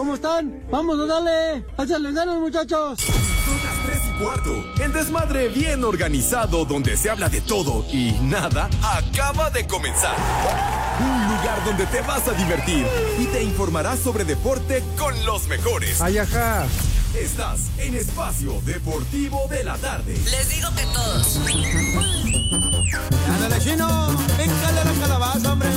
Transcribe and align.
¿Cómo 0.00 0.14
están? 0.14 0.62
Vamos 0.70 0.98
a 0.98 1.04
darle. 1.04 1.62
Échale 1.78 2.12
ganas, 2.12 2.36
muchachos. 2.36 2.98
Son 3.00 3.14
las 3.62 3.84
3 3.84 3.98
y 4.08 4.22
cuarto. 4.22 4.82
El 4.82 4.94
desmadre 4.94 5.48
bien 5.50 5.84
organizado 5.84 6.64
donde 6.64 6.96
se 6.96 7.10
habla 7.10 7.28
de 7.28 7.42
todo 7.42 7.84
y 7.92 8.12
nada 8.22 8.70
acaba 8.82 9.50
de 9.50 9.66
comenzar. 9.66 10.16
Un 11.00 11.36
lugar 11.36 11.62
donde 11.66 11.84
te 11.84 12.00
vas 12.00 12.26
a 12.28 12.32
divertir 12.32 12.86
y 13.18 13.26
te 13.26 13.42
informarás 13.42 13.98
sobre 13.98 14.24
deporte 14.24 14.82
con 14.96 15.22
los 15.26 15.46
mejores. 15.48 16.00
Ay, 16.00 16.16
ajá. 16.16 16.64
Estás 17.14 17.68
en 17.76 17.94
Espacio 17.94 18.58
Deportivo 18.64 19.48
de 19.50 19.64
la 19.64 19.76
Tarde. 19.76 20.14
Les 20.14 20.48
digo 20.48 20.70
que 20.76 20.84
todos. 20.94 21.40
¡Ándale, 23.28 23.62
chino! 23.62 24.16
¡Pícale 24.38 24.82
la 24.82 24.92
calabaza, 24.98 25.52
hombre! 25.52 25.68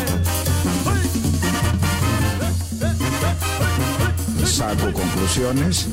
Saco 4.45 4.91
conclusiones. 4.91 5.87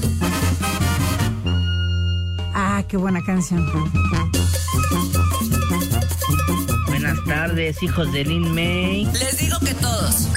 Ah, 2.52 2.82
qué 2.88 2.96
buena 2.96 3.22
canción. 3.24 3.64
Buenas 6.86 7.24
tardes, 7.26 7.82
hijos 7.82 8.12
de 8.12 8.24
Lin 8.24 8.54
May. 8.54 9.04
Les 9.06 9.38
digo 9.38 9.56
que 9.60 9.74
todos. 9.74 10.28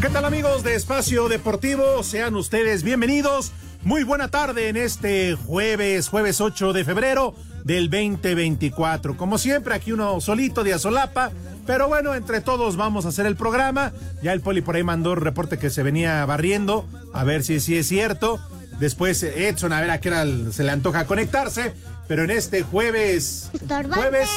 ¿Qué 0.00 0.08
tal 0.08 0.24
amigos 0.24 0.62
de 0.62 0.76
Espacio 0.76 1.28
Deportivo? 1.28 2.02
Sean 2.02 2.36
ustedes 2.36 2.82
bienvenidos. 2.82 3.52
Muy 3.82 4.04
buena 4.04 4.28
tarde 4.28 4.68
en 4.68 4.76
este 4.76 5.34
jueves, 5.34 6.08
jueves 6.08 6.40
8 6.40 6.74
de 6.74 6.84
febrero 6.84 7.34
del 7.64 7.88
2024. 7.88 9.16
Como 9.16 9.38
siempre, 9.38 9.74
aquí 9.74 9.92
uno 9.92 10.20
solito 10.20 10.62
de 10.62 10.74
Azolapa, 10.74 11.30
pero 11.66 11.88
bueno, 11.88 12.14
entre 12.14 12.42
todos 12.42 12.76
vamos 12.76 13.06
a 13.06 13.08
hacer 13.08 13.24
el 13.24 13.36
programa. 13.36 13.92
Ya 14.22 14.34
el 14.34 14.42
Poli 14.42 14.60
por 14.60 14.76
ahí 14.76 14.82
mandó 14.82 15.12
un 15.12 15.20
reporte 15.20 15.58
que 15.58 15.70
se 15.70 15.82
venía 15.82 16.24
barriendo, 16.26 16.86
a 17.14 17.24
ver 17.24 17.42
si, 17.42 17.58
si 17.58 17.76
es 17.78 17.88
cierto. 17.88 18.38
Después 18.78 19.22
Edson, 19.22 19.72
a 19.72 19.80
ver 19.80 19.90
a 19.90 20.00
qué 20.00 20.08
hora 20.10 20.26
se 20.52 20.62
le 20.62 20.70
antoja 20.70 21.06
conectarse. 21.06 21.72
Pero 22.06 22.24
en 22.24 22.30
este 22.30 22.62
jueves, 22.62 23.50
Estorbante. 23.52 23.94
jueves 23.94 24.28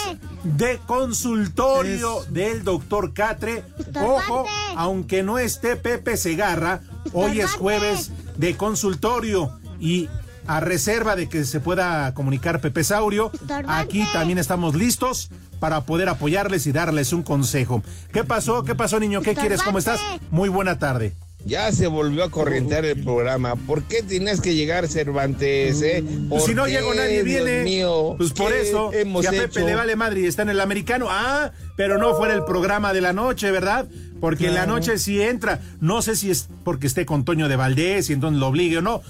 de 0.44 0.80
consultorio 0.85 2.23
del 2.30 2.63
doctor 2.63 3.13
Catre. 3.13 3.63
Ojo, 4.00 4.45
aunque 4.75 5.23
no 5.23 5.39
esté 5.39 5.75
Pepe 5.75 6.16
Segarra, 6.16 6.81
hoy 7.13 7.41
es 7.41 7.52
jueves 7.53 8.11
de 8.38 8.56
consultorio 8.56 9.52
y 9.80 10.09
a 10.48 10.59
reserva 10.59 11.16
de 11.16 11.30
que 11.30 11.45
se 11.45 11.59
pueda 11.59 12.14
comunicar 12.14 12.59
Pepe 12.59 12.84
Saurio, 12.84 13.31
aquí 13.67 14.06
también 14.12 14.38
estamos 14.38 14.75
listos 14.75 15.30
para 15.59 15.86
poder 15.86 16.09
apoyarles 16.09 16.67
y 16.67 16.72
darles 16.72 17.14
un 17.14 17.23
consejo. 17.23 17.81
¿Qué 18.12 18.23
pasó? 18.23 18.64
¿Qué 18.64 18.75
pasó, 18.75 19.00
niño? 19.00 19.22
¿Qué 19.22 19.36
quieres? 19.36 19.62
¿Cómo 19.64 19.78
estás? 19.78 20.02
Muy 20.30 20.50
buena 20.50 20.78
tarde. 20.80 21.14
Ya 21.45 21.72
se 21.73 21.88
volvió 21.88 22.23
a 22.23 22.31
correntar 22.31 22.86
el 22.86 23.03
programa. 23.03 23.55
¿Por 23.55 23.83
qué 23.83 24.02
tienes 24.02 24.39
que 24.39 24.55
llegar 24.55 24.88
Cervantes, 24.88 25.81
eh? 25.81 26.02
¿Por 26.02 26.30
Pues 26.30 26.44
si 26.45 26.53
no 26.55 26.67
llego 26.67 26.94
nadie 26.94 27.23
Dios 27.23 27.44
viene. 27.44 27.63
mío? 27.63 28.16
pues 28.17 28.31
por 28.31 28.52
¿Qué 28.52 28.61
eso, 28.61 28.94
hemos 28.94 29.22
si 29.23 29.27
a 29.27 29.31
Pepe 29.31 29.59
hecho? 29.59 29.67
le 29.67 29.75
vale 29.75 29.95
madre 29.97 30.22
y 30.22 30.25
está 30.25 30.44
en 30.44 30.50
el 30.50 30.61
americano. 30.61 31.08
Ah, 31.09 31.52
pero 31.75 31.97
no 31.97 32.16
fuera 32.16 32.33
el 32.33 32.45
programa 32.45 32.94
de 32.94 33.02
la 33.02 33.11
noche, 33.11 33.52
¿verdad? 33.52 33.88
Porque 34.22 34.47
en 34.47 34.53
la 34.53 34.66
noche 34.66 34.97
sí 34.97 35.22
entra. 35.22 35.59
No 35.81 36.02
sé 36.02 36.16
si 36.16 36.31
es 36.31 36.47
porque 36.63 36.88
esté 36.88 37.05
con 37.05 37.25
Toño 37.25 37.50
de 37.50 37.57
Valdés 37.57 38.09
y 38.09 38.13
entonces 38.13 38.39
lo 38.39 38.47
obligue 38.47 38.78
o 38.78 38.81
no. 38.81 39.02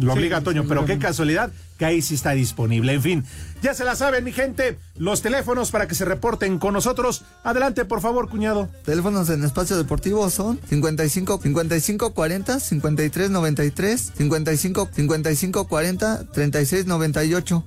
Lo 0.00 0.12
obliga 0.14 0.38
a 0.38 0.40
Toño, 0.42 0.64
pero 0.68 0.84
qué 0.84 0.98
casualidad 0.98 1.50
que 1.78 1.84
ahí 1.84 2.00
sí 2.02 2.14
está 2.14 2.30
disponible. 2.32 2.92
En 2.94 3.02
fin, 3.02 3.24
ya 3.62 3.74
se 3.74 3.84
la 3.84 3.94
saben, 3.96 4.24
mi 4.24 4.32
gente. 4.32 4.78
Los 4.96 5.20
teléfonos 5.22 5.70
para 5.70 5.86
que 5.88 5.94
se 5.94 6.04
reporten 6.04 6.58
con 6.58 6.74
nosotros. 6.74 7.24
Adelante, 7.44 7.84
por 7.84 8.00
favor, 8.00 8.28
cuñado. 8.28 8.68
Teléfonos 8.84 9.28
en 9.30 9.44
espacio 9.44 9.76
deportivo 9.76 10.28
son 10.30 10.58
55 10.68 11.40
55 11.42 12.14
40 12.14 12.60
53 12.60 13.30
93 13.30 14.12
55 14.16 14.88
55 14.94 15.68
40 15.68 16.24
36 16.32 16.86
98. 16.86 17.64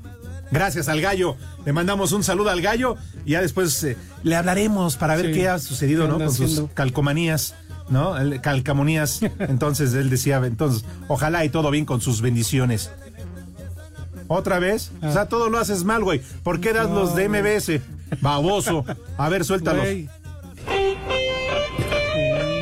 Gracias 0.51 0.87
al 0.89 1.01
gallo. 1.01 1.35
Le 1.65 1.73
mandamos 1.73 2.11
un 2.11 2.23
saludo 2.23 2.51
al 2.51 2.61
gallo 2.61 2.95
y 3.25 3.31
ya 3.31 3.41
después 3.41 3.83
eh, 3.83 3.97
le 4.23 4.35
hablaremos 4.35 4.95
para 4.95 5.15
ver 5.15 5.27
Sí. 5.27 5.33
qué 5.33 5.47
ha 5.49 5.57
sucedido, 5.59 6.03
¿Qué 6.05 6.09
¿no? 6.11 6.17
Con 6.19 6.31
sus 6.33 6.69
calcomanías, 6.73 7.55
¿no? 7.89 8.17
El- 8.17 8.41
calcamonías. 8.41 9.21
Entonces 9.39 9.93
él 9.93 10.09
decía, 10.09 10.37
entonces, 10.43 10.85
ojalá 11.07 11.45
y 11.45 11.49
todo 11.49 11.71
bien 11.71 11.85
con 11.85 12.01
sus 12.01 12.21
bendiciones. 12.21 12.91
¿Otra 14.27 14.57
vez? 14.59 14.91
O 15.03 15.11
sea, 15.11 15.27
todo 15.27 15.49
lo 15.49 15.59
haces 15.59 15.83
mal, 15.83 16.03
güey. 16.03 16.19
¿Por 16.43 16.59
qué 16.59 16.73
das 16.73 16.89
No, 16.89 16.95
los 17.01 17.15
de 17.15 17.29
MBS? 17.29 17.79
Baboso. 18.21 18.83
A 19.17 19.29
ver, 19.29 19.45
suéltalos. 19.45 19.83
Güey, 19.83 20.09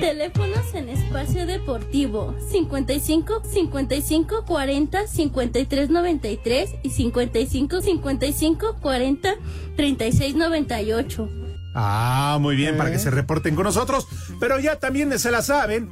Teléfonos 0.02 0.74
en 0.74 0.90
espacio 0.90 1.46
deportivo 1.46 2.36
55 2.52 3.44
55 3.50 4.46
40 4.46 5.08
53 5.08 5.90
93 5.90 6.70
y 6.84 6.90
55 6.90 7.82
55 7.82 8.76
40 8.82 9.36
36 9.78 10.36
98. 10.36 11.30
Ah, 11.74 12.38
muy 12.40 12.56
bien, 12.56 12.78
para 12.78 12.92
que 12.92 13.00
se 13.00 13.10
reporten 13.10 13.56
con 13.56 13.66
nosotros. 13.66 14.08
Pero 14.40 14.60
ya 14.60 14.80
también 14.80 15.18
se 15.20 15.32
la 15.32 15.42
saben, 15.42 15.90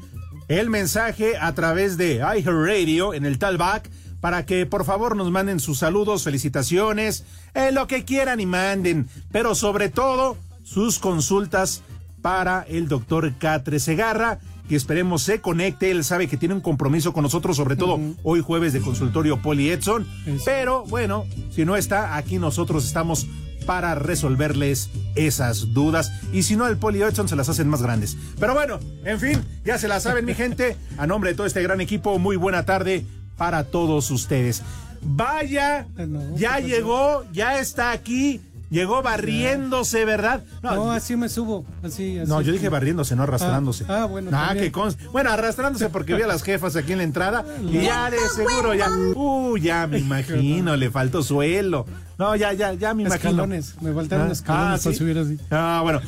el 0.47 0.69
mensaje 0.69 1.37
a 1.37 1.53
través 1.53 1.97
de 1.97 2.15
iHeartRadio 2.15 3.13
en 3.13 3.25
el 3.25 3.39
talback 3.39 3.89
para 4.19 4.45
que 4.45 4.65
por 4.65 4.85
favor 4.85 5.15
nos 5.15 5.31
manden 5.31 5.59
sus 5.59 5.79
saludos, 5.79 6.23
felicitaciones, 6.23 7.25
eh, 7.55 7.71
lo 7.71 7.87
que 7.87 8.05
quieran 8.05 8.39
y 8.39 8.45
manden, 8.45 9.09
pero 9.31 9.55
sobre 9.55 9.89
todo 9.89 10.37
sus 10.63 10.99
consultas 10.99 11.81
para 12.21 12.61
el 12.69 12.87
doctor 12.87 13.33
Catre 13.39 13.79
Segarra, 13.79 14.39
que 14.69 14.75
esperemos 14.75 15.23
se 15.23 15.41
conecte. 15.41 15.89
Él 15.89 16.03
sabe 16.03 16.27
que 16.27 16.37
tiene 16.37 16.53
un 16.53 16.61
compromiso 16.61 17.13
con 17.13 17.23
nosotros, 17.23 17.57
sobre 17.57 17.75
todo 17.75 17.99
hoy 18.23 18.41
jueves 18.41 18.73
de 18.73 18.81
consultorio 18.81 19.41
Poli 19.41 19.69
Edson. 19.69 20.07
Eso. 20.25 20.43
Pero 20.45 20.85
bueno, 20.85 21.25
si 21.49 21.65
no 21.65 21.75
está, 21.75 22.15
aquí 22.15 22.37
nosotros 22.37 22.85
estamos 22.85 23.25
para 23.65 23.95
resolverles 23.95 24.89
esas 25.15 25.73
dudas. 25.73 26.11
Y 26.33 26.43
si 26.43 26.55
no, 26.55 26.67
el 26.67 26.77
Poli 26.77 27.01
Edson 27.01 27.27
se 27.27 27.35
las 27.35 27.49
hacen 27.49 27.67
más 27.67 27.81
grandes. 27.81 28.17
Pero 28.39 28.53
bueno, 28.53 28.79
en 29.05 29.19
fin, 29.19 29.41
ya 29.65 29.77
se 29.77 29.87
la 29.87 29.99
saben, 29.99 30.25
mi 30.25 30.33
gente. 30.33 30.75
A 30.97 31.07
nombre 31.07 31.31
de 31.31 31.35
todo 31.37 31.47
este 31.47 31.61
gran 31.63 31.81
equipo, 31.81 32.17
muy 32.19 32.35
buena 32.37 32.65
tarde 32.65 33.05
para 33.37 33.63
todos 33.65 34.11
ustedes. 34.11 34.61
Vaya, 35.01 35.87
Ah, 35.97 36.05
no, 36.05 36.37
ya 36.37 36.59
llegó, 36.59 37.25
ya 37.33 37.57
está 37.59 37.91
aquí. 37.91 38.39
Llegó 38.69 39.01
barriéndose, 39.01 40.05
¿verdad? 40.05 40.43
No, 40.63 40.93
así 40.93 41.17
me 41.17 41.27
subo. 41.27 41.65
Así, 41.83 42.17
así. 42.19 42.29
No, 42.29 42.39
yo 42.39 42.53
dije 42.53 42.69
barriéndose, 42.69 43.17
no 43.17 43.23
arrastrándose. 43.23 43.83
Ah, 43.89 44.03
ah, 44.03 44.05
bueno, 44.05 44.29
Ah, 44.31 44.53
que 44.57 44.71
cons- 44.71 44.95
Bueno, 45.11 45.29
arrastrándose 45.29 45.89
porque 45.89 46.15
vi 46.15 46.21
a 46.21 46.27
las 46.27 46.41
jefas 46.41 46.77
aquí 46.77 46.93
en 46.93 46.99
la 46.99 47.03
entrada 47.03 47.43
y 47.69 47.81
ya 47.81 48.09
de 48.09 48.17
seguro 48.33 48.73
ya. 48.73 48.87
Uh, 48.89 49.57
ya 49.57 49.87
me 49.87 49.97
imagino, 49.99 50.77
le 50.77 50.89
faltó 50.89 51.21
suelo. 51.21 51.85
No, 52.21 52.35
ya, 52.35 52.53
ya, 52.53 52.71
ya 52.75 52.93
me 52.93 53.01
imagino. 53.01 53.29
Escalones, 53.31 53.81
me 53.81 53.91
faltaron 53.93 54.29
Ah, 54.29 54.31
escalones 54.31 54.79
ah, 54.79 54.83
para 54.83 54.93
¿sí? 54.93 54.99
subir 54.99 55.17
así. 55.17 55.39
Ah, 55.49 55.79
bueno. 55.81 56.01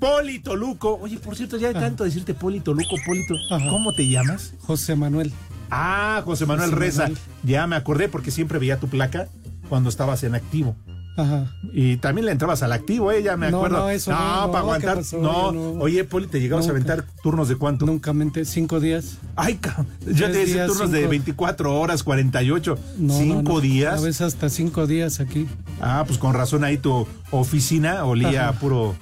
Poli 0.00 0.40
Toluco. 0.40 0.98
Oye, 1.00 1.18
por 1.18 1.36
cierto, 1.36 1.56
ya 1.56 1.68
hay 1.68 1.74
tanto 1.74 2.02
decirte 2.02 2.34
Poli 2.34 2.58
Toluco, 2.58 2.96
Poli 3.06 3.24
Toluco. 3.28 3.54
Ajá. 3.54 3.70
¿Cómo 3.70 3.92
te 3.94 4.08
llamas? 4.08 4.54
José 4.58 4.96
Manuel. 4.96 5.32
Ah, 5.70 6.20
José 6.24 6.46
Manuel 6.46 6.70
José 6.70 6.80
Reza. 6.80 7.02
Manuel. 7.02 7.18
Ya 7.44 7.68
me 7.68 7.76
acordé 7.76 8.08
porque 8.08 8.32
siempre 8.32 8.58
veía 8.58 8.80
tu 8.80 8.88
placa 8.88 9.28
cuando 9.68 9.88
estabas 9.88 10.24
en 10.24 10.34
activo. 10.34 10.74
Ajá. 11.16 11.52
Y 11.74 11.98
también 11.98 12.24
le 12.24 12.32
entrabas 12.32 12.62
al 12.62 12.72
activo, 12.72 13.12
¿eh? 13.12 13.22
Ya 13.22 13.36
me 13.36 13.48
acuerdo. 13.48 13.78
no, 13.80 13.90
eso 13.90 14.10
no, 14.10 14.18
no, 14.18 14.24
para 14.50 14.50
¿qué 14.52 14.58
aguantar. 14.58 14.96
pasó? 14.96 15.18
No. 15.18 15.48
Oye, 15.80 16.04
Poli, 16.04 16.26
¿te 16.26 16.40
llegabas 16.40 16.66
a 16.68 16.70
aventar 16.70 17.04
turnos 17.22 17.48
de 17.48 17.56
cuánto? 17.56 17.84
Nunca 17.84 18.12
mente, 18.14 18.44
cinco 18.46 18.80
días. 18.80 19.18
Ay, 19.36 19.56
cabrón. 19.56 19.88
Yo 20.06 20.26
te 20.30 20.38
decía 20.38 20.66
turnos 20.66 20.90
de 20.90 20.98
cinco. 21.00 21.10
24 21.10 21.78
horas, 21.80 22.02
48. 22.02 22.78
No, 22.98 23.18
¿Cinco 23.18 23.60
días? 23.60 23.98
A 24.00 24.02
veces 24.02 24.22
hasta 24.22 24.48
cinco 24.48 24.86
días 24.86 25.20
aquí. 25.20 25.46
Ah, 25.80 26.04
pues 26.06 26.18
con 26.18 26.32
razón 26.34 26.64
ahí 26.64 26.78
tu 26.78 27.06
oficina 27.30 28.04
olía 28.04 28.48
Ajá. 28.48 28.58
puro. 28.58 28.94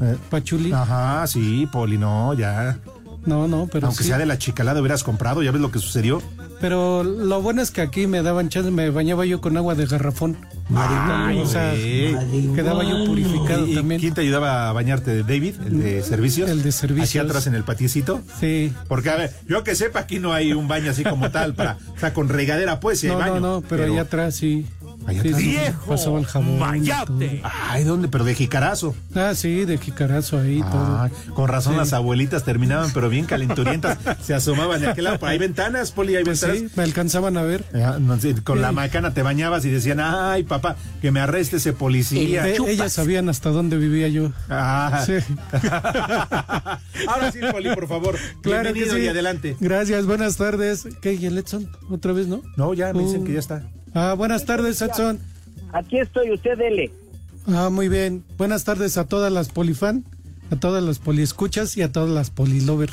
eh, 0.00 0.16
Pachuli. 0.30 0.70
Ajá, 0.72 1.26
sí, 1.26 1.66
Poli, 1.72 1.98
no, 1.98 2.34
ya. 2.34 2.78
No, 3.24 3.48
no, 3.48 3.66
pero 3.72 3.88
Aunque 3.88 4.04
sí. 4.04 4.10
sea 4.10 4.18
de 4.18 4.26
la 4.26 4.38
chicalada 4.38 4.78
hubieras 4.80 5.02
comprado, 5.02 5.42
ya 5.42 5.50
ves 5.50 5.60
lo 5.60 5.72
que 5.72 5.80
sucedió. 5.80 6.22
Pero 6.60 7.02
lo 7.02 7.42
bueno 7.42 7.60
es 7.60 7.72
que 7.72 7.80
aquí 7.80 8.06
me 8.06 8.22
daban 8.22 8.48
chance, 8.48 8.70
me 8.70 8.90
bañaba 8.90 9.26
yo 9.26 9.40
con 9.40 9.56
agua 9.56 9.74
de 9.74 9.86
garrafón. 9.86 10.36
Ay, 10.74 11.38
o 11.38 11.46
sea, 11.46 11.74
quedaba 12.54 12.82
yo 12.82 13.04
purificado 13.06 13.66
¿Y- 13.66 13.74
también. 13.74 14.00
¿Quién 14.00 14.14
te 14.14 14.22
ayudaba 14.22 14.68
a 14.68 14.72
bañarte? 14.72 15.22
¿David? 15.22 15.54
¿El 15.64 15.80
de 15.80 16.02
servicios? 16.02 16.50
El 16.50 16.62
de 16.62 16.72
servicios. 16.72 17.08
Aquí 17.10 17.18
atrás 17.18 17.46
en 17.46 17.54
el 17.54 17.62
patiecito. 17.62 18.20
Sí. 18.40 18.72
Porque, 18.88 19.10
a 19.10 19.16
ver, 19.16 19.32
yo 19.48 19.62
que 19.62 19.74
sepa, 19.76 20.00
aquí 20.00 20.18
no 20.18 20.32
hay 20.32 20.52
un 20.52 20.66
baño 20.66 20.90
así 20.90 21.04
como 21.04 21.30
tal, 21.30 21.54
para, 21.54 21.78
o 21.96 22.00
sea, 22.00 22.12
con 22.12 22.28
regadera, 22.28 22.80
pues, 22.80 23.02
hay 23.04 23.10
No, 23.10 23.18
baño. 23.18 23.34
no, 23.40 23.40
no, 23.40 23.60
pero, 23.68 23.84
allá 23.84 24.02
atrás 24.02 24.34
sí. 24.34 24.66
Allá 25.06 25.22
Sí, 25.22 25.32
¡Viejo 25.34 25.86
pasaba 25.86 26.18
el 26.18 26.26
jabón. 26.26 26.56
y 26.56 26.58
mayate! 26.58 27.42
Ay, 27.44 27.84
¿dónde? 27.84 28.08
Pero 28.08 28.24
de 28.24 28.34
jicarazo. 28.34 28.94
Ah, 29.14 29.32
sí, 29.34 29.64
de 29.64 29.78
jicarazo 29.78 30.38
ahí 30.40 30.60
todo. 30.60 31.08
Con 31.34 31.48
razón 31.48 31.74
Sí. 31.74 31.78
las 31.78 31.92
abuelitas 31.92 32.44
terminaban, 32.44 32.90
pero 32.92 33.08
bien 33.08 33.24
calenturientas. 33.26 33.98
se 34.22 34.34
asomaban 34.34 34.80
de 34.80 34.88
aquel 34.88 35.04
lado. 35.04 35.18
Pero 35.20 35.30
hay 35.30 35.38
ventanas, 35.38 35.92
Poli, 35.92 36.16
hay 36.16 36.24
Pues 36.24 36.40
ventanas. 36.40 36.70
sí, 36.70 36.76
me 36.76 36.82
alcanzaban 36.82 37.36
a 37.36 37.42
ver. 37.42 37.64
Ya, 37.72 37.98
no 37.98 38.18
sé, 38.20 38.34
con 38.42 38.56
Sí. 38.58 38.62
la 38.62 38.72
macana 38.72 39.14
te 39.14 39.22
bañabas 39.22 39.64
y 39.64 39.70
decían, 39.70 40.00
ay, 40.00 40.42
papá, 40.44 40.76
que 41.00 41.10
me 41.10 41.20
arreste 41.20 41.56
ese 41.58 41.72
policía. 41.72 42.46
Eh, 42.48 42.56
ellas 42.66 42.92
sabían 42.92 43.28
hasta 43.28 43.50
dónde 43.50 43.76
vivía 43.76 44.08
yo. 44.08 44.32
Ah. 44.48 45.04
Sí. 45.06 45.14
Ahora 47.08 47.32
sí, 47.32 47.38
Poli, 47.52 47.74
por 47.74 47.88
favor. 47.88 48.16
Claro 48.42 48.62
que 48.68 48.72
Bienvenido 48.72 48.96
sí. 48.96 49.02
y 49.02 49.08
adelante. 49.08 49.56
Gracias, 49.60 50.06
buenas 50.06 50.36
tardes. 50.36 50.86
¿Qué? 51.00 51.14
¿Y 51.14 51.26
el 51.26 51.38
Edson? 51.38 51.68
¿Otra 51.90 52.12
vez, 52.12 52.26
no? 52.26 52.42
No, 52.56 52.74
ya 52.74 52.92
me 52.92 53.02
dicen 53.02 53.22
Uh. 53.22 53.24
que 53.24 53.32
ya 53.34 53.38
está. 53.40 53.62
Ah, 53.98 54.12
buenas 54.12 54.44
tardes, 54.44 54.82
Edson. 54.82 55.18
Aquí 55.72 55.98
estoy, 55.98 56.30
usted 56.30 56.58
dele. 56.58 56.92
Ah, 57.46 57.70
muy 57.70 57.88
bien. 57.88 58.24
Buenas 58.36 58.64
tardes 58.64 58.98
a 58.98 59.06
todas 59.06 59.32
las 59.32 59.48
polifan, 59.48 60.04
a 60.50 60.56
todas 60.56 60.84
las 60.84 60.98
poliescuchas 60.98 61.78
y 61.78 61.82
a 61.82 61.90
todas 61.90 62.10
las 62.10 62.28
polilover. 62.28 62.90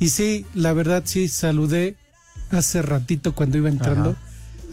Y 0.00 0.08
sí, 0.08 0.44
la 0.52 0.72
verdad 0.72 1.02
sí, 1.06 1.28
saludé 1.28 1.94
hace 2.50 2.82
ratito 2.82 3.36
cuando 3.36 3.56
iba 3.56 3.68
entrando 3.68 4.16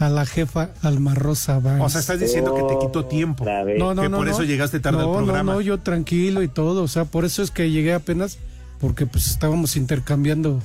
a 0.00 0.08
la 0.08 0.26
jefa 0.26 0.70
Alma 0.82 1.14
Rosa. 1.14 1.58
O 1.58 1.88
sea, 1.88 2.00
estás 2.00 2.18
diciendo 2.18 2.52
que 2.52 2.64
te 2.64 2.76
quitó 2.84 3.04
tiempo. 3.04 3.44
Otra 3.44 3.62
vez. 3.62 3.78
no, 3.78 3.94
no, 3.94 4.02
que 4.02 4.08
no, 4.08 4.16
por 4.16 4.26
no. 4.26 4.32
eso 4.32 4.42
llegaste 4.42 4.80
tarde 4.80 4.98
no, 4.98 5.10
al 5.10 5.24
programa. 5.24 5.52
No, 5.52 5.58
no, 5.58 5.60
yo 5.60 5.78
tranquilo 5.78 6.42
y 6.42 6.48
todo. 6.48 6.82
O 6.82 6.88
sea, 6.88 7.04
por 7.04 7.24
eso 7.24 7.44
es 7.44 7.52
que 7.52 7.70
llegué 7.70 7.92
apenas, 7.94 8.38
porque 8.80 9.06
pues 9.06 9.28
estábamos 9.28 9.76
intercambiando. 9.76 10.60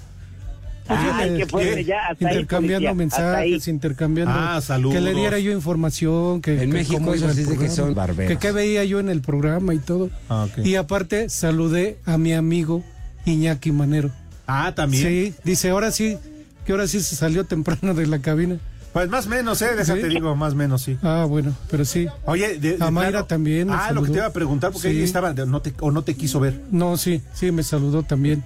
Ay, 0.87 1.29
eh, 1.29 1.35
qué 1.37 1.45
fuerte, 1.47 1.75
¿qué? 1.75 1.83
ya, 1.85 2.07
hasta 2.07 2.27
ahí, 2.27 2.33
intercambiando 2.35 2.89
policía, 2.95 3.05
hasta 3.17 3.27
mensajes, 3.37 3.67
intercambiando. 3.67 4.33
Ah, 4.35 4.61
saludos. 4.61 4.95
Que 4.95 5.01
le 5.01 5.13
diera 5.13 5.39
yo 5.39 5.51
información, 5.51 6.41
que, 6.41 6.53
En 6.53 6.59
que 6.71 6.77
México 6.77 7.13
eso 7.13 7.33
dice 7.33 7.57
que 7.57 7.69
son 7.69 7.95
barberos. 7.95 8.31
Que 8.31 8.37
qué 8.37 8.51
veía 8.51 8.83
yo 8.83 8.99
en 8.99 9.09
el 9.09 9.21
programa 9.21 9.73
y 9.73 9.79
todo. 9.79 10.09
Ah, 10.29 10.45
ok. 10.49 10.65
Y 10.65 10.75
aparte 10.75 11.29
saludé 11.29 11.97
a 12.05 12.17
mi 12.17 12.33
amigo 12.33 12.83
Iñaki 13.25 13.71
Manero. 13.71 14.11
Ah, 14.47 14.73
también. 14.75 15.03
Sí, 15.07 15.33
dice, 15.43 15.71
ahora 15.71 15.91
sí, 15.91 16.17
que 16.65 16.71
ahora 16.71 16.87
sí 16.87 16.99
se 17.01 17.15
salió 17.15 17.45
temprano 17.45 17.93
de 17.95 18.05
la 18.07 18.19
cabina. 18.19 18.57
Pues 18.93 19.09
más 19.09 19.25
o 19.25 19.29
menos, 19.29 19.61
¿eh? 19.61 19.75
Déjate 19.75 20.03
¿Sí? 20.03 20.07
digo, 20.07 20.35
más 20.37 20.53
o 20.53 20.55
menos, 20.55 20.81
sí. 20.83 20.97
Ah, 21.03 21.25
bueno, 21.27 21.53
pero 21.69 21.83
sí. 21.83 22.07
Oye, 22.25 22.59
de, 22.59 22.77
de 22.77 22.85
A 22.85 22.91
Mayra 22.91 23.09
plano- 23.11 23.25
también 23.25 23.69
Ah, 23.69 23.73
lo 23.73 23.79
que 23.79 23.87
saludó. 23.87 24.11
te 24.13 24.17
iba 24.19 24.25
a 24.27 24.31
preguntar, 24.33 24.71
porque 24.71 24.89
Sí. 24.89 24.95
ella 24.95 25.03
estaba, 25.03 25.33
de- 25.33 25.45
no 25.45 25.61
te, 25.61 25.73
o 25.81 25.91
no 25.91 26.03
te 26.03 26.13
quiso 26.15 26.39
ver. 26.39 26.61
No, 26.71 26.95
sí, 26.95 27.21
sí, 27.33 27.51
me 27.51 27.63
saludó 27.63 28.03
también. 28.03 28.43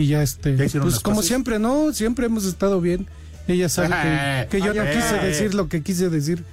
Y 0.00 0.06
ya 0.06 0.22
este, 0.22 0.56
¿Ya 0.56 0.80
pues 0.80 1.00
como 1.00 1.22
siempre, 1.22 1.58
¿no? 1.58 1.92
Siempre 1.92 2.26
hemos 2.26 2.46
estado 2.46 2.80
bien. 2.80 3.06
Ella 3.48 3.68
sabe 3.68 3.88
que, 3.88 4.48
que 4.50 4.60
yo 4.64 4.72
no 4.72 4.82
quise 4.90 5.14
decir 5.22 5.54
lo 5.54 5.68
que 5.68 5.82
quise 5.82 6.08
decir. 6.08 6.44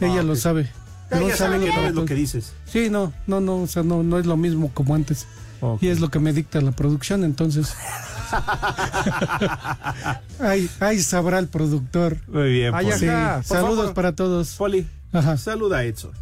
Ella 0.00 0.20
Ah, 0.20 0.22
lo 0.22 0.36
sabe. 0.36 0.70
Ella 1.10 1.36
sabe 1.36 1.58
que 1.60 1.66
no 1.66 1.82
es 1.82 1.94
lo 1.94 2.02
para 2.02 2.06
que 2.06 2.14
dices. 2.14 2.52
Sí, 2.64 2.88
no, 2.90 3.12
no, 3.26 3.40
no, 3.40 3.62
o 3.62 3.66
sea, 3.66 3.82
no, 3.82 4.02
no 4.02 4.18
es 4.18 4.26
lo 4.26 4.36
mismo 4.36 4.70
como 4.72 4.94
antes. 4.94 5.26
Y 5.80 5.88
es 5.88 6.00
lo 6.00 6.10
que 6.10 6.18
me 6.18 6.32
dicta 6.32 6.60
la 6.60 6.72
producción, 6.72 7.24
entonces. 7.24 7.74
ahí, 10.40 10.68
ahí 10.80 11.00
sabrá 11.00 11.38
el 11.38 11.48
productor. 11.48 12.18
Muy 12.28 12.52
bien, 12.52 12.74
Ay, 12.74 12.86
Poli. 12.90 13.08
Ajá, 13.08 13.42
saludos 13.42 13.76
favor. 13.78 13.94
para 13.94 14.12
todos. 14.14 14.50
Poli, 14.56 14.86
Ajá. 15.12 15.36
saluda 15.36 15.78
a 15.78 15.84
Edson. 15.84 16.12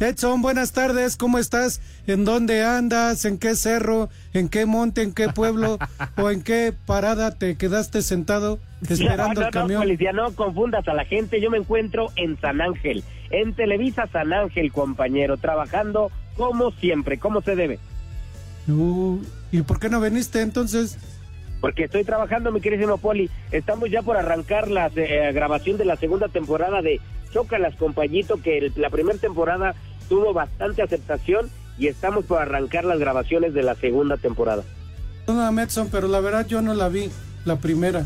Edson, 0.00 0.42
buenas 0.42 0.70
tardes, 0.70 1.16
¿cómo 1.16 1.38
estás? 1.38 1.80
¿En 2.06 2.24
dónde 2.24 2.62
andas? 2.62 3.24
¿En 3.24 3.36
qué 3.36 3.56
cerro? 3.56 4.08
¿En 4.32 4.48
qué 4.48 4.64
monte? 4.64 5.02
¿En 5.02 5.12
qué 5.12 5.28
pueblo? 5.28 5.78
¿O 6.16 6.30
en 6.30 6.42
qué 6.42 6.72
parada 6.86 7.32
te 7.32 7.56
quedaste 7.56 8.02
sentado 8.02 8.60
esperando 8.88 9.40
no, 9.40 9.40
el 9.40 9.46
no, 9.46 9.50
camión? 9.50 9.82
policía, 9.82 10.12
no 10.12 10.30
confundas 10.36 10.86
a 10.86 10.94
la 10.94 11.04
gente. 11.04 11.40
Yo 11.40 11.50
me 11.50 11.58
encuentro 11.58 12.12
en 12.14 12.40
San 12.40 12.60
Ángel, 12.60 13.02
en 13.30 13.54
Televisa 13.54 14.06
San 14.12 14.32
Ángel, 14.32 14.70
compañero, 14.70 15.36
trabajando 15.36 16.12
como 16.36 16.70
siempre, 16.70 17.18
como 17.18 17.42
se 17.42 17.56
debe. 17.56 17.80
Uh, 18.68 19.18
¿Y 19.50 19.62
por 19.62 19.80
qué 19.80 19.88
no 19.88 20.00
viniste 20.00 20.42
entonces? 20.42 20.96
Porque 21.60 21.84
estoy 21.84 22.04
trabajando, 22.04 22.52
mi 22.52 22.60
queridísimo 22.60 22.98
Poli. 22.98 23.28
Estamos 23.50 23.90
ya 23.90 24.02
por 24.02 24.16
arrancar 24.16 24.68
la 24.70 24.90
eh, 24.94 25.32
grabación 25.32 25.76
de 25.76 25.84
la 25.84 25.96
segunda 25.96 26.28
temporada 26.28 26.82
de 26.82 27.00
Chócalas, 27.32 27.74
compañito, 27.76 28.40
que 28.40 28.58
el- 28.58 28.72
la 28.76 28.90
primera 28.90 29.18
temporada 29.18 29.74
tuvo 30.08 30.32
bastante 30.32 30.82
aceptación 30.82 31.50
y 31.76 31.88
estamos 31.88 32.24
por 32.24 32.40
arrancar 32.40 32.84
las 32.84 32.98
grabaciones 32.98 33.54
de 33.54 33.62
la 33.62 33.74
segunda 33.74 34.16
temporada. 34.16 34.62
No, 35.26 35.60
Edson, 35.60 35.88
pero 35.90 36.08
la 36.08 36.20
verdad 36.20 36.46
yo 36.46 36.62
no 36.62 36.74
la 36.74 36.88
vi, 36.88 37.10
la 37.44 37.56
primera. 37.56 38.04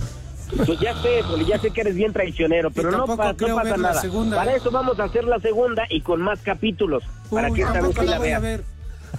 Pues 0.67 0.79
ya 0.81 0.95
sé, 1.01 1.21
Poli, 1.31 1.47
ya 1.47 1.59
sé 1.59 1.71
que 1.71 1.81
eres 1.83 1.95
bien 1.95 2.13
traicionero, 2.13 2.71
pero 2.71 2.91
no, 2.91 3.07
pa- 3.07 3.33
pasa 3.35 3.63
ver 3.63 3.79
la 3.79 3.89
nada. 3.89 4.01
segunda, 4.01 4.37
Para 4.37 4.53
¿eh? 4.53 4.57
eso 4.57 4.71
vamos 4.71 4.99
a 4.99 5.05
hacer 5.05 5.25
la 5.25 5.39
segunda 5.39 5.85
y 5.89 6.01
con 6.03 6.21
más 6.21 6.41
capítulos, 6.41 7.05
para 7.31 7.51
que 7.51 7.63
esta 7.63 7.81
vez 7.81 7.97
la 7.97 8.05
la 8.05 8.19
voy 8.19 8.31
a 8.31 8.39
veas. 8.41 8.61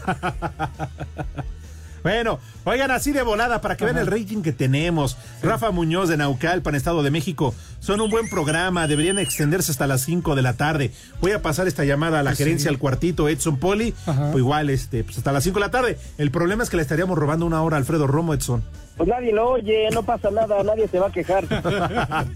Bueno, 2.03 2.39
oigan 2.65 2.91
así 2.91 3.11
de 3.13 3.21
volada 3.23 3.61
para 3.61 3.77
que 3.77 3.85
vean 3.85 3.97
el 3.97 4.07
rating 4.07 4.41
que 4.41 4.51
tenemos. 4.51 5.17
Rafa 5.41 5.71
Muñoz 5.71 6.09
de 6.09 6.17
Naucalpan, 6.17 6.75
Estado 6.75 7.01
de 7.01 7.11
México. 7.11 7.55
Son 7.79 8.01
un 8.01 8.09
buen 8.09 8.29
programa, 8.29 8.87
deberían 8.87 9.19
extenderse 9.19 9.71
hasta 9.71 9.87
las 9.87 10.01
5 10.01 10.35
de 10.35 10.41
la 10.41 10.53
tarde. 10.55 10.91
Voy 11.21 11.31
a 11.31 11.41
pasar 11.41 11.67
esta 11.67 11.85
llamada 11.85 12.19
a 12.19 12.23
la 12.23 12.31
Pues 12.31 12.39
gerencia 12.39 12.69
sí. 12.69 12.73
al 12.73 12.79
cuartito 12.79 13.29
Edson 13.29 13.57
Poli. 13.57 13.93
Ajá. 14.05 14.31
Pues 14.31 14.41
igual, 14.41 14.69
este, 14.69 15.03
pues 15.03 15.17
hasta 15.17 15.31
las 15.31 15.43
5 15.43 15.59
de 15.59 15.65
la 15.65 15.71
tarde. 15.71 15.97
El 16.17 16.29
problema 16.31 16.63
es 16.63 16.69
que 16.69 16.75
le 16.77 16.81
estaríamos 16.83 17.17
robando 17.17 17.45
una 17.45 17.61
hora 17.61 17.77
a 17.77 17.79
Alfredo 17.79 18.05
Romo, 18.07 18.33
Edson. 18.33 18.63
Pues 18.97 19.09
nadie 19.09 19.33
lo 19.33 19.49
oye, 19.51 19.89
no 19.91 20.03
pasa 20.03 20.29
nada, 20.29 20.61
nadie 20.63 20.87
se 20.87 20.99
va 20.99 21.07
a 21.07 21.11
quejar. 21.11 21.45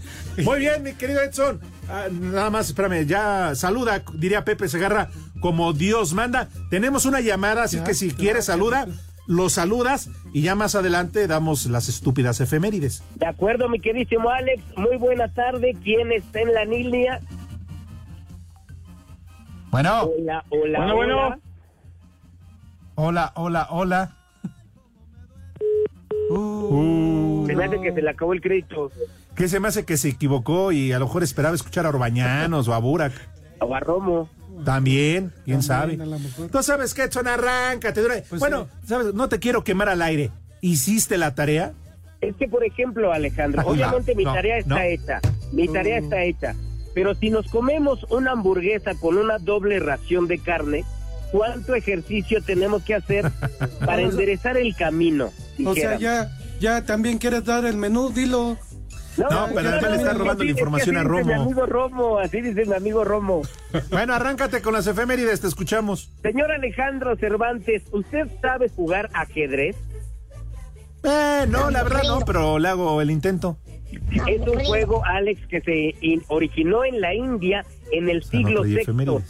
Muy 0.44 0.58
bien, 0.60 0.82
mi 0.82 0.92
querido 0.94 1.20
Edson. 1.22 1.60
Ah, 1.88 2.06
nada 2.10 2.50
más, 2.50 2.68
espérame, 2.68 3.06
ya 3.06 3.52
saluda, 3.54 4.02
diría 4.14 4.44
Pepe 4.44 4.68
Segarra, 4.68 5.08
como 5.40 5.72
Dios 5.72 6.14
manda. 6.14 6.48
Tenemos 6.70 7.04
una 7.06 7.20
llamada, 7.20 7.62
así 7.64 7.76
Ya, 7.76 7.84
que 7.84 7.94
si 7.94 8.10
ya, 8.10 8.16
quieres 8.16 8.44
saluda. 8.46 8.86
Lo 9.28 9.48
saludas 9.50 10.10
y 10.32 10.42
ya 10.42 10.54
más 10.56 10.74
adelante 10.74 11.26
damos 11.28 11.66
las 11.66 11.88
estúpidas 11.88 12.40
efemérides. 12.40 13.04
De 13.14 13.26
acuerdo, 13.26 13.68
mi 13.68 13.78
queridísimo 13.78 14.30
Alex, 14.30 14.62
muy 14.76 14.96
buena 14.96 15.28
tarde. 15.32 15.76
¿Quién 15.84 16.10
está 16.10 16.40
en 16.40 16.52
la 16.54 16.64
línea? 16.64 17.20
Bueno, 19.70 20.04
Hola, 20.18 20.44
hola, 20.48 20.78
Bueno, 20.78 20.94
bueno. 20.96 21.18
hola. 21.26 21.38
hola, 22.96 23.32
hola, 23.36 23.66
hola. 23.70 24.14
Se 27.46 27.54
me 27.54 27.64
hace 27.64 27.80
que 27.80 27.92
se 27.92 28.02
le 28.02 28.10
acabó 28.10 28.32
el 28.32 28.40
crédito. 28.40 28.90
¿Qué 29.34 29.46
se 29.48 29.60
me 29.60 29.68
hace 29.68 29.84
que 29.84 29.96
se 29.96 30.08
equivocó 30.08 30.72
y 30.72 30.92
a 30.92 30.98
lo 30.98 31.06
mejor 31.06 31.22
esperaba 31.22 31.54
escuchar 31.54 31.86
a 31.86 31.90
Orbañanos 31.90 32.66
o 32.68 32.74
a 32.74 32.78
Burak? 32.78 33.12
O 33.60 33.74
a 33.74 33.80
Romo. 33.80 34.28
También, 34.64 35.32
quién 35.44 35.60
También, 35.60 35.62
sabe. 35.62 36.48
Tú 36.50 36.62
sabes 36.62 36.94
que 36.94 37.02
Edson, 37.04 37.26
arráncate. 37.28 38.00
dura- 38.00 38.22
Pues 38.28 38.40
bueno, 38.40 38.68
sabes, 38.86 39.14
no 39.14 39.28
te 39.28 39.38
quiero 39.38 39.64
quemar 39.64 39.88
al 39.88 40.02
aire. 40.02 40.30
¿Hiciste 40.60 41.18
la 41.18 41.34
tarea? 41.34 41.72
Es 42.20 42.34
que, 42.36 42.48
por 42.48 42.64
ejemplo, 42.64 43.12
Alejandro, 43.12 43.62
No, 43.62 43.68
obviamente 43.68 44.14
mi 44.14 44.24
no, 44.24 44.34
tarea 44.34 44.58
está 44.58 44.74
no. 44.74 44.80
hecha. 44.80 45.20
Mi 45.52 45.68
tarea 45.68 45.98
está 45.98 46.22
hecha. 46.24 46.54
Pero 46.94 47.14
si 47.14 47.30
nos 47.30 47.46
comemos 47.48 48.04
una 48.10 48.32
hamburguesa 48.32 48.94
con 49.00 49.16
una 49.18 49.38
doble 49.38 49.78
ración 49.78 50.26
de 50.26 50.38
carne, 50.40 50.84
¿cuánto 51.30 51.74
ejercicio 51.76 52.42
tenemos 52.42 52.82
que 52.82 52.94
hacer 52.96 53.30
para 53.86 54.02
enderezar 54.02 54.56
el 54.56 54.74
camino? 54.74 55.30
O 55.64 55.74
sea, 55.74 55.96
ya, 55.98 56.36
ya 56.60 56.84
también 56.84 57.18
quieres 57.18 57.44
dar 57.44 57.64
el 57.64 57.76
menú, 57.76 58.10
dilo. 58.10 58.56
No, 59.18 59.48
pero 59.54 59.68
además 59.68 59.90
le 59.90 59.96
está 59.96 60.10
es 60.12 60.18
robando 60.18 60.44
la 60.44 60.50
información 60.50 60.96
así 60.96 61.06
a 61.06 61.08
dice 61.10 61.24
Mi 61.24 61.32
Romo. 61.32 61.42
amigo 61.42 61.66
Romo, 61.66 62.18
así 62.18 62.40
dice 62.40 62.64
mi 62.66 62.74
amigo 62.74 63.04
Romo. 63.04 63.42
Bueno, 63.90 64.14
arráncate 64.14 64.60
con 64.62 64.74
las 64.74 64.86
efemérides, 64.86 65.40
te 65.40 65.46
escuchamos. 65.48 66.10
Señor 66.22 66.50
Alejandro 66.52 67.16
Cervantes, 67.16 67.82
¿usted 67.92 68.28
sabe 68.40 68.68
jugar 68.68 69.10
ajedrez? 69.12 69.76
Eh, 71.04 71.46
no, 71.48 71.70
la 71.70 71.82
verdad 71.82 72.02
no, 72.06 72.20
pero 72.20 72.58
le 72.58 72.68
hago 72.68 73.00
el 73.00 73.10
intento. 73.10 73.56
Es 74.26 74.40
un 74.46 74.64
juego, 74.64 75.02
Alex, 75.04 75.46
que 75.48 75.60
se 75.62 75.94
in- 76.06 76.22
originó 76.28 76.84
en 76.84 77.00
la 77.00 77.14
India 77.14 77.64
en 77.92 78.08
el 78.10 78.22
siglo 78.22 78.62
no, 78.64 78.68
VI. 78.68 79.22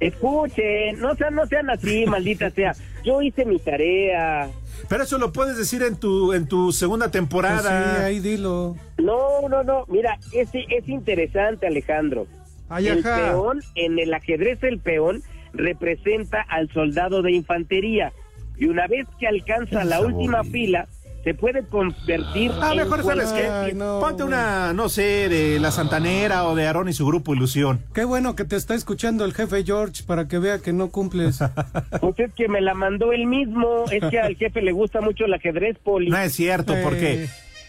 Escuchen, 0.00 0.98
no 1.00 1.14
sean, 1.14 1.34
no 1.34 1.46
sean 1.46 1.70
así, 1.70 2.04
maldita 2.06 2.50
sea. 2.50 2.74
Yo 3.04 3.22
hice 3.22 3.44
mi 3.44 3.58
tarea. 3.58 4.50
Pero 4.88 5.02
eso 5.04 5.18
lo 5.18 5.32
puedes 5.32 5.56
decir 5.56 5.82
en 5.82 5.96
tu 5.96 6.32
en 6.32 6.46
tu 6.48 6.72
segunda 6.72 7.06
Pues 7.06 7.12
sí, 7.12 7.18
temporada. 7.18 8.04
ahí 8.04 8.20
dilo. 8.20 8.76
No, 8.98 9.48
no, 9.48 9.62
no. 9.62 9.84
Mira, 9.88 10.18
es, 10.32 10.50
es 10.54 10.88
interesante, 10.88 11.66
Alejandro. 11.66 12.26
Ay, 12.68 12.88
el 12.88 13.00
ajá. 13.00 13.30
peón, 13.32 13.60
en 13.74 13.98
el 13.98 14.12
ajedrez, 14.14 14.62
el 14.62 14.78
peón 14.78 15.22
representa 15.52 16.40
al 16.42 16.70
soldado 16.72 17.22
de 17.22 17.32
infantería. 17.32 18.12
Y 18.56 18.66
una 18.66 18.86
vez 18.86 19.06
que 19.18 19.26
alcanza 19.26 19.80
Qué 19.80 19.86
la 19.86 20.00
última 20.00 20.44
fila, 20.44 20.86
se 21.24 21.34
puede 21.34 21.64
convertir 21.66 22.52
Ah, 22.60 22.72
en 22.72 22.78
mejor 22.78 23.02
sabes 23.04 23.32
qué. 23.32 23.46
Ay, 23.48 23.72
no. 23.74 23.98
Ponte 24.00 24.22
una, 24.24 24.72
no 24.74 24.88
sé, 24.90 25.28
de 25.28 25.58
la 25.58 25.70
Santanera 25.70 26.44
o 26.44 26.54
de 26.54 26.66
Aarón 26.66 26.88
y 26.88 26.92
su 26.92 27.06
grupo 27.06 27.34
Ilusión. 27.34 27.80
Qué 27.94 28.04
bueno 28.04 28.36
que 28.36 28.44
te 28.44 28.56
está 28.56 28.74
escuchando 28.74 29.24
el 29.24 29.32
jefe 29.32 29.64
George 29.64 30.02
para 30.04 30.28
que 30.28 30.38
vea 30.38 30.58
que 30.58 30.72
no 30.72 30.90
cumples. 30.90 31.38
Pues 32.00 32.18
es 32.18 32.32
que 32.34 32.48
me 32.48 32.60
la 32.60 32.74
mandó 32.74 33.12
él 33.12 33.26
mismo. 33.26 33.84
Es 33.90 34.04
que 34.10 34.20
al 34.20 34.36
jefe 34.36 34.60
le 34.62 34.72
gusta 34.72 35.00
mucho 35.00 35.24
el 35.24 35.32
ajedrez, 35.34 35.78
Poli. 35.82 36.10
No 36.10 36.18
es 36.18 36.32
cierto, 36.34 36.74
Eh. 36.76 36.80
porque 36.84 37.28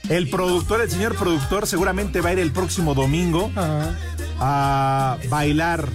el 0.10 0.30
productor, 0.30 0.82
el 0.82 0.90
señor 0.90 1.16
productor, 1.16 1.66
seguramente 1.68 2.20
va 2.22 2.30
a 2.30 2.34
ir 2.34 2.40
el 2.40 2.52
próximo 2.52 2.94
domingo 2.94 3.50
Ajá. 3.56 3.96
a 4.40 5.18
bailar, 5.30 5.88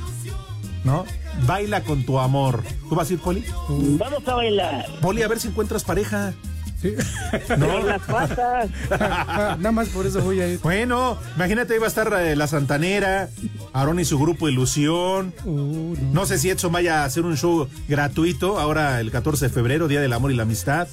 ¿no? 0.84 1.04
Baila 1.46 1.82
con 1.82 2.04
tu 2.04 2.18
amor. 2.18 2.62
¿Tú 2.88 2.94
vas 2.94 3.10
a 3.10 3.12
ir, 3.12 3.18
Poli? 3.20 3.44
Vamos 3.68 4.26
a 4.26 4.34
bailar. 4.34 4.86
Poli, 5.00 5.22
a 5.22 5.28
ver 5.28 5.38
si 5.40 5.48
encuentras 5.48 5.84
pareja. 5.84 6.32
Sí. 6.80 6.94
No. 7.58 7.80
las 7.84 8.00
patas. 8.02 8.70
Nada 8.90 9.72
más 9.72 9.88
por 9.88 10.06
eso 10.06 10.20
voy 10.22 10.40
a 10.40 10.48
ir. 10.48 10.58
Bueno, 10.60 11.18
imagínate, 11.36 11.74
iba 11.76 11.84
a 11.84 11.88
estar 11.88 12.12
eh, 12.20 12.36
la 12.36 12.46
Santanera, 12.46 13.28
Aarón 13.72 14.00
y 14.00 14.04
su 14.04 14.18
grupo 14.18 14.48
Ilusión. 14.48 15.34
Uh, 15.44 15.94
no. 16.00 16.20
No 16.20 16.26
sé 16.26 16.38
si 16.38 16.48
Edson 16.50 16.72
vaya 16.72 17.02
a 17.02 17.04
hacer 17.04 17.24
un 17.24 17.36
show 17.36 17.68
gratuito 17.88 18.58
ahora 18.58 19.00
el 19.00 19.10
14 19.10 19.46
de 19.46 19.52
febrero, 19.52 19.88
Día 19.88 20.00
del 20.00 20.12
Amor 20.12 20.30
y 20.32 20.36
la 20.36 20.42
Amistad. 20.44 20.88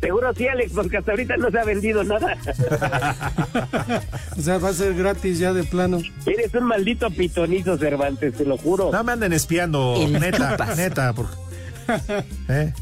Seguro 0.00 0.32
sí, 0.34 0.46
Alex, 0.46 0.72
porque 0.74 0.98
hasta 0.98 1.10
ahorita 1.10 1.36
no 1.38 1.50
se 1.50 1.58
ha 1.58 1.64
vendido 1.64 2.04
nada. 2.04 2.36
O 4.38 4.40
sea, 4.40 4.58
va 4.58 4.68
a 4.68 4.72
ser 4.72 4.94
gratis 4.94 5.38
ya 5.40 5.52
de 5.52 5.64
plano. 5.64 5.98
Eres 6.26 6.54
un 6.54 6.64
maldito 6.64 7.10
pitonizo, 7.10 7.76
Cervantes, 7.76 8.34
te 8.34 8.44
lo 8.44 8.56
juro. 8.56 8.90
No 8.92 9.02
me 9.02 9.12
anden 9.12 9.32
espiando, 9.32 9.96
neta, 10.08 10.56
neta. 10.76 11.12
por- 11.12 11.26
¿Eh? 12.48 12.72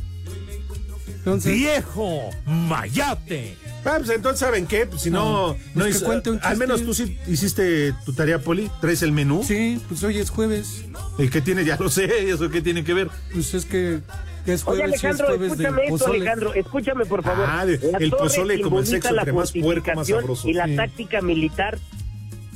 Entonces, 1.26 1.54
¡Viejo 1.54 2.30
mayate! 2.46 3.56
Ah, 3.84 3.94
pues 3.98 4.10
entonces, 4.10 4.38
¿saben 4.38 4.64
qué? 4.64 4.86
Pues 4.86 5.02
si 5.02 5.10
no, 5.10 5.24
No, 5.24 5.48
no 5.48 5.56
pues 5.74 5.84
que 5.86 5.90
hizo- 5.90 6.06
cuente 6.06 6.30
un 6.30 6.38
al 6.40 6.56
menos 6.56 6.84
tú 6.84 6.94
sí 6.94 7.18
hiciste 7.26 7.92
tu 8.04 8.12
tarea, 8.12 8.38
Poli. 8.38 8.70
¿Traes 8.80 9.02
el 9.02 9.10
menú? 9.10 9.42
sí, 9.42 9.80
pues 9.88 10.04
hoy 10.04 10.18
es 10.18 10.30
jueves. 10.30 10.84
¿El 11.18 11.28
que 11.28 11.40
tiene? 11.40 11.64
Ya 11.64 11.76
lo 11.80 11.88
sé, 11.90 12.30
¿eso 12.30 12.48
qué 12.48 12.60
tiene 12.62 12.84
que 12.84 12.94
ver? 12.94 13.08
Pues 13.32 13.54
es 13.54 13.64
que, 13.64 14.02
es 14.46 14.64
Oye, 14.68 14.82
jueves, 14.82 14.90
y 14.90 14.94
es 14.94 15.04
Alejandro, 15.04 15.26
jueves 15.26 15.50
escúchame 15.52 15.76
de 15.76 15.82
esto, 15.82 15.98
pozole. 15.98 16.16
Alejandro, 16.20 16.54
escúchame 16.54 17.06
por 17.06 17.22
favor. 17.24 17.44
Ah, 17.48 17.66
de- 17.66 17.80
el 17.98 18.10
pozole 18.12 18.60
como 18.60 18.78
el 18.78 18.86
sexo, 18.86 19.12
la 19.12 19.22
entre 19.22 19.32
más 19.32 19.50
puerco, 19.50 19.64
más 19.96 20.08
fortificación 20.08 20.20
sabroso. 20.20 20.48
Y 20.48 20.52
la 20.52 20.66
Sí. 20.66 20.76
táctica 20.76 21.20
militar. 21.22 21.78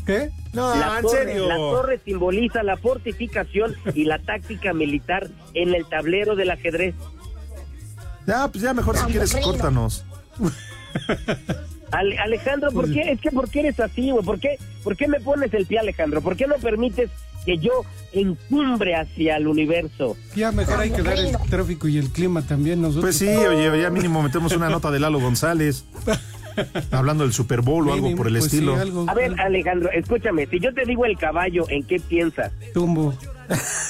¿Qué? 0.07 0.31
No, 0.53 0.77
la, 0.77 0.97
en 0.99 1.03
torre, 1.03 1.25
serio. 1.25 1.49
la 1.49 1.57
torre 1.57 2.01
simboliza 2.05 2.63
la 2.63 2.77
fortificación 2.77 3.75
y 3.95 4.05
la 4.05 4.21
táctica 4.21 4.73
militar 4.73 5.29
en 5.55 5.75
el 5.75 5.87
tablero 5.87 6.37
del 6.37 6.51
ajedrez. 6.51 6.95
Ya, 8.27 8.49
pues 8.49 8.63
ya 8.63 8.75
mejor 8.75 8.97
si 8.97 9.05
quieres, 9.07 9.35
córtanos. 9.43 10.05
Ale- 11.93 12.19
Alejandro, 12.19 12.71
¿por 12.71 12.93
qué? 12.93 13.13
Es 13.13 13.21
que 13.21 13.31
¿por 13.31 13.49
qué 13.51 13.61
eres 13.61 13.81
así, 13.81 14.11
güey? 14.11 14.25
¿Por 14.25 14.39
qué, 14.39 14.59
¿Por 14.85 14.97
qué 14.97 15.09
me 15.09 15.21
pones 15.21 15.53
el 15.55 15.67
pie, 15.67 15.81
Alejandro? 15.81 16.21
¿Por 16.21 16.37
qué 16.37 16.47
no 16.47 16.55
permites 16.57 17.11
que 17.45 17.59
yo 17.59 17.73
encumbre 18.13 18.95
hacia 18.95 19.37
el 19.37 19.49
universo? 19.49 20.17
Ya 20.37 20.53
mejor 20.53 20.79
hay 20.81 20.91
que 20.91 21.03
dar 21.03 21.19
el 21.19 21.37
tráfico 21.49 21.89
y 21.89 21.99
el 21.99 22.11
clima 22.11 22.43
también 22.43 22.81
nosotros. 22.81 23.03
Pues 23.05 23.17
sí, 23.17 23.27
oye, 23.29 23.81
ya 23.83 23.91
mínimo 23.91 24.23
metemos 24.23 24.53
una 24.53 24.69
nota 24.69 24.91
de 24.91 25.01
Lalo 25.01 25.19
González. 25.21 25.85
Hablando 26.91 27.25
del 27.25 27.33
Super 27.33 27.61
Bowl 27.63 27.89
o 27.89 27.93
algo 27.95 28.15
por 28.17 28.27
el 28.27 28.35
pues 28.35 28.51
sí, 28.51 28.57
estilo. 28.59 28.77
algo, 28.77 29.07
A 29.09 29.15
ver. 29.15 29.41
Alejandro, 29.41 29.91
escúchame, 29.93 30.47
si 30.47 30.59
yo 30.61 30.75
te 30.75 30.85
digo 30.85 31.05
el 31.07 31.17
caballo, 31.17 31.65
¿en 31.71 31.83
qué 31.85 31.99
piensas? 32.01 32.53
Dumbo. 32.75 33.15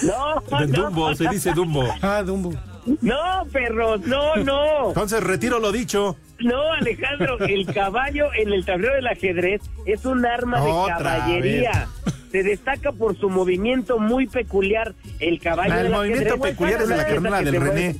No, 0.02 0.66
Dumbo, 0.66 1.14
se 1.14 1.28
dice 1.28 1.52
Dumbo. 1.52 1.84
Ah, 2.00 2.22
Dumbo. 2.22 2.52
No, 3.00 3.44
perros, 3.52 4.00
no, 4.06 4.36
no. 4.36 4.88
Entonces 4.88 5.22
retiro 5.22 5.58
lo 5.58 5.72
dicho. 5.72 6.16
No, 6.40 6.72
Alejandro, 6.72 7.38
el 7.40 7.66
caballo 7.66 8.28
en 8.34 8.52
el 8.52 8.64
tablero 8.64 8.94
del 8.94 9.06
ajedrez 9.06 9.60
es 9.86 10.04
un 10.04 10.24
arma 10.24 10.60
de 10.60 10.70
caballería. 10.88 11.88
Se 12.32 12.42
destaca 12.42 12.92
por 12.92 13.18
su 13.18 13.28
movimiento 13.28 13.98
muy 13.98 14.26
peculiar. 14.26 14.94
El 15.18 15.40
caballo 15.40 15.72
Ah, 15.74 15.78
el 15.78 15.82
del 15.84 15.92
movimiento 15.92 16.34
ajedrez 16.34 16.50
peculiar 16.52 16.82
es 16.82 16.88
de 16.88 16.96
la 16.96 17.06
carnala 17.06 17.42
del 17.42 17.60
René. 17.60 17.96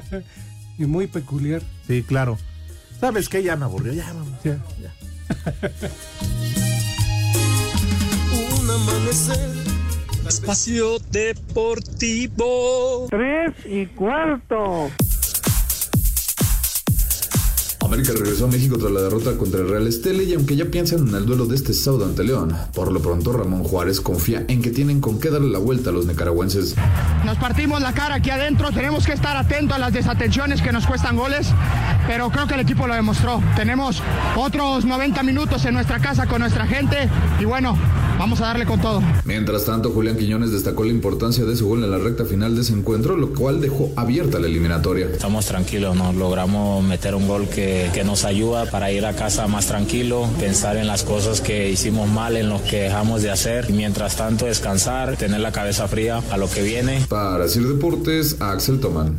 mueve. 0.00 0.24
Y 0.76 0.86
muy 0.86 1.06
peculiar. 1.06 1.62
Sí, 1.86 2.02
claro. 2.02 2.36
¿Sabes 2.98 3.28
qué? 3.28 3.44
Ya 3.44 3.54
me 3.54 3.64
aburrió, 3.66 3.92
ya 3.92 4.06
vamos. 4.12 4.42
Ya. 4.42 4.58
Espacio 10.28 10.98
Deportivo. 11.10 13.08
Tres 13.10 13.52
y 13.66 13.86
cuarto. 13.86 14.90
América 17.84 18.12
regresó 18.18 18.46
a 18.46 18.48
México 18.48 18.78
tras 18.78 18.90
la 18.90 19.02
derrota 19.02 19.36
contra 19.36 19.60
el 19.60 19.68
Real 19.68 19.86
Esteli 19.86 20.24
y 20.24 20.34
aunque 20.34 20.56
ya 20.56 20.64
piensan 20.64 21.06
en 21.06 21.14
el 21.14 21.26
duelo 21.26 21.46
de 21.46 21.54
este 21.54 21.74
sábado 21.74 22.06
ante 22.06 22.24
León, 22.24 22.56
por 22.74 22.90
lo 22.90 23.00
pronto 23.00 23.32
Ramón 23.32 23.62
Juárez 23.62 24.00
confía 24.00 24.44
en 24.48 24.62
que 24.62 24.70
tienen 24.70 25.00
con 25.00 25.20
qué 25.20 25.30
darle 25.30 25.50
la 25.50 25.58
vuelta 25.58 25.90
a 25.90 25.92
los 25.92 26.06
nicaragüenses. 26.06 26.74
Nos 27.24 27.36
partimos 27.36 27.82
la 27.82 27.92
cara 27.92 28.16
aquí 28.16 28.30
adentro, 28.30 28.72
tenemos 28.72 29.06
que 29.06 29.12
estar 29.12 29.36
atentos 29.36 29.76
a 29.76 29.78
las 29.78 29.92
desatenciones 29.92 30.62
que 30.62 30.72
nos 30.72 30.86
cuestan 30.86 31.16
goles, 31.16 31.48
pero 32.06 32.30
creo 32.30 32.46
que 32.46 32.54
el 32.54 32.60
equipo 32.60 32.86
lo 32.86 32.94
demostró. 32.94 33.42
Tenemos 33.54 34.02
otros 34.34 34.84
90 34.84 35.22
minutos 35.22 35.64
en 35.66 35.74
nuestra 35.74 36.00
casa 36.00 36.26
con 36.26 36.40
nuestra 36.40 36.66
gente 36.66 37.08
y 37.38 37.44
bueno, 37.44 37.78
vamos 38.18 38.40
a 38.40 38.46
darle 38.46 38.66
con 38.66 38.80
todo. 38.80 39.02
Mientras 39.24 39.64
tanto, 39.64 39.90
Julián 39.90 40.16
Quiñones 40.16 40.52
destacó 40.52 40.84
la 40.84 40.90
importancia 40.90 41.44
de 41.44 41.56
su 41.56 41.66
gol 41.68 41.84
en 41.84 41.90
la 41.90 41.98
recta 41.98 42.24
final 42.24 42.54
de 42.54 42.62
ese 42.62 42.72
encuentro, 42.72 43.16
lo 43.16 43.32
cual 43.32 43.60
dejó 43.60 43.92
abierta 43.96 44.38
la 44.38 44.46
eliminatoria. 44.46 45.06
Estamos 45.06 45.46
tranquilos, 45.46 45.96
nos 45.96 46.14
logramos 46.14 46.84
meter 46.84 47.14
un 47.14 47.26
gol 47.26 47.48
que, 47.48 47.90
que 47.92 48.04
nos 48.04 48.24
ayuda 48.24 48.70
para 48.70 48.90
ir 48.90 49.06
a 49.06 49.14
casa 49.14 49.46
más 49.46 49.66
tranquilo, 49.66 50.28
pensar 50.38 50.76
en 50.76 50.86
las 50.86 51.02
cosas 51.02 51.40
que 51.40 51.70
hicimos 51.70 52.08
mal, 52.08 52.36
en 52.36 52.48
lo 52.48 52.62
que 52.62 52.82
dejamos 52.82 53.22
de 53.22 53.30
hacer 53.30 53.66
y 53.68 53.72
mientras 53.72 54.16
tanto 54.16 54.46
descansar, 54.46 55.16
tener 55.16 55.40
la 55.40 55.52
cabeza 55.52 55.88
fría 55.88 56.22
a 56.30 56.36
lo 56.36 56.48
que 56.48 56.62
viene. 56.62 57.04
Para 57.08 57.48
Sir 57.48 57.66
Deportes, 57.66 58.40
Axel 58.40 58.80
Tomán. 58.80 59.16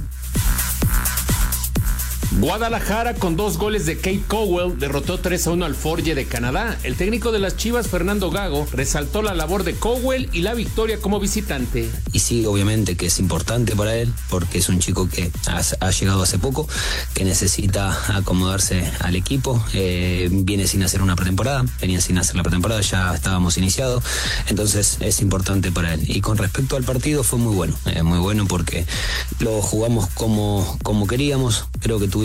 Guadalajara 2.39 3.13
con 3.13 3.37
dos 3.37 3.57
goles 3.57 3.85
de 3.85 3.95
Kate 3.95 4.23
Cowell 4.27 4.77
derrotó 4.77 5.19
3 5.19 5.47
a 5.47 5.51
1 5.51 5.65
al 5.65 5.73
Forge 5.73 6.15
de 6.15 6.25
Canadá. 6.25 6.77
El 6.83 6.95
técnico 6.95 7.31
de 7.31 7.39
las 7.39 7.55
Chivas, 7.55 7.87
Fernando 7.87 8.29
Gago, 8.29 8.67
resaltó 8.73 9.21
la 9.21 9.33
labor 9.33 9.63
de 9.63 9.75
Cowell 9.75 10.27
y 10.33 10.41
la 10.41 10.53
victoria 10.53 10.99
como 10.99 11.21
visitante. 11.21 11.89
Y 12.11 12.19
sí, 12.19 12.45
obviamente 12.45 12.97
que 12.97 13.05
es 13.05 13.19
importante 13.19 13.73
para 13.73 13.95
él, 13.95 14.13
porque 14.29 14.57
es 14.57 14.67
un 14.67 14.79
chico 14.79 15.07
que 15.07 15.31
ha, 15.47 15.91
llegado 15.91 16.23
hace 16.23 16.37
poco, 16.37 16.67
que 17.13 17.23
necesita 17.23 18.17
acomodarse 18.17 18.91
al 18.99 19.15
equipo, 19.15 19.63
eh, 19.73 20.27
viene 20.29 20.67
sin 20.67 20.83
hacer 20.83 21.01
una 21.01 21.15
pretemporada, 21.15 21.63
venía 21.79 22.01
sin 22.01 22.17
hacer 22.17 22.35
la 22.35 22.43
pretemporada, 22.43 22.81
ya 22.81 23.15
estábamos 23.15 23.57
iniciados, 23.57 24.03
entonces 24.49 24.97
es 24.99 25.21
importante 25.21 25.71
para 25.71 25.93
él. 25.93 26.03
Y 26.05 26.19
con 26.19 26.37
respecto 26.37 26.75
al 26.75 26.83
partido 26.83 27.23
fue 27.23 27.39
muy 27.39 27.55
bueno, 27.55 27.77
eh, 27.85 28.03
muy 28.03 28.19
bueno 28.19 28.45
porque 28.45 28.85
lo 29.39 29.61
jugamos 29.61 30.09
como, 30.09 30.77
como 30.83 31.07
queríamos, 31.07 31.65
creo 31.79 31.97
que 31.97 32.09
tuvimos 32.09 32.24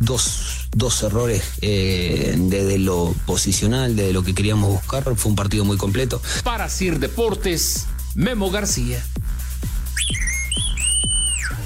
dos, 0.00 0.68
dos 0.72 1.02
errores 1.02 1.42
eh, 1.60 2.34
desde 2.36 2.78
lo 2.78 3.14
posicional, 3.26 3.96
desde 3.96 4.12
lo 4.12 4.22
que 4.22 4.34
queríamos 4.34 4.70
buscar, 4.70 5.04
fue 5.16 5.30
un 5.30 5.36
partido 5.36 5.64
muy 5.64 5.76
completo. 5.76 6.20
Para 6.44 6.68
Sir 6.68 6.98
Deportes, 6.98 7.86
Memo 8.14 8.50
García. 8.50 9.02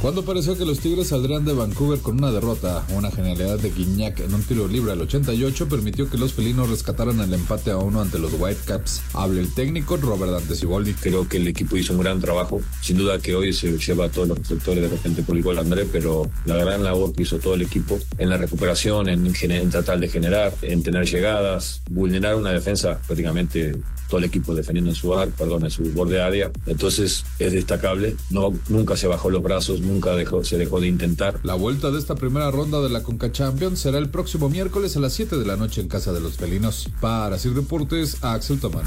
Cuando 0.00 0.25
pareció 0.25 0.57
que 0.57 0.64
los 0.64 0.80
Tigres 0.80 1.09
saldrían 1.09 1.45
de 1.45 1.52
Vancouver 1.52 1.99
con 1.99 2.16
una 2.16 2.33
derrota, 2.33 2.87
una 2.95 3.11
genialidad 3.11 3.59
de 3.59 3.69
Guiñac 3.71 4.21
en 4.21 4.33
un 4.33 4.42
tiro 4.42 4.66
libre 4.66 4.92
al 4.92 5.00
88 5.02 5.69
permitió 5.69 6.09
que 6.09 6.16
los 6.16 6.33
felinos 6.33 6.71
rescataran 6.71 7.21
el 7.21 7.35
empate 7.35 7.71
a 7.71 7.76
uno 7.76 8.00
ante 8.00 8.19
los 8.19 8.33
Whitecaps. 8.33 9.02
Habla 9.12 9.42
el 9.42 9.52
técnico 9.52 9.99
Robert 9.99 10.33
Dante 10.33 10.54
Siboldi. 10.54 10.95
Creo 10.95 11.28
que 11.28 11.37
el 11.37 11.49
equipo 11.49 11.76
hizo 11.76 11.92
un 11.92 12.00
gran 12.00 12.19
trabajo. 12.19 12.62
Sin 12.80 12.97
duda 12.97 13.19
que 13.19 13.35
hoy 13.35 13.52
se 13.52 13.76
lleva 13.76 14.07
a 14.07 14.09
todos 14.09 14.28
los 14.28 14.38
reflectores 14.38 14.83
de 14.85 14.88
repente 14.88 15.23
por 15.23 15.37
el 15.37 15.42
gol 15.42 15.59
André, 15.59 15.85
pero 15.85 16.30
la 16.47 16.57
gran 16.57 16.83
labor 16.83 17.12
que 17.12 17.25
hizo 17.25 17.38
todo 17.38 17.52
el 17.52 17.61
equipo 17.61 17.99
en 18.16 18.30
la 18.30 18.38
recuperación, 18.38 19.07
en, 19.07 19.26
en 19.26 19.71
tratar 19.71 20.00
de 20.00 20.09
generar, 20.09 20.54
en 20.62 20.83
tener 20.83 21.04
llegadas, 21.04 21.83
vulnerar 21.90 22.37
una 22.37 22.52
defensa 22.52 22.99
prácticamente 23.07 23.76
todo 24.11 24.19
el 24.19 24.25
equipo 24.25 24.55
defendiendo 24.55 24.90
en 24.90 24.97
su 24.97 25.11
perdón, 25.38 25.64
en 25.64 25.71
su 25.71 25.85
borde 25.93 26.21
área. 26.21 26.50
Entonces 26.67 27.25
es 27.38 27.52
destacable. 27.52 28.17
No, 28.29 28.52
nunca 28.69 28.97
se 28.97 29.07
bajó 29.07 29.31
los 29.31 29.43
brazos, 29.43 29.81
nunca 29.81 30.14
dejó, 30.14 30.45
se 30.45 30.59
dejó 30.59 30.81
de 30.81 30.88
intentar. 30.88 31.40
La 31.45 31.55
vuelta 31.55 31.90
de 31.90 31.99
esta 31.99 32.17
primera 32.17 32.50
ronda 32.50 32.81
de 32.81 32.90
la 32.90 33.02
Conca 33.02 33.33
Champions 33.33 33.81
será 33.81 33.99
el 33.99 34.11
próximo 34.11 34.50
miércoles 34.50 34.97
a 34.97 35.00
las 35.00 35.14
7 35.14 35.38
de 35.38 35.47
la 35.47 35.57
noche 35.57 35.81
en 35.81 35.88
casa 35.88 36.12
de 36.12 36.21
los 36.21 36.35
felinos. 36.35 36.88
Para 37.00 37.38
Sir 37.38 37.55
Deportes, 37.55 38.23
Axel 38.23 38.61
Tomán. 38.61 38.85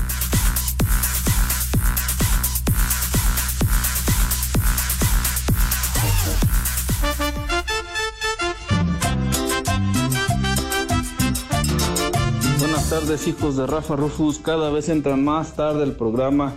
Tardes, 13.00 13.28
hijos 13.28 13.58
de 13.58 13.66
Rafa 13.66 13.96
Rufus. 13.96 14.38
Cada 14.38 14.70
vez 14.70 14.88
entran 14.88 15.24
más 15.24 15.56
tarde 15.56 15.84
el 15.84 15.94
programa. 15.94 16.54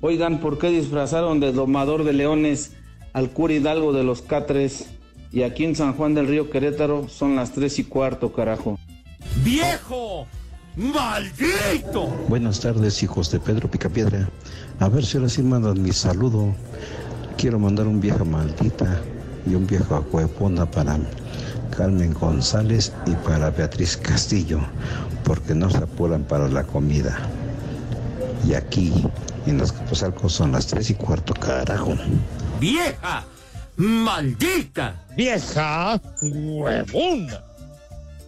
Oigan, 0.00 0.40
¿por 0.40 0.56
qué 0.56 0.70
disfrazaron 0.70 1.40
de 1.40 1.52
domador 1.52 2.04
de 2.04 2.14
leones 2.14 2.72
al 3.12 3.28
cura 3.32 3.52
Hidalgo 3.52 3.92
de 3.92 4.02
los 4.02 4.22
Catres? 4.22 4.86
Y 5.30 5.42
aquí 5.42 5.66
en 5.66 5.76
San 5.76 5.92
Juan 5.92 6.14
del 6.14 6.26
Río 6.26 6.48
Querétaro 6.48 7.10
son 7.10 7.36
las 7.36 7.52
tres 7.52 7.78
y 7.78 7.84
cuarto, 7.84 8.32
carajo. 8.32 8.78
¡Viejo! 9.44 10.26
¡Maldito! 10.74 12.06
Buenas 12.30 12.60
tardes, 12.60 13.02
hijos 13.02 13.30
de 13.30 13.38
Pedro 13.38 13.70
Picapiedra. 13.70 14.26
A 14.80 14.88
ver 14.88 15.04
si 15.04 15.18
ahora 15.18 15.28
sí 15.28 15.42
mandan 15.42 15.82
mi 15.82 15.92
saludo. 15.92 16.54
Quiero 17.36 17.58
mandar 17.58 17.86
un 17.86 18.00
vieja 18.00 18.24
maldita 18.24 19.02
y 19.46 19.54
un 19.54 19.66
viejo 19.66 19.96
acuepona 19.96 20.64
para 20.64 20.98
Carmen 21.76 22.12
González 22.14 22.92
y 23.06 23.12
para 23.26 23.50
Beatriz 23.50 23.96
Castillo, 23.96 24.60
porque 25.24 25.54
no 25.54 25.70
se 25.70 25.78
apuran 25.78 26.24
para 26.24 26.48
la 26.48 26.64
comida. 26.64 27.18
Y 28.46 28.54
aquí, 28.54 28.92
en 29.46 29.58
los 29.58 29.72
Capozalcos, 29.72 30.32
son 30.32 30.52
las 30.52 30.66
tres 30.66 30.90
y 30.90 30.94
cuarto, 30.94 31.34
carajo. 31.34 31.94
¡Vieja! 32.60 33.24
¡Maldita! 33.76 35.06
¡Vieja! 35.16 36.00
¡Huevona! 36.22 37.44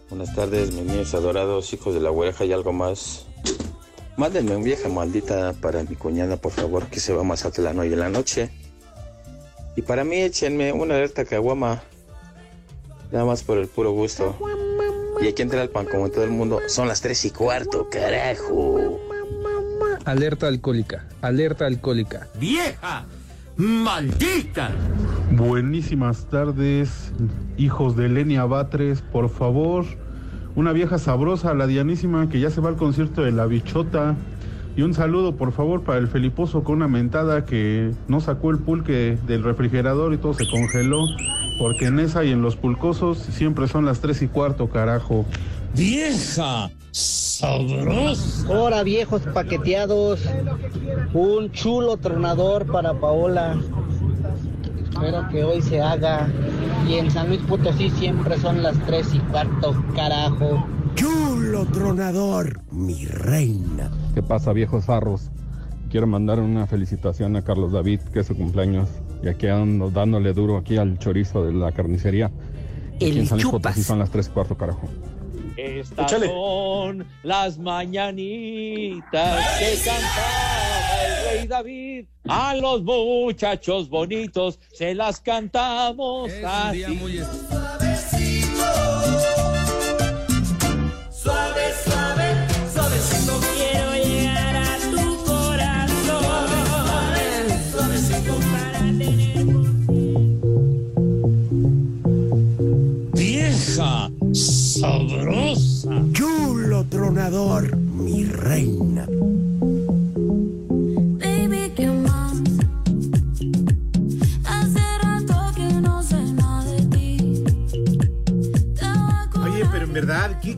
Buenas 0.09 0.35
tardes, 0.35 0.73
mis 0.73 0.85
niños 0.85 1.13
adorados, 1.13 1.71
hijos 1.73 1.93
de 1.93 2.01
la 2.01 2.11
oreja 2.11 2.45
y 2.45 2.51
algo 2.51 2.73
más. 2.73 3.25
Mándenme 4.17 4.55
un 4.55 4.63
vieja 4.63 4.89
maldita 4.89 5.53
para 5.53 5.83
mi 5.83 5.95
cuñada, 5.95 6.37
por 6.37 6.51
favor, 6.51 6.87
que 6.87 6.99
se 6.99 7.13
va 7.13 7.23
más 7.23 7.43
Mazatlán 7.43 7.79
hoy 7.79 7.93
en 7.93 7.99
la 7.99 8.09
noche. 8.09 8.49
Y 9.75 9.81
para 9.81 10.03
mí, 10.03 10.17
échenme 10.17 10.73
una 10.73 10.95
alerta 10.95 11.23
caguama. 11.23 11.81
Nada 13.11 13.25
más 13.25 13.43
por 13.43 13.57
el 13.57 13.67
puro 13.67 13.91
gusto. 13.91 14.35
Y 15.21 15.27
aquí 15.27 15.41
entra 15.41 15.61
el 15.61 15.69
pan 15.69 15.85
como 15.85 16.05
en 16.05 16.11
todo 16.11 16.23
el 16.23 16.31
mundo. 16.31 16.59
Son 16.67 16.87
las 16.87 17.01
tres 17.01 17.23
y 17.25 17.31
cuarto, 17.31 17.87
carajo. 17.91 18.99
Alerta 20.05 20.47
alcohólica, 20.47 21.05
alerta 21.21 21.65
alcohólica. 21.65 22.27
¡Vieja! 22.39 23.05
¡Maldita! 23.57 24.71
Buenísimas 25.31 26.25
tardes, 26.25 27.11
hijos 27.57 27.95
de 27.95 28.09
Lenia 28.09 28.45
Batres, 28.45 29.01
por 29.01 29.29
favor. 29.29 29.85
Una 30.55 30.73
vieja 30.73 30.97
sabrosa, 30.97 31.53
la 31.53 31.67
Dianísima, 31.67 32.27
que 32.29 32.39
ya 32.39 32.49
se 32.49 32.61
va 32.61 32.69
al 32.69 32.75
concierto 32.75 33.21
de 33.21 33.31
La 33.31 33.45
Bichota. 33.45 34.15
Y 34.75 34.83
un 34.83 34.93
saludo, 34.93 35.35
por 35.35 35.51
favor, 35.51 35.83
para 35.83 35.99
el 35.99 36.07
Feliposo 36.07 36.63
con 36.63 36.75
una 36.77 36.87
mentada 36.87 37.45
que 37.45 37.91
no 38.07 38.21
sacó 38.21 38.51
el 38.51 38.59
pulque 38.59 39.17
del 39.27 39.43
refrigerador 39.43 40.13
y 40.13 40.17
todo 40.17 40.33
se 40.33 40.49
congeló. 40.49 41.05
Porque 41.59 41.87
en 41.87 41.99
esa 41.99 42.23
y 42.23 42.31
en 42.31 42.41
los 42.41 42.55
pulcosos 42.55 43.17
siempre 43.17 43.67
son 43.67 43.85
las 43.85 43.99
tres 43.99 44.21
y 44.21 44.27
cuarto, 44.27 44.69
carajo. 44.69 45.25
¡Vieja! 45.75 46.69
¡Sabrosa! 46.91 48.47
Ahora, 48.47 48.83
viejos 48.83 49.21
paqueteados. 49.33 50.21
Un 51.13 51.51
chulo 51.51 51.97
tronador 51.97 52.65
para 52.65 52.93
Paola. 52.93 53.57
Espero 54.91 55.27
que 55.29 55.43
hoy 55.43 55.61
se 55.61 55.81
haga. 55.81 56.29
Y 56.87 56.95
en 56.95 57.11
San 57.11 57.27
Luis 57.27 57.41
Potosí 57.41 57.89
siempre 57.89 58.37
son 58.39 58.63
las 58.63 58.77
tres 58.85 59.13
y 59.13 59.19
cuarto, 59.19 59.75
carajo. 59.95 60.65
Chulo 60.95 61.65
tronador, 61.65 62.61
mi 62.71 63.05
reina. 63.05 63.91
¿Qué 64.13 64.21
pasa, 64.21 64.51
viejos 64.51 64.85
farros? 64.85 65.29
Quiero 65.89 66.05
mandar 66.05 66.39
una 66.39 66.67
felicitación 66.67 67.35
a 67.37 67.43
Carlos 67.43 67.71
David, 67.71 68.01
que 68.13 68.19
es 68.19 68.27
su 68.27 68.35
cumpleaños. 68.35 68.89
Y 69.23 69.29
aquí 69.29 69.47
ando 69.47 69.89
dándole 69.89 70.33
duro 70.33 70.57
aquí 70.57 70.77
al 70.77 70.99
chorizo 70.99 71.45
de 71.45 71.53
la 71.53 71.71
carnicería. 71.71 72.29
El 72.99 73.19
en 73.19 73.27
San 73.27 73.41
Luis 73.41 73.85
son 73.85 73.99
las 73.99 74.09
tres 74.09 74.27
y 74.27 74.31
cuarto, 74.31 74.57
carajo. 74.57 74.87
Estas 75.57 76.11
Échale. 76.11 76.27
son 76.27 77.05
las 77.23 77.57
mañanitas 77.57 79.59
que 79.59 79.77
cantaba 79.83 81.05
el 81.05 81.39
rey 81.39 81.47
David. 81.47 82.05
A 82.27 82.55
los 82.55 82.83
muchachos 82.83 83.89
bonitos 83.89 84.59
se 84.73 84.93
las 84.93 85.19
cantamos 85.19 86.31
así. 86.45 86.83
Suave, 86.83 87.90
tronador, 106.89 107.75
mi 107.75 108.25
reina. 108.25 109.05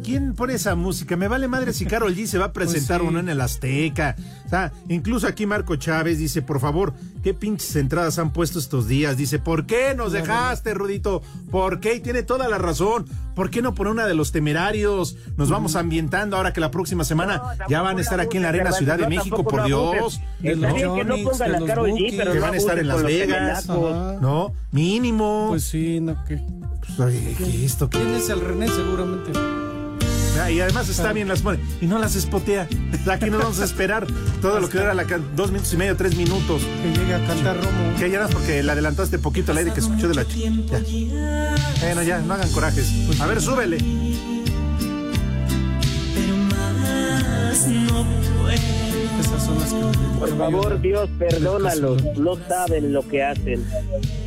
¿Quién 0.03 0.33
pone 0.35 0.53
esa 0.53 0.75
música? 0.75 1.15
Me 1.17 1.27
vale 1.27 1.47
madre 1.47 1.73
si 1.73 1.85
Carol 1.85 2.15
G 2.15 2.25
se 2.27 2.37
va 2.37 2.45
a 2.45 2.53
presentar 2.53 2.99
Pues 2.99 3.01
sí. 3.01 3.07
o 3.07 3.11
no 3.11 3.19
en 3.19 3.29
el 3.29 3.41
Azteca. 3.41 4.15
O 4.45 4.49
sea, 4.49 4.71
incluso 4.89 5.25
aquí 5.27 5.45
Marco 5.45 5.75
Chávez 5.77 6.19
dice, 6.19 6.41
por 6.41 6.59
favor, 6.59 6.93
¿qué 7.23 7.33
pinches 7.33 7.75
entradas 7.75 8.19
han 8.19 8.31
puesto 8.31 8.59
estos 8.59 8.87
días? 8.87 9.17
Dice, 9.17 9.39
¿por 9.39 9.65
qué 9.65 9.95
nos 9.95 10.11
dejaste, 10.11 10.73
Rudito? 10.73 11.23
¿Por 11.49 11.79
qué? 11.79 11.95
Y 11.95 11.99
tiene 12.01 12.21
toda 12.23 12.47
la 12.47 12.57
razón. 12.59 13.05
¿Por 13.35 13.49
qué 13.49 13.63
no 13.63 13.73
poner 13.73 13.91
una 13.93 14.05
de 14.05 14.13
los 14.13 14.31
temerarios? 14.31 15.17
Nos 15.37 15.49
vamos 15.49 15.75
ambientando 15.75 16.37
ahora 16.37 16.53
que 16.53 16.59
la 16.61 16.69
próxima 16.69 17.03
semana 17.03 17.41
ya 17.67 17.81
van 17.81 17.97
a 17.97 18.01
estar 18.01 18.19
aquí 18.19 18.37
en 18.37 18.43
la 18.43 18.49
Arena 18.49 18.71
Ciudad 18.71 18.97
de 18.99 19.07
México, 19.07 19.43
por 19.43 19.63
Dios. 19.65 20.19
que 20.41 20.55
no 20.55 20.67
G, 20.67 22.13
pero 22.17 22.31
que 22.33 22.39
van 22.39 22.53
a 22.53 22.57
estar 22.57 22.77
en 22.77 22.87
Las 22.87 23.01
Vegas. 23.01 23.67
¿No? 23.67 24.53
Mínimo. 24.71 25.47
Pues 25.49 25.63
sí, 25.63 25.99
no, 25.99 26.23
¿qué? 26.25 26.41
Pues, 26.85 26.99
oye, 26.99 27.35
¿qué 27.37 27.65
esto? 27.65 27.89
¿Qué? 27.89 27.97
¿Quién 27.97 28.11
es 28.15 28.29
el 28.29 28.41
René 28.41 28.67
seguramente? 28.67 29.31
Y 30.51 30.59
además 30.59 30.89
está 30.89 31.13
bien 31.13 31.27
las 31.27 31.41
pone. 31.41 31.59
Y 31.81 31.85
no 31.85 31.99
las 31.99 32.15
espotea. 32.15 32.67
Aquí 33.09 33.29
nos 33.29 33.39
vamos 33.41 33.59
a 33.59 33.65
esperar 33.65 34.05
todo 34.41 34.59
lo 34.59 34.69
que 34.69 34.77
era 34.79 34.93
la 34.93 35.03
dos 35.35 35.51
minutos 35.51 35.73
y 35.73 35.77
medio, 35.77 35.95
tres 35.95 36.15
minutos. 36.15 36.61
Que 36.81 36.99
llegue 36.99 37.13
a 37.13 37.25
cantar 37.25 37.57
Romo. 37.57 37.95
Que 37.97 38.09
ya 38.09 38.21
no, 38.23 38.29
porque 38.29 38.61
le 38.63 38.71
adelantaste 38.71 39.19
poquito 39.19 39.51
al 39.51 39.59
aire 39.59 39.71
que 39.73 39.79
escuchó 39.79 40.07
de 40.07 40.15
la 40.15 40.23
ch- 40.25 40.65
ya. 40.69 41.55
Bueno, 41.81 42.03
ya, 42.03 42.19
no 42.19 42.33
hagan 42.33 42.49
corajes. 42.51 42.91
A 43.19 43.27
ver, 43.27 43.41
súbele. 43.41 43.77
Más 46.49 47.67
no 47.67 48.05
puedo. 48.41 48.49
Esas 49.19 49.43
son 49.45 49.59
las 49.59 49.73
que 49.73 50.19
Por 50.19 50.37
favor, 50.37 50.81
Dios, 50.81 51.09
perdónalos. 51.19 52.03
No 52.17 52.35
saben 52.47 52.91
lo 52.93 53.07
que 53.07 53.23
hacen. 53.23 53.63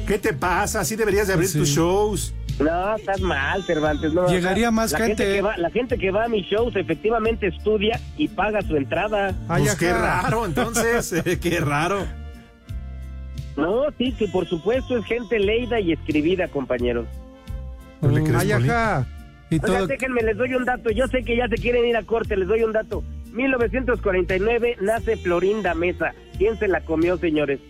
¿Qué 0.07 0.19
te 0.19 0.33
pasa? 0.33 0.81
Así 0.81 0.97
deberías 0.97 1.27
de 1.27 1.33
abrir 1.35 1.49
Sí. 1.49 1.59
tus 1.59 1.69
shows. 1.69 2.33
No, 2.59 2.97
estás 2.97 3.21
mal, 3.21 3.63
Cervantes. 3.65 4.15
No, 4.15 4.27
Llegaría 4.29 4.69
o 4.69 4.71
sea, 4.71 4.71
más 4.71 4.93
la 4.93 4.99
gente. 4.99 5.25
que 5.25 5.43
va, 5.43 5.57
la 5.59 5.71
gente 5.71 5.99
que 5.99 6.11
va 6.11 6.25
a 6.25 6.29
mis 6.29 6.47
shows 6.47 6.75
efectivamente 6.75 7.49
estudia 7.49 8.01
y 8.17 8.29
paga 8.29 8.63
su 8.63 8.77
entrada. 8.77 9.35
Ay, 9.49 9.65
Pues 9.65 9.77
qué 9.77 9.93
raro, 9.93 10.47
entonces. 10.47 11.13
eh, 11.27 11.39
qué 11.39 11.61
raro. 11.61 12.07
No, 13.57 13.85
sí, 13.99 14.13
que 14.13 14.29
por 14.29 14.47
supuesto 14.47 14.97
es 14.97 15.05
gente 15.05 15.39
leída 15.39 15.81
y 15.81 15.93
escribida, 15.93 16.49
compañeros. 16.49 17.07
¿No 18.01 18.11
le 18.11 18.23
crees, 18.23 18.41
Ay, 18.41 18.53
ajá. 18.53 19.07
Y 19.49 19.59
déjenme, 19.59 20.23
les 20.23 20.37
doy 20.37 20.55
un 20.55 20.65
dato. 20.65 20.91
Yo 20.91 21.07
sé 21.07 21.23
que 21.23 21.37
ya 21.37 21.49
se 21.49 21.57
quieren 21.57 21.87
ir 21.87 21.97
a 21.97 22.03
corte, 22.03 22.37
les 22.37 22.49
doy 22.49 22.63
un 22.63 22.73
dato. 22.73 23.05
1949 23.33 24.77
nace 24.81 25.17
Florinda 25.17 25.75
Mesa. 25.75 26.13
¿Quién 26.37 26.59
se 26.59 26.69
la 26.69 26.81
comió, 26.81 27.17
señores? 27.19 27.61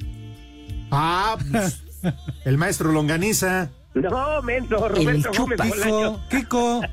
Ah, 0.91 1.37
pues, 1.51 1.83
el 2.45 2.57
maestro 2.57 2.93
Longaniza. 2.93 3.71
No, 3.97 4.43
menso, 4.43 4.89
Roberto 4.89 5.31
Gómez 5.37 5.59
Bolaño. 5.59 6.21
Kiko. 6.29 6.83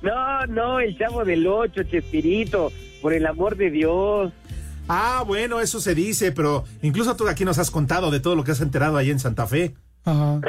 No, 0.00 0.46
no, 0.46 0.78
el 0.78 0.96
chavo 0.96 1.24
del 1.24 1.44
ocho, 1.44 1.82
Chespirito, 1.82 2.70
por 3.02 3.12
el 3.12 3.26
amor 3.26 3.56
de 3.56 3.68
Dios. 3.68 4.32
Ah, 4.86 5.24
bueno, 5.26 5.58
eso 5.58 5.80
se 5.80 5.92
dice, 5.92 6.30
pero 6.30 6.62
incluso 6.82 7.16
tú 7.16 7.26
aquí 7.26 7.44
nos 7.44 7.58
has 7.58 7.72
contado 7.72 8.12
de 8.12 8.20
todo 8.20 8.36
lo 8.36 8.44
que 8.44 8.52
has 8.52 8.60
enterado 8.60 8.96
ahí 8.96 9.10
en 9.10 9.18
Santa 9.18 9.48
Fe. 9.48 9.74
Ajá. 10.04 10.40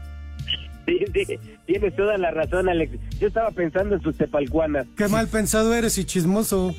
Sí, 0.85 0.99
sí, 1.13 1.39
tienes 1.65 1.95
toda 1.95 2.17
la 2.17 2.31
razón, 2.31 2.69
Alex. 2.69 2.93
Yo 3.19 3.27
estaba 3.27 3.49
pensando 3.51 3.95
en 3.95 4.01
sus 4.01 4.15
tepalcuanas. 4.17 4.85
Qué 4.95 5.07
mal 5.07 5.27
pensado 5.27 5.73
eres 5.73 5.97
y 5.97 6.05
chismoso. 6.05 6.75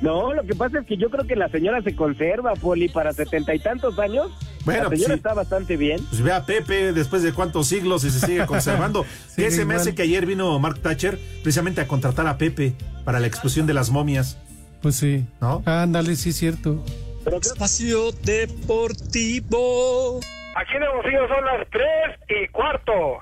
No, 0.00 0.32
lo 0.32 0.44
que 0.44 0.54
pasa 0.54 0.78
es 0.80 0.86
que 0.86 0.96
yo 0.96 1.10
creo 1.10 1.26
que 1.26 1.36
la 1.36 1.48
señora 1.50 1.82
se 1.82 1.94
conserva, 1.94 2.54
Poli, 2.54 2.88
para 2.88 3.12
setenta 3.12 3.54
y 3.54 3.58
tantos 3.58 3.98
años. 3.98 4.30
Bueno, 4.64 4.84
la 4.84 4.90
señora 4.90 5.14
sí. 5.14 5.18
está 5.18 5.34
bastante 5.34 5.76
bien. 5.76 6.00
Pues 6.08 6.22
ve 6.22 6.32
a 6.32 6.46
Pepe 6.46 6.92
después 6.92 7.22
de 7.22 7.32
cuántos 7.32 7.66
siglos 7.66 8.04
y 8.04 8.10
se 8.10 8.24
sigue 8.24 8.46
conservando. 8.52 9.04
Sí, 9.28 9.42
¿Qué 9.42 9.50
se 9.50 9.64
me 9.64 9.74
hace 9.74 9.94
que 9.94 10.02
ayer 10.02 10.24
vino 10.26 10.58
Mark 10.58 10.80
Thatcher 10.80 11.18
precisamente 11.42 11.80
a 11.82 11.86
contratar 11.86 12.26
a 12.26 12.38
Pepe 12.38 12.72
para 13.04 13.20
la 13.20 13.26
explosión 13.26 13.66
de 13.66 13.74
las 13.74 13.90
momias? 13.90 14.38
Pues 14.80 14.96
sí. 14.96 15.26
¿No? 15.40 15.62
Ándale, 15.66 16.16
sí, 16.16 16.30
es 16.30 16.36
cierto. 16.36 16.82
Espacio 17.26 18.12
Deportivo. 18.24 20.20
Aquí 20.56 20.76
en 20.76 20.82
Hermosillo 20.82 21.28
son 21.28 21.44
las 21.44 21.68
tres 21.70 22.18
y 22.28 22.48
cuarto. 22.48 23.20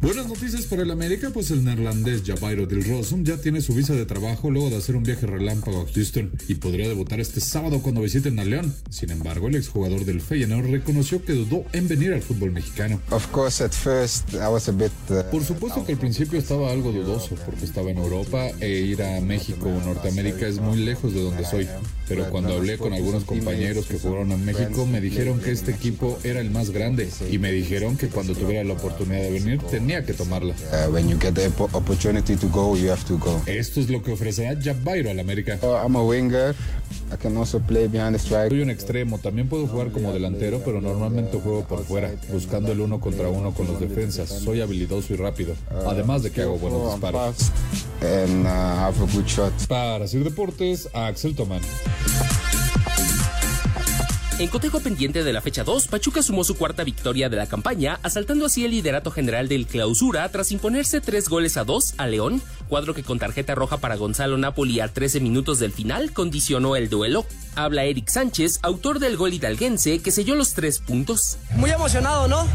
Buenas 0.00 0.28
noticias 0.28 0.64
para 0.64 0.82
el 0.82 0.90
América, 0.90 1.28
pues 1.30 1.50
el 1.50 1.62
neerlandés 1.62 2.22
Jabairo 2.24 2.64
Del 2.66 2.82
Rosum 2.84 3.22
ya 3.22 3.36
tiene 3.36 3.60
su 3.60 3.74
visa 3.74 3.92
de 3.92 4.06
trabajo 4.06 4.50
luego 4.50 4.70
de 4.70 4.76
hacer 4.78 4.96
un 4.96 5.02
viaje 5.02 5.26
relámpago 5.26 5.82
a 5.82 5.92
Houston 5.92 6.30
y 6.48 6.54
podría 6.54 6.88
debutar 6.88 7.20
este 7.20 7.40
sábado 7.40 7.82
cuando 7.82 8.00
visiten 8.00 8.38
a 8.38 8.44
León. 8.44 8.74
Sin 8.88 9.10
embargo, 9.10 9.48
el 9.48 9.56
exjugador 9.56 10.06
del 10.06 10.22
Feyenoord 10.22 10.70
reconoció 10.70 11.22
que 11.22 11.34
dudó 11.34 11.66
en 11.74 11.86
venir 11.86 12.14
al 12.14 12.22
fútbol 12.22 12.50
mexicano. 12.50 12.98
Of 13.10 13.26
course, 13.30 13.62
at 13.62 13.72
first 13.72 14.32
I 14.32 14.48
was 14.50 14.70
a 14.70 14.72
bit. 14.72 14.90
uh, 15.10 15.30
Por 15.30 15.44
supuesto 15.44 15.84
que 15.84 15.92
al 15.92 15.98
principio 15.98 16.38
estaba 16.38 16.70
algo 16.72 16.92
dudoso 16.92 17.34
porque 17.44 17.66
estaba 17.66 17.90
en 17.90 17.98
Europa 17.98 18.48
e 18.58 18.68
ir 18.70 19.02
a 19.02 19.20
México 19.20 19.68
o 19.68 19.84
Norteamérica 19.86 20.46
es 20.48 20.60
muy 20.60 20.78
lejos 20.78 21.12
de 21.12 21.22
donde 21.22 21.44
soy. 21.44 21.68
Pero 22.10 22.28
cuando 22.28 22.54
hablé 22.56 22.76
con 22.76 22.92
algunos 22.92 23.22
compañeros 23.24 23.86
que 23.86 23.96
jugaron 23.98 24.32
en 24.32 24.44
México 24.44 24.84
me 24.84 25.00
dijeron 25.00 25.38
que 25.38 25.52
este 25.52 25.70
equipo 25.70 26.18
era 26.24 26.40
el 26.40 26.50
más 26.50 26.70
grande 26.70 27.08
y 27.30 27.38
me 27.38 27.52
dijeron 27.52 27.96
que 27.96 28.08
cuando 28.08 28.34
tuviera 28.34 28.64
la 28.64 28.72
oportunidad 28.74 29.22
de 29.22 29.30
venir 29.30 29.60
tenía 29.70 30.04
que 30.04 30.12
tomarla. 30.12 30.54
uh, 30.72 30.90
when 30.92 31.08
you 31.08 31.16
get 31.20 31.34
the 31.34 31.46
oppo- 31.48 31.70
opportunity 31.72 32.34
to 32.34 32.48
go, 32.48 32.76
you 32.76 32.90
have 32.90 33.04
to 33.04 33.16
go. 33.16 33.40
Esto 33.46 33.78
es 33.80 33.88
lo 33.88 34.02
que 34.02 34.10
ofrecerá 34.12 34.60
Jabairo 34.60 35.08
al 35.10 35.20
América. 35.20 35.58
Uh, 35.62 35.76
I'm 35.86 35.94
a 35.94 36.02
winger. 36.02 36.54
I 37.12 37.16
can 37.16 37.36
also 37.36 37.60
play 37.60 37.86
behind 37.86 38.12
the 38.14 38.18
strike. 38.18 38.50
Soy 38.50 38.60
un 38.62 38.70
extremo, 38.70 39.18
también 39.18 39.48
puedo 39.48 39.66
jugar 39.68 39.90
como 39.92 40.12
delantero, 40.12 40.60
pero 40.64 40.80
normalmente 40.80 41.38
juego 41.38 41.64
por 41.64 41.84
fuera, 41.84 42.10
buscando 42.32 42.72
el 42.72 42.80
uno 42.80 43.00
contra 43.00 43.28
uno 43.28 43.52
con 43.52 43.66
los 43.68 43.78
defensas. 43.80 44.28
Soy 44.28 44.60
habilidoso 44.60 45.12
y 45.14 45.16
rápido, 45.16 45.54
además 45.86 46.22
de 46.24 46.30
que 46.32 46.42
hago 46.42 46.58
buenos 46.58 46.92
disparos. 46.92 47.36
And 48.02 48.46
uh, 48.46 48.48
have 48.48 48.96
a 48.98 49.06
good 49.14 49.26
shot. 49.26 49.52
Para 49.68 50.08
Sir 50.08 50.24
Deportes, 50.24 50.88
Axel 50.94 51.34
Tomán. 51.34 51.60
En 54.40 54.48
cotejo 54.48 54.80
pendiente 54.80 55.22
de 55.22 55.34
la 55.34 55.42
fecha 55.42 55.64
2, 55.64 55.88
Pachuca 55.88 56.22
sumó 56.22 56.44
su 56.44 56.56
cuarta 56.56 56.82
victoria 56.82 57.28
de 57.28 57.36
la 57.36 57.46
campaña, 57.46 58.00
asaltando 58.02 58.46
así 58.46 58.64
el 58.64 58.70
liderato 58.70 59.10
general 59.10 59.48
del 59.48 59.66
clausura 59.66 60.26
tras 60.30 60.50
imponerse 60.50 61.02
tres 61.02 61.28
goles 61.28 61.58
a 61.58 61.64
dos 61.64 61.92
a 61.98 62.06
León, 62.06 62.40
cuadro 62.70 62.94
que 62.94 63.02
con 63.02 63.18
tarjeta 63.18 63.54
roja 63.56 63.78
para 63.78 63.96
Gonzalo 63.96 64.38
Napoli 64.38 64.78
a 64.78 64.86
13 64.86 65.20
minutos 65.20 65.58
del 65.58 65.72
final 65.72 66.12
condicionó 66.12 66.76
el 66.76 66.88
duelo. 66.88 67.26
Habla 67.56 67.82
Eric 67.82 68.08
Sánchez, 68.08 68.60
autor 68.62 69.00
del 69.00 69.16
gol 69.16 69.34
hidalguense 69.34 69.98
que 69.98 70.12
selló 70.12 70.36
los 70.36 70.54
tres 70.54 70.78
puntos. 70.78 71.36
Muy 71.56 71.70
emocionado, 71.70 72.28
¿no? 72.28 72.46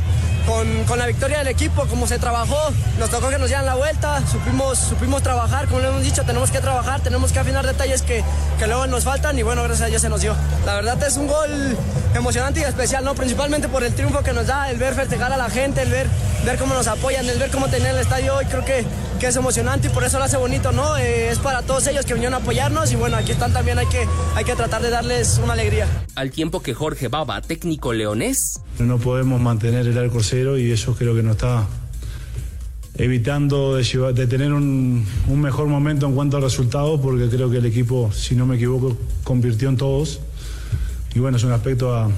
Con, 0.47 0.85
con 0.85 0.99
la 0.99 1.07
victoria 1.07 1.39
del 1.39 1.49
equipo, 1.49 1.85
como 1.87 2.07
se 2.07 2.17
trabajó, 2.17 2.71
nos 2.97 3.09
tocó 3.09 3.29
que 3.29 3.37
nos 3.37 3.47
dieran 3.47 3.65
la 3.65 3.75
vuelta, 3.75 4.25
supimos, 4.27 4.77
supimos 4.77 5.21
trabajar, 5.21 5.67
como 5.67 5.81
hemos 5.81 6.03
dicho, 6.03 6.23
tenemos 6.23 6.49
que 6.49 6.61
trabajar, 6.61 7.01
tenemos 7.01 7.31
que 7.31 7.39
afinar 7.39 7.65
detalles 7.65 8.01
que, 8.03 8.23
que 8.57 8.67
luego 8.67 8.87
nos 8.87 9.03
faltan 9.03 9.37
y 9.37 9.43
bueno, 9.43 9.63
gracias 9.63 9.87
a 9.87 9.89
Dios 9.89 10.01
se 10.01 10.09
nos 10.09 10.21
dio. 10.21 10.33
La 10.65 10.75
verdad 10.75 11.03
es 11.03 11.17
un 11.17 11.27
gol 11.27 11.75
emocionante 12.15 12.61
y 12.61 12.63
especial, 12.63 13.03
¿no? 13.03 13.15
Principalmente 13.15 13.67
por 13.67 13.83
el 13.83 13.93
triunfo 13.93 14.23
que 14.23 14.31
nos 14.31 14.47
da, 14.47 14.69
el 14.69 14.77
ver 14.77 14.93
festejar 14.93 15.33
a 15.33 15.37
la 15.37 15.49
gente, 15.49 15.81
el 15.81 15.89
ver, 15.89 16.07
ver 16.45 16.57
cómo 16.57 16.73
nos 16.73 16.87
apoyan, 16.87 17.27
el 17.27 17.37
ver 17.37 17.49
cómo 17.49 17.67
tener 17.67 17.95
el 17.95 18.01
estadio 18.01 18.35
hoy, 18.35 18.45
creo 18.45 18.63
que, 18.63 18.85
que 19.19 19.27
es 19.27 19.35
emocionante 19.35 19.87
y 19.87 19.89
por 19.89 20.03
eso 20.03 20.17
lo 20.19 20.25
hace 20.25 20.37
bonito, 20.37 20.71
¿no? 20.71 20.97
Eh, 20.97 21.29
es 21.29 21.39
para 21.39 21.61
todos 21.61 21.87
ellos 21.87 22.05
que 22.05 22.13
vinieron 22.13 22.33
a 22.33 22.37
apoyarnos 22.37 22.91
y 22.91 22.95
bueno, 22.95 23.17
aquí 23.17 23.31
están 23.31 23.53
también, 23.53 23.77
hay 23.79 23.85
que, 23.87 24.05
hay 24.35 24.43
que 24.45 24.55
tratar 24.55 24.81
de 24.81 24.89
darles 24.89 25.39
una 25.43 25.53
alegría. 25.53 25.87
Al 26.15 26.31
tiempo 26.31 26.61
que 26.61 26.73
Jorge 26.73 27.07
Baba, 27.07 27.41
técnico 27.41 27.93
leonés, 27.93 28.59
No 28.79 28.97
podemos 28.97 29.39
mantener 29.41 29.87
el 29.87 29.97
arco 29.97 30.21
cero 30.21 30.57
y 30.57 30.71
eso 30.71 30.95
creo 30.95 31.15
que 31.15 31.23
nos 31.23 31.33
está 31.33 31.65
evitando 32.95 33.75
de, 33.75 33.83
llevar- 33.83 34.13
de 34.13 34.27
tener 34.27 34.53
un, 34.53 35.05
un 35.27 35.41
mejor 35.41 35.67
momento 35.67 36.05
en 36.07 36.15
cuanto 36.15 36.37
a 36.37 36.39
resultados 36.39 36.99
porque 37.01 37.27
creo 37.29 37.49
que 37.49 37.57
el 37.57 37.65
equipo, 37.65 38.11
si 38.13 38.35
no 38.35 38.45
me 38.45 38.55
equivoco, 38.55 38.97
convirtió 39.23 39.69
en 39.69 39.77
todos. 39.77 40.19
Y 41.13 41.19
bueno, 41.19 41.37
es 41.37 41.43
un 41.43 41.51
aspecto 41.53 41.95
a, 41.95 42.09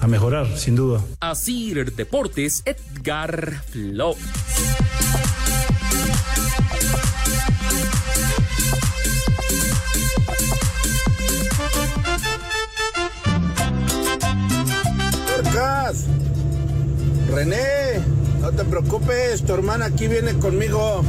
a 0.00 0.06
mejorar, 0.06 0.46
sin 0.58 0.76
duda. 0.76 1.00
Asir 1.20 1.92
Deportes, 1.94 2.62
Edgar 2.64 3.62
Flores. 3.70 4.18
René, 17.36 18.00
no 18.40 18.50
te 18.50 18.64
preocupes, 18.64 19.44
tu 19.44 19.52
hermana 19.52 19.84
aquí 19.84 20.08
viene 20.08 20.38
conmigo. 20.38 21.02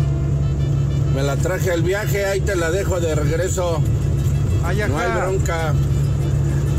Me 1.15 1.23
la 1.23 1.37
traje 1.37 1.71
al 1.71 1.83
viaje, 1.83 2.25
ahí 2.25 2.41
te 2.41 2.57
la 2.57 2.69
dejo 2.69 2.99
de 2.99 3.15
regreso. 3.15 3.81
no 4.61 4.99
hay 4.99 5.11
bronca. 5.15 5.73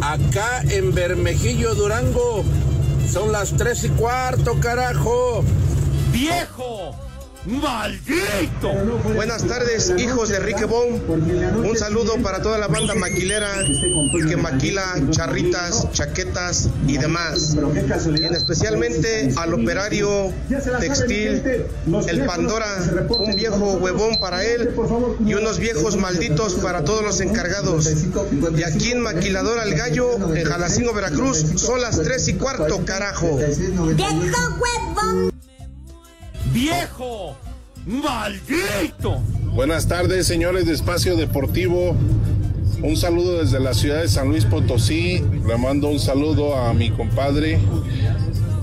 Acá 0.02 0.60
en 0.68 0.94
Bermejillo, 0.94 1.74
Durango, 1.74 2.44
son 3.10 3.32
las 3.32 3.56
tres 3.56 3.84
y 3.84 3.88
cuarto, 3.88 4.60
carajo. 4.60 5.42
¡Viejo! 6.12 7.07
¡Maldito! 7.48 8.70
Buenas 9.14 9.42
tardes, 9.46 9.94
hijos 9.96 10.28
de 10.28 10.36
Enrique 10.36 10.66
Bon. 10.66 11.00
Un 11.64 11.76
saludo 11.78 12.16
para 12.22 12.42
toda 12.42 12.58
la 12.58 12.66
banda 12.66 12.94
maquilera 12.94 13.48
que 14.28 14.36
maquila 14.36 14.82
charritas, 15.10 15.90
chaquetas 15.92 16.68
y 16.86 16.98
demás. 16.98 17.56
Y 18.18 18.24
en 18.24 18.34
especialmente 18.34 19.32
al 19.36 19.54
operario 19.54 20.30
textil, 20.78 21.42
el 22.06 22.26
Pandora, 22.26 22.66
un 23.08 23.34
viejo 23.34 23.78
huevón 23.78 24.20
para 24.20 24.44
él 24.44 24.74
y 25.24 25.32
unos 25.32 25.58
viejos 25.58 25.96
malditos 25.96 26.54
para 26.56 26.84
todos 26.84 27.02
los 27.02 27.20
encargados. 27.20 27.90
Y 28.58 28.62
aquí 28.62 28.92
en 28.92 29.00
Maquiladora 29.00 29.62
El 29.62 29.74
Gallo, 29.74 30.36
en 30.36 30.44
Jalacingo, 30.44 30.92
Veracruz, 30.92 31.46
son 31.56 31.80
las 31.80 32.02
tres 32.02 32.28
y 32.28 32.34
cuarto, 32.34 32.84
carajo. 32.84 33.38
¡Viejo! 33.94 35.37
¡Maldito! 37.86 39.20
Buenas 39.54 39.86
tardes, 39.86 40.26
señores 40.26 40.66
de 40.66 40.72
Espacio 40.72 41.16
Deportivo. 41.16 41.94
Un 42.82 42.96
saludo 42.96 43.38
desde 43.38 43.60
la 43.60 43.74
ciudad 43.74 44.00
de 44.00 44.08
San 44.08 44.28
Luis 44.28 44.44
Potosí. 44.44 45.24
Le 45.46 45.56
mando 45.56 45.88
un 45.88 46.00
saludo 46.00 46.56
a 46.56 46.74
mi 46.74 46.90
compadre. 46.90 47.60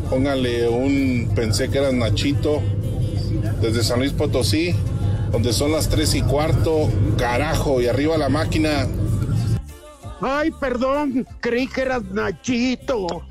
Póngale 0.09 0.67
un, 0.67 1.31
pensé 1.35 1.69
que 1.69 1.77
era 1.77 1.93
Nachito, 1.93 2.61
desde 3.61 3.81
San 3.81 3.99
Luis 3.99 4.11
Potosí, 4.11 4.75
donde 5.31 5.53
son 5.53 5.71
las 5.71 5.87
tres 5.87 6.15
y 6.15 6.21
cuarto. 6.21 6.89
Carajo, 7.17 7.81
y 7.81 7.87
arriba 7.87 8.17
la 8.17 8.27
máquina. 8.27 8.87
Ay, 10.19 10.51
perdón, 10.59 11.25
creí 11.39 11.67
que 11.67 11.81
eras 11.81 12.03
Nachito. 12.11 13.25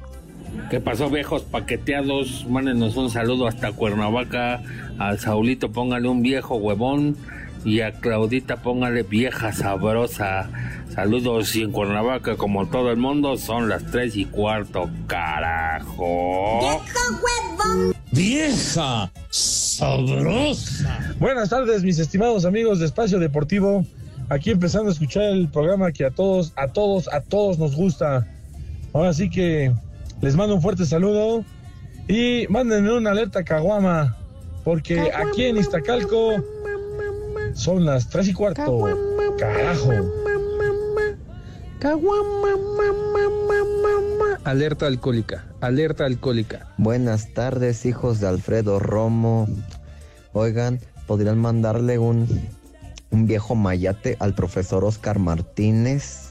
¿Qué 0.71 0.81
pasó, 0.81 1.11
viejos 1.11 1.43
paqueteados? 1.43 2.47
Mándenos 2.49 2.97
un 2.97 3.11
saludo 3.11 3.47
hasta 3.47 3.73
Cuernavaca. 3.73 4.63
Al 4.99 5.19
Saulito 5.19 5.73
póngale 5.73 6.09
un 6.09 6.23
viejo 6.23 6.57
huevón. 6.57 7.17
Y 7.65 7.81
a 7.81 7.93
Claudita 7.93 8.57
póngale 8.57 9.03
vieja 9.05 9.53
sabrosa. 9.53 10.51
Saludos 10.95 11.57
y 11.57 11.63
en 11.63 11.73
Cuernavaca, 11.73 12.37
como 12.37 12.67
todo 12.67 12.91
el 12.91 12.99
mundo, 12.99 13.37
son 13.37 13.69
las 13.69 13.85
tres 13.87 14.17
y 14.17 14.27
cuarto. 14.27 14.91
¡Carajo! 15.07 16.61
¡Vieja! 18.13 19.11
¡Sabrosa! 19.31 21.15
Buenas 21.19 21.49
tardes, 21.49 21.83
mis 21.83 21.99
estimados 21.99 22.45
amigos 22.45 22.79
de 22.81 22.87
Espacio 22.87 23.19
Deportivo. 23.19 23.85
Aquí 24.29 24.51
empezando 24.51 24.91
a 24.91 24.93
escuchar 24.93 25.25
el 25.25 25.49
programa 25.49 25.91
que 25.91 26.05
a 26.05 26.11
todos, 26.11 26.53
a 26.57 26.69
todos, 26.69 27.09
a 27.13 27.21
todos 27.23 27.59
nos 27.59 27.75
gusta. 27.75 28.27
Ahora 28.93 29.13
sí 29.13 29.29
que 29.29 29.73
les 30.25 30.37
mando 30.37 30.55
un 30.55 30.63
fuerte 30.63 30.87
saludo 30.87 31.45
y 32.09 32.47
mándenme 32.49 32.95
una 32.95 33.11
alerta 33.11 33.45
caguama, 33.45 34.17
porque 34.65 35.13
aquí 35.15 35.45
en 35.45 35.59
Iztacalco 35.59 36.43
son 37.53 37.85
las 37.85 38.09
tres 38.09 38.29
y 38.29 38.33
cuarto. 38.33 38.89
Carajo. 39.39 39.93
Alerta 44.45 44.87
alcohólica, 44.87 45.45
alerta 45.61 46.07
alcohólica. 46.07 46.69
Buenas 46.79 47.35
tardes, 47.35 47.85
hijos 47.85 48.21
de 48.21 48.29
Alfredo 48.29 48.79
Romo. 48.79 49.47
Oigan, 50.33 50.81
¿podrían 51.07 51.37
mandarle 51.37 51.99
un, 51.99 52.27
un 53.11 53.27
viejo 53.27 53.55
mayate 53.57 54.17
al 54.21 54.35
profesor 54.35 54.85
Oscar 54.85 55.19
Martínez? 55.19 56.31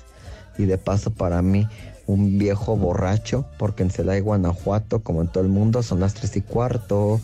Y 0.58 0.65
de 0.65 0.79
paso 0.79 1.12
para 1.12 1.43
mí, 1.43 1.67
un 2.06 2.38
viejo 2.38 2.76
borracho, 2.76 3.46
porque 3.58 3.84
en 3.84 3.92
Celaya, 3.92 4.22
Guanajuato, 4.22 5.04
como 5.04 5.22
en 5.22 5.28
todo 5.28 5.44
el 5.44 5.50
mundo, 5.50 5.84
son 5.84 6.00
las 6.00 6.13
tres 6.13 6.36
y 6.36 6.42
cuarto. 6.42 7.22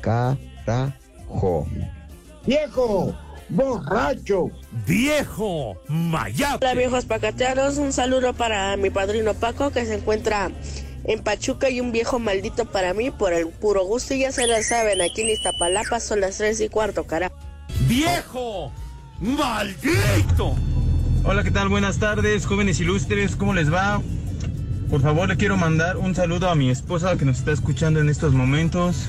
Carajo. 0.00 1.66
¡Viejo! 2.46 3.14
borracho. 3.48 4.50
Viejo 4.86 5.76
mayate. 5.88 6.64
Hola 6.64 6.74
viejos 6.74 7.04
pacateanos, 7.04 7.78
un 7.78 7.92
saludo 7.92 8.34
para 8.34 8.76
mi 8.76 8.90
padrino 8.90 9.34
Paco 9.34 9.70
que 9.70 9.84
se 9.86 9.94
encuentra 9.94 10.50
en 11.04 11.22
Pachuca 11.22 11.70
y 11.70 11.80
un 11.80 11.92
viejo 11.92 12.18
maldito 12.18 12.66
para 12.66 12.92
mí 12.94 13.10
por 13.10 13.32
el 13.32 13.48
puro 13.48 13.84
gusto 13.84 14.14
y 14.14 14.20
ya 14.20 14.32
se 14.32 14.46
la 14.46 14.62
saben, 14.62 15.00
aquí 15.00 15.22
en 15.22 15.28
Iztapalapa 15.28 16.00
son 16.00 16.20
las 16.20 16.38
tres 16.38 16.60
y 16.60 16.68
cuarto, 16.68 17.04
cara. 17.06 17.30
Viejo 17.86 18.72
maldito. 19.20 20.56
Hola, 21.28 21.42
¿qué 21.42 21.50
tal? 21.50 21.68
Buenas 21.68 21.98
tardes, 21.98 22.46
jóvenes 22.46 22.78
ilustres, 22.78 23.34
¿cómo 23.34 23.52
les 23.52 23.72
va? 23.72 24.00
Por 24.88 25.02
favor, 25.02 25.28
le 25.28 25.36
quiero 25.36 25.56
mandar 25.56 25.96
un 25.96 26.14
saludo 26.14 26.48
a 26.48 26.54
mi 26.54 26.70
esposa 26.70 27.18
que 27.18 27.24
nos 27.24 27.38
está 27.38 27.50
escuchando 27.50 27.98
en 27.98 28.08
estos 28.08 28.32
momentos. 28.32 29.08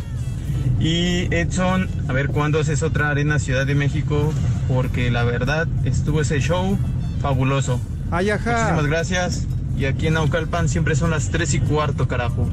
Y 0.79 1.31
Edson, 1.31 1.87
a 2.07 2.13
ver 2.13 2.29
cuándo 2.29 2.59
haces 2.59 2.81
otra 2.81 3.11
arena 3.11 3.37
Ciudad 3.37 3.67
de 3.67 3.75
México, 3.75 4.33
porque 4.67 5.11
la 5.11 5.25
verdad 5.25 5.67
estuvo 5.85 6.21
ese 6.21 6.39
show 6.39 6.79
fabuloso. 7.21 7.79
Ay, 8.09 8.31
Muchísimas 8.31 8.87
gracias. 8.87 9.45
Y 9.77 9.85
aquí 9.85 10.07
en 10.07 10.15
Naucalpan 10.15 10.69
siempre 10.69 10.95
son 10.95 11.11
las 11.11 11.29
3 11.29 11.53
y 11.53 11.59
cuarto, 11.59 12.07
carajo. 12.07 12.49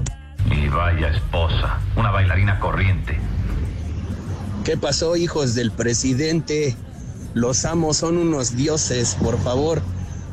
Y 0.50 0.68
vaya 0.68 1.08
esposa, 1.08 1.78
una 1.96 2.10
bailarina 2.10 2.60
corriente. 2.60 3.18
¿Qué 4.62 4.76
pasó, 4.76 5.16
hijos 5.16 5.54
del 5.54 5.70
presidente? 5.70 6.76
Los 7.34 7.64
amos 7.64 7.96
son 7.96 8.16
unos 8.16 8.56
dioses, 8.56 9.16
por 9.20 9.38
favor. 9.42 9.82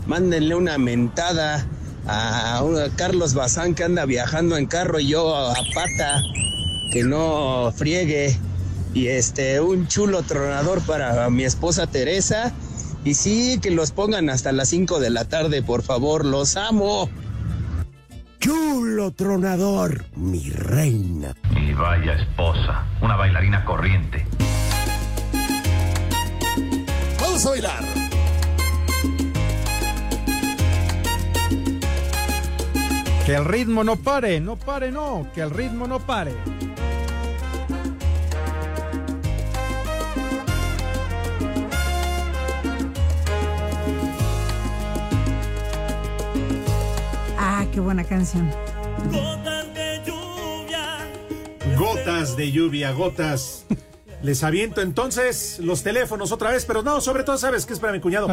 Mándenle 0.05 0.55
una 0.55 0.77
mentada 0.77 1.65
a, 2.07 2.59
a 2.59 2.89
Carlos 2.95 3.33
Bazán 3.33 3.73
que 3.73 3.83
anda 3.83 4.05
viajando 4.05 4.55
en 4.55 4.67
carro 4.67 4.99
y 4.99 5.07
yo 5.07 5.35
a, 5.35 5.51
a 5.51 5.63
pata. 5.73 6.21
Que 6.93 7.03
no 7.03 7.73
friegue. 7.75 8.37
Y 8.93 9.07
este, 9.07 9.59
un 9.61 9.87
chulo 9.87 10.21
tronador 10.21 10.81
para 10.81 11.29
mi 11.29 11.43
esposa 11.43 11.87
Teresa. 11.87 12.51
Y 13.03 13.15
sí, 13.15 13.59
que 13.59 13.71
los 13.71 13.91
pongan 13.91 14.29
hasta 14.29 14.51
las 14.51 14.69
5 14.69 14.99
de 14.99 15.09
la 15.09 15.25
tarde, 15.25 15.63
por 15.63 15.81
favor. 15.81 16.23
Los 16.23 16.55
amo. 16.55 17.09
Chulo 18.39 19.11
tronador, 19.11 20.05
mi 20.15 20.49
reina. 20.49 21.35
Y 21.55 21.73
vaya 21.73 22.13
esposa, 22.13 22.85
una 23.01 23.15
bailarina 23.15 23.63
corriente. 23.65 24.25
Vamos 27.43 27.45
a 27.45 27.49
bailar. 27.49 27.83
Que 33.25 33.35
el 33.35 33.45
ritmo 33.45 33.83
no 33.83 33.95
pare, 33.95 34.39
no 34.39 34.57
pare, 34.57 34.91
no, 34.91 35.27
que 35.33 35.41
el 35.41 35.49
ritmo 35.49 35.87
no 35.87 35.99
pare. 35.99 36.33
Ah, 47.39 47.65
qué 47.73 47.79
buena 47.79 48.03
canción. 48.03 48.51
Gotas 51.75 52.35
de 52.37 52.51
lluvia, 52.51 52.91
gotas. 52.91 53.65
Les 54.23 54.43
aviento 54.43 54.81
entonces 54.81 55.57
los 55.59 55.81
teléfonos 55.83 56.31
otra 56.31 56.51
vez, 56.51 56.65
pero 56.65 56.83
no, 56.83 57.01
sobre 57.01 57.23
todo, 57.23 57.37
¿sabes 57.37 57.65
qué 57.65 57.73
es 57.73 57.79
para 57.79 57.91
mi 57.93 57.99
cuñado? 57.99 58.27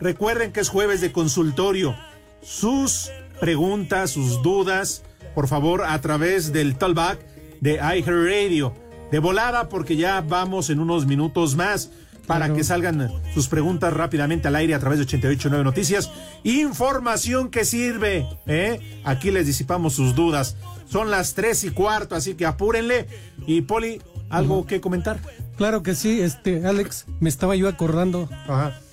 Recuerden 0.00 0.52
que 0.52 0.60
es 0.60 0.68
jueves 0.68 1.00
de 1.00 1.12
consultorio. 1.12 1.94
Sus 2.42 3.10
preguntas, 3.40 4.10
sus 4.10 4.42
dudas, 4.42 5.02
por 5.34 5.48
favor, 5.48 5.82
a 5.84 6.00
través 6.00 6.52
del 6.52 6.76
talkback 6.76 7.18
de 7.60 7.74
iHeartRadio. 7.74 8.74
De 9.10 9.18
volada, 9.18 9.68
porque 9.68 9.96
ya 9.96 10.20
vamos 10.22 10.70
en 10.70 10.80
unos 10.80 11.06
minutos 11.06 11.56
más 11.56 11.90
para 12.26 12.46
Claro. 12.46 12.54
que 12.56 12.64
salgan 12.64 13.12
sus 13.34 13.48
preguntas 13.48 13.92
rápidamente 13.92 14.48
al 14.48 14.56
aire 14.56 14.74
a 14.74 14.78
través 14.78 14.98
de 14.98 15.04
889 15.04 15.62
Noticias. 15.62 16.10
Información 16.42 17.50
que 17.50 17.64
sirve, 17.66 18.26
¿eh? 18.46 19.00
Aquí 19.04 19.30
les 19.30 19.46
disipamos 19.46 19.92
sus 19.94 20.14
dudas. 20.14 20.56
Son 20.88 21.10
las 21.10 21.34
tres 21.34 21.64
y 21.64 21.70
cuarto, 21.70 22.14
así 22.14 22.34
que 22.34 22.46
apúrenle. 22.46 23.06
Y 23.46 23.60
Poli, 23.62 24.00
¿algo 24.36 24.66
que 24.66 24.80
comentar? 24.80 25.18
Claro 25.56 25.82
que 25.82 25.94
sí, 25.94 26.20
este, 26.20 26.66
Alex, 26.66 27.06
me 27.20 27.28
estaba 27.28 27.54
yo 27.56 27.68
acordando 27.68 28.28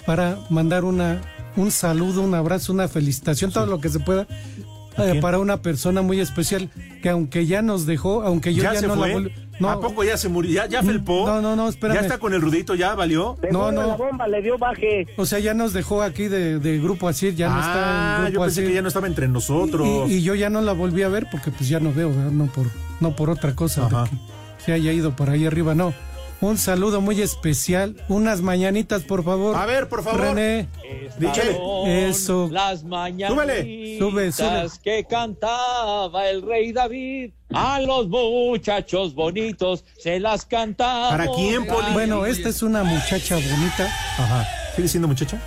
para 0.06 0.38
mandar 0.49 0.84
una, 0.86 1.21
un 1.56 1.71
saludo, 1.71 2.21
un 2.21 2.34
abrazo, 2.36 2.73
una 2.73 2.88
felicitación, 2.88 3.51
todo 3.51 3.65
lo 3.65 3.80
que 3.80 3.89
se 3.89 3.99
pueda. 3.99 4.27
eh, 4.97 5.19
para 5.21 5.39
una 5.39 5.62
persona 5.62 6.01
muy 6.01 6.19
especial 6.19 6.69
que 7.01 7.10
aunque 7.10 7.45
ya 7.47 7.62
nos 7.62 7.86
dejó, 7.86 8.23
aunque 8.23 8.54
yo 8.54 8.62
ya, 8.63 8.75
se 8.75 8.88
no 8.88 8.95
fue? 8.95 9.21
la. 9.21 9.30
No, 9.60 9.69
¿A 9.69 9.80
poco 9.80 10.04
ya 10.04 10.17
se 10.17 10.27
murió? 10.27 10.51
¿Ya, 10.51 10.65
ya 10.67 10.82
felpó? 10.84 11.25
No, 11.27 11.39
no, 11.39 11.56
no, 11.56 11.69
espérame. 11.69 11.95
¿Ya 11.95 12.01
está 12.01 12.17
con 12.17 12.34
el 12.34 12.41
rudito? 12.41 12.73
¿Ya 12.73 12.95
valió? 12.95 13.38
No, 13.51 13.71
no. 13.71 13.86
La 13.88 13.95
bomba 13.95 14.27
le 14.27 14.41
dio 14.41 14.58
baje. 14.58 15.06
O 15.17 15.25
sea, 15.27 15.38
ya 15.39 15.54
nos 15.54 15.71
dejó 15.71 16.01
aquí 16.01 16.27
de, 16.27 16.58
de 16.60 16.80
grupo 16.80 17.08
así, 17.08 17.34
ya 17.36 17.47
no 17.49 17.60
está 17.60 17.73
Ah, 17.75 18.17
en 18.21 18.25
yo 18.25 18.32
grupo 18.32 18.45
pensé 18.45 18.65
que 18.65 18.73
ya 18.73 18.82
no 18.82 18.88
estaba 18.88 19.06
entre 19.08 19.27
nosotros. 19.27 19.88
Y, 20.10 20.13
y 20.15 20.21
yo 20.23 20.34
ya 20.36 20.49
no 20.49 20.62
la 20.62 20.73
volví 20.73 21.04
a 21.04 21.10
ver 21.10 21.27
porque 21.32 21.51
pues 21.51 21.69
ya 21.69 21.80
no 21.80 21.93
veo, 21.93 22.10
¿verdad? 22.10 22.32
no 22.32 22.47
por, 22.47 22.65
no 23.01 23.15
por 23.15 23.30
otra 23.30 23.56
cosa, 23.56 23.88
se 24.65 24.74
haya 24.74 24.91
ido 24.91 25.15
por 25.15 25.30
ahí 25.30 25.45
arriba, 25.45 25.76
no. 25.76 25.93
Un 26.41 26.58
saludo 26.58 27.02
muy 27.02 27.21
especial, 27.21 27.95
unas 28.08 28.41
mañanitas, 28.41 29.04
por 29.04 29.24
favor. 29.24 29.56
A 29.56 29.67
ver, 29.67 29.88
por 29.88 30.04
favor. 30.04 30.21
René, 30.21 30.67
Eso. 31.86 32.50
Las 32.52 32.84
mañanitas 32.84 33.30
Súbele. 33.45 34.00
Sube, 34.00 34.32
sube. 34.32 34.67
que 34.84 35.06
cantaba 35.06 36.28
el 36.30 36.41
rey 36.41 36.71
David. 36.71 37.32
A 37.54 37.80
los 37.82 38.08
muchachos 38.08 39.13
bonitos 39.13 39.86
se 40.00 40.19
las 40.19 40.45
cantaba. 40.45 41.12
¿Para 41.12 41.28
quién, 41.28 41.67
Poli? 41.67 41.93
Bueno, 41.93 42.26
esta 42.26 42.50
es 42.50 42.63
una 42.63 42.84
muchacha 42.84 43.36
bonita. 43.36 43.86
Ajá. 44.17 44.47
¿Sigue 44.76 44.88
siendo 44.88 45.08
muchacha? 45.08 45.39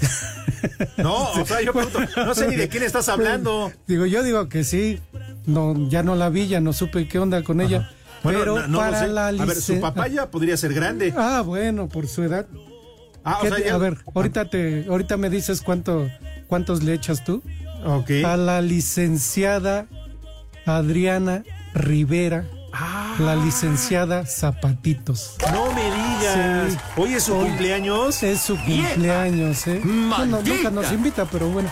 No, 0.98 1.30
o 1.32 1.46
sea, 1.46 1.62
yo 1.62 1.72
pregunto, 1.72 2.00
no 2.16 2.34
sé 2.34 2.46
ni 2.46 2.56
de 2.56 2.68
quién 2.68 2.82
estás 2.82 3.08
hablando. 3.08 3.72
Digo, 3.86 4.04
yo 4.04 4.22
digo 4.22 4.48
que 4.50 4.64
sí. 4.64 5.00
No, 5.46 5.88
ya 5.88 6.02
no 6.02 6.16
la 6.16 6.28
vi, 6.28 6.48
ya 6.48 6.60
no 6.60 6.74
supe 6.74 7.08
qué 7.08 7.18
onda 7.18 7.42
con 7.42 7.62
ella. 7.62 7.90
Bueno, 8.22 8.38
pero 8.40 8.54
no, 8.60 8.66
no 8.68 8.72
lo 8.72 8.78
para 8.78 9.06
la 9.06 9.28
A 9.28 9.32
ver, 9.32 9.56
su 9.60 9.80
papá 9.80 10.08
ya 10.08 10.30
podría 10.30 10.56
ser 10.56 10.74
grande. 10.74 11.12
Ah, 11.16 11.42
bueno, 11.44 11.88
por 11.88 12.06
su 12.08 12.22
edad. 12.22 12.46
Ah, 13.24 13.38
o 13.38 13.42
¿Qué 13.42 13.48
sea, 13.48 13.56
te- 13.58 13.64
ya- 13.64 13.74
A 13.74 13.78
ver, 13.78 13.98
ahorita 14.14 14.44
te, 14.50 14.86
ahorita 14.88 15.16
me 15.16 15.30
dices 15.30 15.60
cuánto, 15.62 16.08
cuántos 16.46 16.82
le 16.82 16.94
echas 16.94 17.24
tú. 17.24 17.42
Ok. 17.84 18.10
A 18.26 18.36
la 18.36 18.60
licenciada 18.60 19.86
Adriana 20.66 21.44
Rivera, 21.74 22.44
la 23.18 23.36
licenciada 23.36 24.26
Zapatitos. 24.26 25.36
No 25.52 25.72
me 25.72 25.84
digas. 25.84 26.72
Sí. 26.72 26.78
Hoy 26.96 27.14
es 27.14 27.24
su 27.24 27.34
Hoy 27.34 27.46
cumpleaños. 27.48 28.22
Es 28.22 28.40
su 28.42 28.56
cumpleaños, 28.56 29.66
¿eh? 29.66 29.80
Bueno, 29.82 30.40
nunca 30.44 30.70
nos 30.70 30.92
invita, 30.92 31.24
pero 31.26 31.48
bueno. 31.48 31.70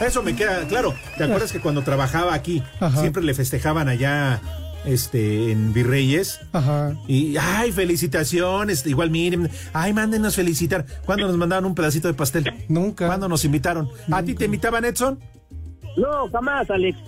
Eso 0.00 0.22
me 0.22 0.36
queda 0.36 0.60
claro. 0.68 0.94
¿Te 1.16 1.24
acuerdas 1.24 1.50
que 1.50 1.60
cuando 1.60 1.82
trabajaba 1.82 2.32
aquí 2.34 2.62
Ajá. 2.78 3.00
siempre 3.00 3.22
le 3.22 3.34
festejaban 3.34 3.88
allá 3.88 4.40
este 4.88 5.52
en 5.52 5.72
Virreyes? 5.72 6.40
Ajá. 6.52 6.94
Y 7.06 7.36
ay, 7.36 7.72
felicitaciones, 7.72 8.86
igual 8.86 9.10
miren, 9.10 9.50
ay, 9.72 9.92
mándenos 9.92 10.34
felicitar. 10.36 10.84
¿Cuándo 11.04 11.26
nos 11.26 11.36
mandaban 11.36 11.64
un 11.66 11.74
pedacito 11.74 12.08
de 12.08 12.14
pastel? 12.14 12.52
Nunca. 12.68 13.06
¿Cuándo 13.06 13.28
nos 13.28 13.44
invitaron? 13.44 13.88
¿A 14.10 14.22
ti 14.22 14.34
te 14.34 14.46
invitaban, 14.46 14.84
Edson? 14.84 15.18
No, 15.96 16.28
jamás, 16.30 16.70
Alex. 16.70 16.98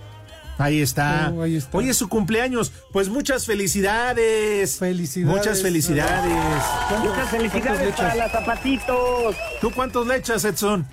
Ahí 0.58 0.82
está. 0.82 1.32
Oh, 1.34 1.42
ahí 1.42 1.56
está. 1.56 1.78
Hoy 1.78 1.88
es 1.88 1.96
su 1.96 2.08
cumpleaños. 2.10 2.70
Pues 2.92 3.08
muchas 3.08 3.46
felicidades. 3.46 4.76
Felicidades. 4.78 5.36
Muchas 5.36 5.62
felicidades. 5.62 6.62
Muchas 7.02 7.30
felicidades 7.30 7.94
para 7.96 8.14
las 8.14 8.30
zapatitos. 8.32 9.36
¿Tú 9.62 9.70
cuántos 9.70 10.06
le 10.06 10.16
echas, 10.16 10.44
Edson? 10.44 10.86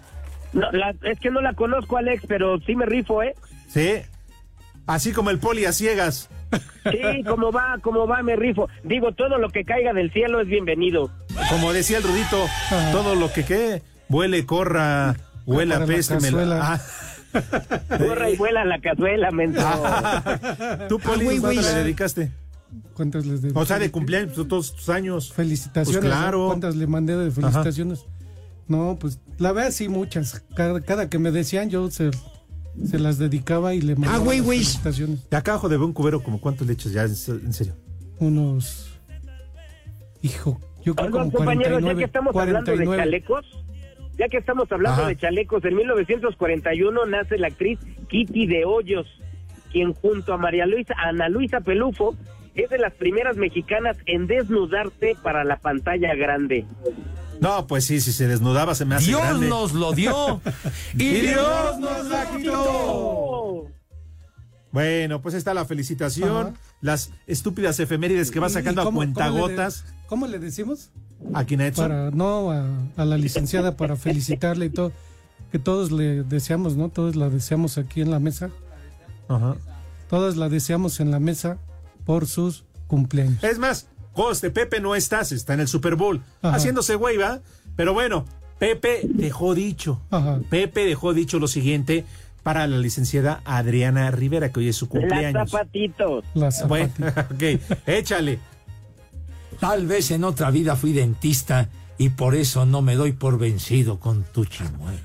No, 0.54 0.71
la- 0.71 0.95
es 1.04 1.19
que 1.19 1.30
no 1.32 1.41
la 1.41 1.54
conozco, 1.54 1.97
Alex, 1.97 2.23
pero 2.28 2.60
sí 2.65 2.76
me 2.76 2.86
rifo, 2.86 3.21
¿eh? 3.21 3.36
Sí. 3.67 3.95
Así 4.88 5.12
como 5.12 5.30
el 5.30 5.38
poli 5.39 5.65
a 5.65 5.73
ciegas. 5.73 6.30
Sí, 6.89 7.23
como 7.28 7.52
va, 7.52 7.78
como 7.82 8.08
va, 8.08 8.23
me 8.23 8.36
rifo. 8.38 8.69
Digo, 8.84 9.12
todo 9.13 9.38
lo 9.38 9.50
que 9.50 9.65
caiga 9.65 9.93
del 9.93 10.12
cielo 10.13 10.39
es 10.41 10.47
bienvenido. 10.47 11.12
Como 11.50 11.73
decía 11.73 11.97
el 11.97 12.04
Rudito, 12.04 12.45
todo 12.93 13.15
lo 13.15 13.32
que 13.32 13.43
qué, 13.43 13.82
vuele, 14.08 14.45
corra, 14.45 15.15
huela, 15.45 15.86
peste, 15.86 16.15
me 16.21 16.32
la- 16.32 16.38
cazuela. 16.38 16.60
Ah. 16.73 17.97
Corra 17.97 18.30
y 18.30 18.38
vuela 18.38 18.63
la 18.65 18.80
cazuela, 18.80 19.30
menso. 19.32 19.62
¿Tú, 20.88 21.00
Poli, 21.00 21.26
Ah, 21.26 21.30
cuánto 21.41 21.41
güey. 21.41 21.58
le 21.58 21.73
dedicaste? 21.73 22.32
¿Cuántas 22.93 23.26
les 23.26 23.41
de 23.41 23.52
O 23.54 23.65
sea, 23.65 23.78
de 23.80 23.91
cumpleaños, 23.91 24.32
pues, 24.34 24.47
todos 24.47 24.76
tus 24.76 24.89
años. 24.89 25.34
Felicitaciones. 25.34 26.02
Pues 26.02 26.13
claro. 26.13 26.39
¿no? 26.39 26.47
¿Cuántas 26.47 26.76
le 26.78 26.88
mandé 26.88 27.15
de 27.15 27.30
felicitaciones? 27.30 28.06
No, 28.67 28.97
pues 29.00 29.19
la 29.38 29.52
verdad 29.52 29.71
sí, 29.71 29.88
muchas. 29.89 30.43
Cada, 30.56 30.80
cada 30.82 31.10
que 31.10 31.19
me 31.19 31.32
decían, 31.32 31.69
yo 31.69 31.91
se, 31.91 32.10
se 32.86 33.00
las 33.00 33.18
dedicaba 33.18 33.74
y 33.74 33.82
le 33.82 33.96
mandaba 33.96 34.20
güey, 34.20 34.38
las 34.38 34.46
güey. 34.46 34.58
felicitaciones. 34.60 35.30
De 35.30 35.38
acá 35.38 35.52
abajo 35.52 35.70
de 35.70 35.78
un 35.78 35.94
cubero, 35.94 36.22
como 36.22 36.40
cuántos 36.40 36.68
le 36.68 36.74
echas 36.74 36.92
ya, 36.92 37.04
en 37.04 37.16
se- 37.16 37.32
en 37.32 37.54
serio. 37.54 37.74
Unos. 38.20 38.92
Hijo, 40.22 40.60
yo 40.84 40.96
creo 40.96 41.12
como 41.12 41.32
compañeros, 41.32 41.82
ya 41.84 41.94
49. 41.94 42.00
que 42.00 42.06
estamos 42.06 42.36
hablando 42.36 42.72
de 42.72 42.86
49. 42.86 43.04
chalecos, 43.04 43.46
ya 44.18 44.28
que 44.28 44.38
estamos 44.38 44.72
hablando 44.72 45.02
Ajá. 45.02 45.10
de 45.10 45.16
chalecos, 45.18 45.63
en 45.66 45.76
1941 45.76 47.06
nace 47.06 47.38
la 47.38 47.48
actriz 47.48 47.80
Kitty 48.10 48.48
de 48.48 48.66
Hoyos, 48.66 49.06
quien 49.72 49.94
junto 49.94 50.34
a 50.34 50.38
María 50.38 50.66
Luisa, 50.66 50.96
Ana 50.98 51.30
Luisa 51.30 51.62
Pelufo, 51.62 52.16
es 52.56 52.70
de 52.72 52.80
las 52.80 52.94
primeras 52.94 53.38
mexicanas 53.38 53.98
en 54.08 54.26
desnudarse 54.26 55.16
para 55.22 55.44
la 55.44 55.58
pantalla 55.60 56.16
grande. 56.16 56.66
No, 57.41 57.67
pues 57.67 57.86
sí, 57.86 58.02
si 58.02 58.12
se 58.12 58.28
desnudaba 58.28 58.76
se 58.76 58.86
me 58.86 58.95
hace 58.95 59.08
Dios 59.08 59.21
grande. 59.21 59.47
nos 59.50 59.73
lo 59.73 59.93
dio 59.93 60.41
y, 60.97 61.04
Y 61.04 61.21
Dios 61.21 61.80
nos 61.80 62.06
la 62.08 62.30
quitó. 62.32 63.65
Bueno, 64.71 65.21
pues 65.21 65.34
está 65.36 65.54
la 65.54 65.65
felicitación, 65.65 66.56
las 66.82 67.12
estúpidas 67.26 67.80
efemérides 67.80 68.32
que 68.32 68.39
va 68.39 68.47
¿Y- 68.47 68.52
sacando 68.52 68.82
a 68.82 68.91
cuentagotas. 68.91 69.82
¿Cómo 69.82 69.93
le, 69.93 70.08
cómo 70.08 70.28
le 70.28 70.39
decimos? 70.39 70.89
¿A 71.34 71.45
quién 71.45 71.62
ha 71.62 71.67
hecho? 71.67 71.82
Para, 71.82 72.12
no, 72.12 72.52
a, 72.52 72.65
a 72.95 73.06
la 73.06 73.17
licenciada 73.17 73.76
para 73.78 73.95
felicitarle 73.95 74.67
y 74.67 74.69
todo. 74.69 74.91
Que 75.52 75.58
todos 75.60 75.91
le 75.91 76.23
deseamos, 76.23 76.76
¿no? 76.76 76.89
Todos 76.89 77.15
la 77.15 77.30
deseamos 77.30 77.78
aquí 77.78 78.02
en 78.02 78.12
la 78.12 78.19
mesa. 78.19 78.50
Ajá. 79.30 79.56
Todos 80.10 80.36
la 80.38 80.50
deseamos 80.50 81.00
en 81.00 81.10
la 81.12 81.19
mesa 81.19 81.58
por 82.06 82.28
sus 82.28 82.65
cumpleaños. 82.88 83.43
Es 83.43 83.58
más, 83.58 83.88
coste, 84.17 84.49
Pepe 84.49 84.82
no 84.82 84.95
estás, 84.95 85.32
está 85.32 85.53
en 85.53 85.62
el 85.62 85.67
Super 85.69 85.95
Bowl, 85.95 86.21
Ajá. 86.41 86.56
haciéndose 86.58 86.95
güey, 86.95 87.15
¿va? 87.17 87.39
Pero 87.75 87.93
bueno, 87.93 88.25
Pepe 88.60 89.01
dejó 89.03 89.53
dicho. 89.56 90.01
Ajá. 90.12 90.39
Pepe 90.49 90.86
dejó 90.86 91.13
dicho 91.13 91.38
lo 91.39 91.47
siguiente 91.47 92.03
para 92.43 92.65
la 92.65 92.77
licenciada 92.80 93.41
Adriana 93.45 94.10
Rivera, 94.10 94.51
que 94.51 94.60
hoy 94.62 94.69
es 94.69 94.75
su 94.75 94.86
Las 94.86 94.91
cumpleaños. 94.91 95.51
zapatitos. 95.51 96.25
Las 96.34 96.67
Bueno, 96.67 96.91
ok, 97.34 97.43
échale. 97.86 98.39
Tal 99.60 99.86
vez 99.86 100.12
en 100.12 100.23
otra 100.23 100.49
vida 100.51 100.75
fui 100.75 100.91
dentista 100.93 101.69
y 101.97 102.10
por 102.10 102.36
eso 102.36 102.65
no 102.65 102.82
me 102.82 102.95
doy 102.95 103.12
por 103.12 103.38
vencido 103.38 103.99
con 103.99 104.23
tu 104.23 104.45
chimuelo. 104.45 104.99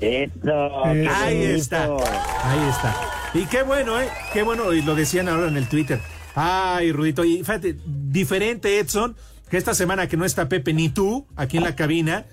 Eso. 0.00 0.84
Ahí 0.84 1.42
está, 1.42 1.84
ahí 1.86 2.68
está. 2.68 2.94
Y 3.34 3.46
qué 3.46 3.62
bueno, 3.62 3.98
¿eh? 4.00 4.08
Qué 4.32 4.42
bueno, 4.42 4.72
y 4.74 4.82
lo 4.82 4.94
decían 4.94 5.28
ahora 5.28 5.48
en 5.48 5.56
el 5.56 5.68
Twitter. 5.68 6.00
Ay, 6.36 6.92
Rudito, 6.92 7.24
y 7.24 7.38
fíjate, 7.38 7.76
diferente 7.86 8.78
Edson, 8.78 9.16
que 9.50 9.56
esta 9.56 9.74
semana 9.74 10.06
que 10.06 10.16
no 10.18 10.24
está 10.26 10.48
Pepe 10.48 10.74
ni 10.74 10.90
tú 10.90 11.26
aquí 11.34 11.56
en 11.56 11.64
la 11.64 11.74
cabina, 11.74 12.26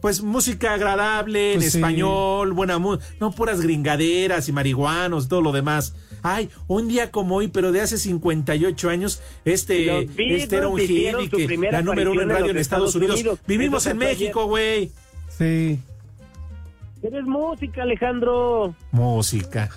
pues 0.00 0.22
música 0.22 0.72
agradable, 0.72 1.54
en 1.54 1.58
Pues 1.58 1.72
sí. 1.72 1.78
español, 1.78 2.52
buena 2.52 2.78
música, 2.78 3.04
no 3.18 3.32
puras 3.32 3.60
gringaderas 3.60 4.48
y 4.48 4.52
marihuanos, 4.52 5.28
todo 5.28 5.42
lo 5.42 5.50
demás. 5.52 5.94
Ay, 6.22 6.48
un 6.68 6.86
día 6.86 7.10
como 7.10 7.36
hoy, 7.36 7.48
pero 7.48 7.72
de 7.72 7.80
hace 7.80 7.98
58 7.98 8.88
años, 8.88 9.20
este, 9.44 10.04
este 10.04 10.56
era 10.56 10.68
un 10.68 10.76
que 10.78 11.58
la 11.72 11.82
número 11.82 12.12
uno 12.12 12.22
en 12.22 12.28
radio 12.28 12.50
en 12.50 12.56
Estados, 12.56 12.90
Estados 12.90 12.94
Unidos. 12.94 13.16
Unidos. 13.20 13.38
Vivimos 13.46 13.86
en. 13.86 13.98
México, 13.98 14.46
güey. 14.46 14.92
Sí. 15.28 15.80
Eres 17.02 17.24
música, 17.24 17.82
Alejandro. 17.82 18.74
Música. 18.92 19.70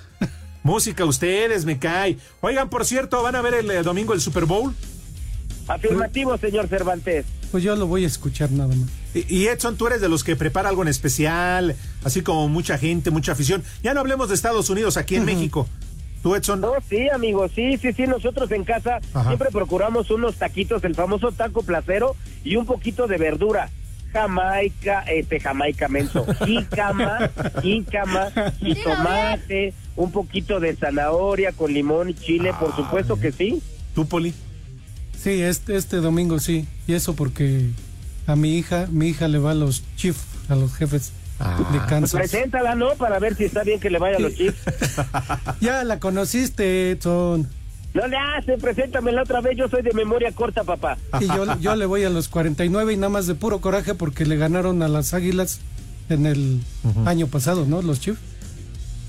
Música, 0.64 1.06
ustedes, 1.06 1.66
me 1.66 1.78
cae. 1.78 2.18
Oigan, 2.42 2.70
por 2.70 2.86
cierto, 2.86 3.22
¿van 3.22 3.36
a 3.36 3.42
ver 3.42 3.54
el 3.54 3.70
eh, 3.70 3.84
domingo 3.84 4.14
el 4.14 4.22
Super 4.22 4.46
Bowl? 4.46 4.74
Afirmativo, 5.68 6.38
señor 6.38 6.68
Cervantes. 6.68 7.26
Pues 7.52 7.64
yo 7.64 7.76
lo 7.76 7.88
voy 7.88 8.04
a 8.06 8.08
escuchar 8.08 8.52
nada 8.52 8.74
más. 8.74 8.90
Y, 9.14 9.26
y 9.34 9.48
Edson, 9.48 9.78
tú 9.78 9.88
eres 9.88 10.02
de 10.02 10.10
los 10.10 10.24
que 10.24 10.36
prepara 10.36 10.70
algo 10.70 10.82
en 10.82 10.88
especial, 10.88 11.76
así 12.04 12.22
como 12.22 12.48
mucha 12.48 12.78
gente, 12.78 13.12
mucha 13.12 13.34
afición. 13.34 13.64
Ya 13.84 13.94
no 13.94 14.00
hablemos 14.00 14.30
de 14.30 14.36
Estados 14.36 14.70
Unidos, 14.70 14.98
aquí 14.98 15.16
en 15.16 15.26
México. 15.26 15.68
¿Tú, 16.22 16.36
Edson? 16.36 16.62
No, 16.62 16.74
sí, 16.90 17.10
amigo, 17.10 17.50
sí, 17.50 17.78
sí, 17.78 17.92
sí. 17.92 18.08
Nosotros 18.08 18.50
en 18.52 18.64
casa 18.64 19.00
Ajá. 19.14 19.28
siempre 19.28 19.50
procuramos 19.52 20.10
unos 20.10 20.36
taquitos, 20.36 20.82
el 20.86 20.96
famoso 20.96 21.34
taco 21.34 21.64
placero 21.64 22.16
y 22.46 22.56
un 22.56 22.66
poquito 22.66 23.08
de 23.08 23.18
verdura. 23.18 23.70
Jamaica, 24.14 25.02
este, 25.08 25.40
Jamaica 25.40 25.88
menso, 25.90 26.26
jícama, 26.46 27.32
jícama, 27.62 28.32
y 28.62 28.76
tomate, 28.76 29.74
un 29.96 30.12
poquito 30.12 30.60
de 30.60 30.76
zanahoria 30.76 31.52
con 31.52 31.74
limón 31.74 32.10
y 32.10 32.14
chile, 32.16 32.52
por 32.60 32.76
supuesto 32.76 33.20
que 33.20 33.32
sí. 33.32 33.62
¿Tú, 33.96 34.08
Poli? 34.08 34.34
Sí, 35.22 35.42
este, 35.42 35.76
este 35.76 35.98
domingo 35.98 36.40
sí. 36.40 36.66
Y 36.88 36.94
eso 36.94 37.16
porque 37.16 37.70
a 38.28 38.36
mi 38.36 38.58
hija, 38.58 38.88
mi 38.92 39.08
hija 39.10 39.28
le 39.28 39.38
va 39.38 39.52
a 39.52 39.56
los 39.56 39.84
Chiefs, 39.96 40.24
a 40.50 40.56
los 40.56 40.74
jefes 40.74 41.12
de 41.40 41.64
Pues 41.80 41.82
Kansas. 41.90 42.20
preséntala, 42.20 42.76
¿no? 42.76 42.90
Para 42.96 43.20
ver 43.20 43.36
si 43.36 43.46
está 43.46 43.64
bien 43.64 43.80
que 43.80 43.90
le 43.90 44.00
vaya 44.00 44.18
a 44.18 44.20
los 44.20 44.34
chips. 44.36 44.58
Ya 45.62 45.84
la 45.84 46.00
conociste, 46.00 46.92
Edson. 46.92 47.48
No 47.94 48.08
le 48.08 48.18
hace, 48.18 48.58
preséntamela 48.58 49.22
otra 49.22 49.40
vez, 49.42 49.56
yo 49.56 49.68
soy 49.70 49.84
de 49.84 49.94
memoria 49.94 50.32
corta, 50.32 50.64
papá. 50.64 50.98
Y 51.22 51.28
yo, 51.28 51.60
yo 51.60 51.76
le 51.76 51.86
voy 51.86 52.04
a 52.04 52.10
los 52.10 52.28
49 52.28 52.94
y 52.94 52.98
nada 52.98 53.10
más 53.10 53.28
de 53.28 53.36
puro 53.36 53.62
coraje 53.62 53.94
porque 53.94 54.26
le 54.26 54.36
ganaron 54.36 54.82
a 54.82 54.88
las 54.88 55.14
Águilas 55.14 55.60
en 56.10 56.26
el 56.26 56.62
año 57.06 57.28
pasado, 57.28 57.66
¿no? 57.68 57.82
Los 57.84 58.00
Chiefs. 58.00 58.20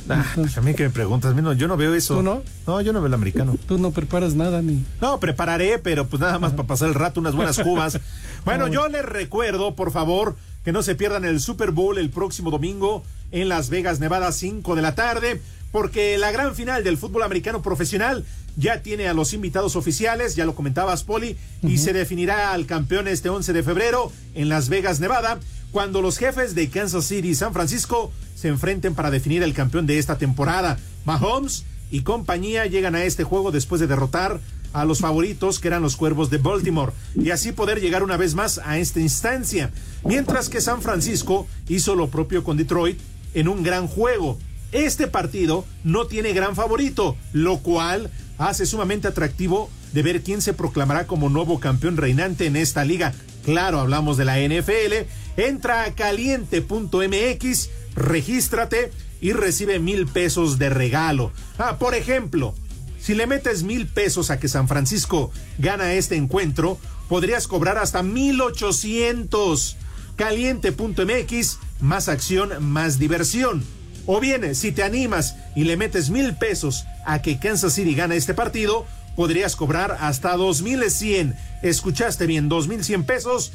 Ah, 0.09 0.25
pues 0.35 0.57
a 0.59 0.61
mí 0.61 0.75
que 0.75 0.85
me 0.85 0.91
preguntas, 0.91 1.35
no, 1.35 1.53
yo 1.53 1.69
no 1.69 1.77
veo 1.77 1.95
eso. 1.95 2.17
¿Tú 2.17 2.23
no? 2.23 2.43
No, 2.67 2.81
yo 2.81 2.93
no 2.93 3.01
veo 3.01 3.07
el 3.07 3.15
americano. 3.15 3.57
Tú 3.67 3.79
no 3.79 3.91
preparas 3.91 4.35
nada 4.35 4.61
ni. 4.63 4.85
No, 5.01 5.19
prepararé, 5.19 5.79
pero 5.79 6.07
pues 6.07 6.21
nada 6.21 6.39
más 6.39 6.53
para 6.53 6.67
pasar 6.67 6.89
el 6.89 6.95
rato, 6.95 7.21
unas 7.21 7.35
buenas 7.35 7.59
cubas. 7.59 7.99
Bueno, 8.45 8.69
yo 8.69 8.89
les 8.89 9.03
recuerdo, 9.03 9.75
por 9.75 9.91
favor, 9.91 10.37
que 10.67 10.73
no 10.73 10.83
se 10.83 10.95
pierdan 10.95 11.25
el 11.25 11.41
Super 11.41 11.71
Bowl 11.71 11.97
el 11.97 12.11
próximo 12.11 12.51
domingo 12.51 13.03
en 13.31 13.49
Las 13.49 13.71
Vegas, 13.71 14.01
Nevada, 14.01 14.33
5 14.33 14.77
de 14.77 14.83
la 14.83 14.95
tarde, 14.95 15.41
porque 15.73 16.19
la 16.19 16.31
gran 16.31 16.55
final 16.55 16.85
del 16.85 16.99
fútbol 16.99 17.23
americano 17.23 17.63
profesional 17.63 18.23
ya 18.57 18.83
tiene 18.83 19.09
a 19.09 19.15
los 19.15 19.33
invitados 19.33 19.77
oficiales, 19.77 20.37
ya 20.37 20.45
lo 20.45 20.55
comentabas, 20.55 21.05
Poli, 21.05 21.37
y 21.63 21.79
se 21.79 21.95
definirá 21.95 22.53
al 22.53 22.67
campeón 22.67 23.09
este 23.09 23.31
11 23.31 23.55
de 23.55 23.63
febrero 23.63 24.13
en 24.35 24.51
Las 24.51 24.69
Vegas, 24.69 25.01
Nevada, 25.01 25.39
cuando 25.75 26.01
los 26.01 26.19
jefes 26.19 26.55
de 26.55 26.71
Kansas 26.71 27.05
City 27.05 27.31
y 27.31 27.35
San 27.35 27.53
Francisco 27.53 28.13
se 28.37 28.47
enfrenten 28.47 28.95
para 28.95 29.11
definir 29.11 29.43
el 29.43 29.55
campeón 29.55 29.87
de 29.87 29.99
esta 29.99 30.19
temporada. 30.19 30.79
Mahomes 31.05 31.65
y 31.91 32.03
compañía 32.03 32.65
llegan 32.67 32.95
a 32.95 33.03
este 33.03 33.25
juego 33.25 33.51
después 33.51 33.81
de 33.81 33.89
derrotar 33.89 34.39
a 34.73 34.85
los 34.85 35.01
favoritos 35.01 35.59
que 35.59 35.67
eran 35.67 35.83
los 35.83 35.97
Cuervos 35.97 36.31
de 36.31 36.39
Baltimore 36.39 36.93
y 37.17 37.31
así 37.31 37.51
poder 37.51 37.81
llegar 37.81 38.05
una 38.05 38.17
vez 38.17 38.37
más 38.37 38.61
a 38.65 38.79
esta 38.79 39.01
instancia. 39.01 39.73
Mientras 40.05 40.49
que 40.49 40.61
San 40.61 40.81
Francisco 40.81 41.49
hizo 41.67 41.97
lo 41.97 42.09
propio 42.09 42.45
con 42.45 42.57
Detroit 42.57 43.01
en 43.35 43.49
un 43.49 43.65
gran 43.65 43.89
juego. 43.89 44.39
Este 44.71 45.09
partido 45.09 45.65
no 45.83 46.07
tiene 46.07 46.35
gran 46.35 46.55
favorito, 46.55 47.17
lo 47.33 47.59
cual 47.59 48.13
hace 48.39 48.65
sumamente 48.65 49.09
atractivo 49.09 49.71
de 49.93 50.03
ver 50.05 50.23
quién 50.23 50.41
se 50.41 50.55
proclamará 50.55 51.09
como 51.09 51.31
nuevo 51.31 51.59
campeón 51.59 51.97
reinante 51.97 52.47
en 52.47 52.55
esta 52.55 52.85
liga. 52.85 53.13
Claro, 53.45 53.81
hablamos 53.81 54.17
de 54.17 54.25
la 54.25 54.39
NFL. 54.39 55.07
Entra 55.37 55.85
a 55.85 55.95
caliente.mx, 55.95 57.71
regístrate 57.97 58.93
y 59.21 59.33
recibe 59.33 59.79
mil 59.79 60.07
pesos 60.07 60.59
de 60.59 60.71
regalo. 60.71 61.33
Ah, 61.59 61.79
por 61.79 61.95
ejemplo, 61.95 62.55
si 63.01 63.15
le 63.15 63.27
metes 63.27 63.63
mil 63.63 63.87
pesos 63.87 64.31
a 64.31 64.39
que 64.39 64.49
San 64.49 64.69
Francisco 64.69 65.33
gana 65.59 65.95
este 65.95 66.17
encuentro, 66.17 66.79
podrías 67.09 67.49
cobrar 67.49 67.79
hasta 67.79 68.03
mil 68.03 68.41
ochocientos. 68.41 69.77
Caliente.mx, 70.17 71.59
más 71.81 72.09
acción, 72.09 72.65
más 72.65 72.99
diversión. 72.99 73.65
O 74.07 74.21
bien, 74.21 74.55
si 74.55 74.71
te 74.71 74.83
animas 74.83 75.37
y 75.57 75.65
le 75.65 75.77
metes 75.77 76.11
mil 76.11 76.37
pesos 76.37 76.85
a 77.05 77.23
que 77.23 77.39
Kansas 77.39 77.73
City 77.73 77.95
gana 77.95 78.15
este 78.15 78.35
partido, 78.35 78.87
podrías 79.17 79.57
cobrar 79.57 79.97
hasta 80.01 80.37
dos 80.37 80.63
mil 80.63 80.89
cien. 80.91 81.35
Escuchaste 81.63 82.27
bien, 82.27 82.49
dos 82.49 82.69
mil 82.69 82.85
cien 82.85 83.05
pesos. 83.05 83.53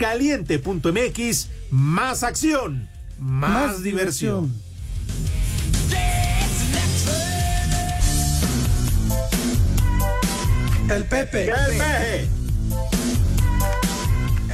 Caliente.mx, 0.00 1.48
más 1.70 2.22
acción, 2.22 2.88
más, 3.18 3.72
Más 3.72 3.82
diversión. 3.82 4.50
El 10.88 11.04
Pepe. 11.04 11.50
El 11.50 11.54
peje, 11.54 12.28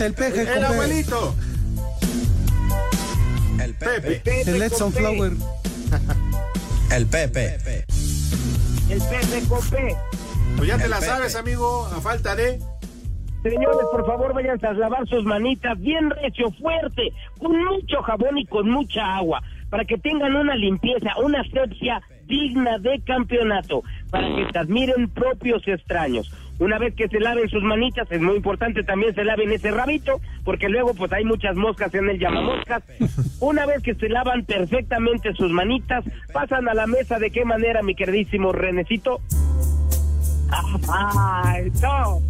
El 0.01 0.15
Peje. 0.15 0.41
el 0.41 0.49
con 0.49 0.59
P. 0.59 0.65
abuelito, 0.65 1.37
El 3.61 3.75
Pepe. 3.75 4.21
Pepe. 4.25 4.51
El 4.51 4.63
Edson. 4.63 4.93
Flower. 4.93 5.33
El 6.91 7.07
Pepe. 7.07 7.85
El 8.89 9.01
Pepe 9.01 9.45
con 9.49 9.65
P. 9.69 9.97
Pues 10.57 10.69
ya 10.69 10.77
te 10.77 10.85
El 10.85 10.91
la 10.91 10.99
Pepe. 10.99 11.09
sabes, 11.09 11.37
amigo, 11.37 11.87
a 11.87 12.01
falta 12.01 12.35
de... 12.35 12.61
Señores, 13.51 13.87
por 13.93 14.05
favor, 14.05 14.35
vayan 14.35 14.59
a 14.65 14.73
lavar 14.73 15.07
sus 15.07 15.25
manitas 15.25 15.81
bien 15.81 16.11
recio, 16.11 16.51
fuerte, 16.53 17.13
con 17.39 17.57
mucho 17.57 18.03
jabón 18.03 18.39
y 18.39 18.47
con 18.47 18.69
mucha 18.69 19.17
agua, 19.17 19.41
para 19.71 19.85
que 19.85 19.99
tengan 19.99 20.35
una 20.35 20.57
limpieza, 20.57 21.11
una 21.23 21.43
asepsia 21.43 22.03
digna 22.27 22.79
de 22.79 23.01
campeonato, 23.03 23.83
para 24.11 24.35
que 24.35 24.47
te 24.47 24.59
admiren 24.59 25.09
propios 25.11 25.63
extraños. 25.69 26.33
Una 26.59 26.79
vez 26.79 26.95
que 26.95 27.07
se 27.07 27.21
laven 27.21 27.49
sus 27.49 27.63
manitas, 27.63 28.11
es 28.11 28.21
muy 28.21 28.35
importante 28.35 28.83
también 28.83 29.15
se 29.15 29.23
laven 29.23 29.53
ese 29.53 29.71
rabito, 29.71 30.21
porque 30.44 30.69
luego 30.69 30.94
pues 30.94 31.13
hay 31.13 31.25
muchas 31.25 31.55
moscas 31.55 31.94
en 31.94 32.09
el 32.09 32.19
llamamoscas. 32.19 32.83
Una 33.40 33.65
vez 33.67 33.81
que 33.83 33.94
se 33.94 34.09
lavan 34.09 34.44
perfectamente 34.44 35.35
sus 35.35 35.53
manitas, 35.53 36.05
pasan 36.33 36.69
a 36.69 36.75
la 36.75 36.87
mesa 36.87 37.21
de 37.21 37.31
qué 37.31 37.44
manera, 37.44 37.83
mi 37.83 37.94
queridísimo 37.94 38.53
Renecito. 38.53 39.21
¡Ay, 40.88 41.71
no! 41.81 42.21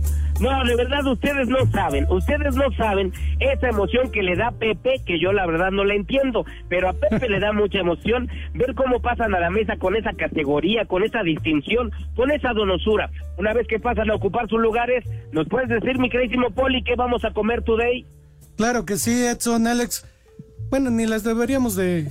No, 0.40 0.64
de 0.64 0.76
verdad 0.76 1.06
ustedes 1.06 1.48
no 1.48 1.66
saben, 1.72 2.06
ustedes 2.10 2.54
no 2.54 2.70
saben 2.76 3.12
esa 3.40 3.68
emoción 3.68 4.10
que 4.10 4.22
le 4.22 4.36
da 4.36 4.50
Pepe, 4.50 5.00
que 5.06 5.18
yo 5.18 5.32
la 5.32 5.46
verdad 5.46 5.70
no 5.70 5.84
la 5.84 5.94
entiendo, 5.94 6.44
pero 6.68 6.90
a 6.90 6.92
Pepe 6.92 7.28
le 7.28 7.40
da 7.40 7.52
mucha 7.54 7.78
emoción 7.78 8.28
ver 8.54 8.74
cómo 8.74 9.00
pasan 9.00 9.34
a 9.34 9.40
la 9.40 9.50
mesa 9.50 9.76
con 9.78 9.96
esa 9.96 10.12
categoría, 10.12 10.84
con 10.84 11.02
esa 11.02 11.22
distinción, 11.22 11.90
con 12.14 12.30
esa 12.30 12.52
donosura. 12.52 13.10
Una 13.38 13.54
vez 13.54 13.66
que 13.66 13.78
pasan 13.78 14.10
a 14.10 14.14
ocupar 14.14 14.48
sus 14.48 14.60
lugares, 14.60 15.04
¿nos 15.32 15.48
puedes 15.48 15.68
decir, 15.68 15.98
mi 15.98 16.10
queridísimo 16.10 16.50
Poli, 16.50 16.82
qué 16.82 16.94
vamos 16.96 17.24
a 17.24 17.32
comer 17.32 17.62
today? 17.62 18.04
Claro 18.56 18.84
que 18.84 18.96
sí, 18.96 19.24
Edson, 19.24 19.66
Alex. 19.66 20.06
Bueno, 20.70 20.90
ni 20.90 21.06
las 21.06 21.24
deberíamos 21.24 21.76
de 21.76 22.08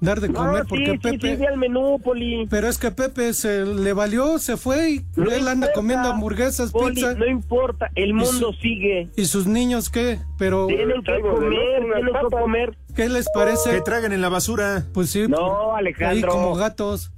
dar 0.00 0.20
de 0.20 0.32
comer 0.32 0.62
no, 0.62 0.68
porque 0.68 0.92
sí, 0.92 0.98
Pepe... 0.98 1.30
Sí, 1.32 1.36
sí, 1.36 1.46
al 1.46 1.58
menú, 1.58 2.00
Poli. 2.02 2.46
Pero 2.48 2.68
es 2.68 2.78
que 2.78 2.90
Pepe 2.90 3.32
se 3.34 3.64
le 3.64 3.92
valió, 3.92 4.38
se 4.38 4.56
fue 4.56 4.90
y 4.90 5.06
No 5.16 5.24
él 5.30 5.46
anda 5.46 5.66
importa, 5.66 5.72
comiendo 5.74 6.08
hamburguesas, 6.08 6.70
Poli, 6.72 6.94
pizza. 6.94 7.14
No 7.14 7.26
importa, 7.26 7.90
el 7.94 8.14
mundo 8.14 8.52
su- 8.52 8.60
sigue. 8.60 9.10
¿Y 9.16 9.26
sus 9.26 9.46
niños 9.46 9.90
qué? 9.90 10.18
Pero... 10.38 10.66
Tienen 10.66 11.02
que 11.02 11.20
comer, 11.20 11.82
tienen 11.82 12.14
que 12.14 12.36
comer. 12.36 12.78
¿Qué 12.94 13.08
les 13.08 13.26
parece? 13.34 13.70
Que 13.70 13.80
tragan 13.82 14.12
en 14.12 14.20
la 14.20 14.28
basura. 14.28 14.84
Pues 14.92 15.10
sí. 15.10 15.26
No, 15.28 15.76
Alejandro. 15.76 16.08
Ahí 16.08 16.22
como 16.22 16.54
gatos. 16.54 17.12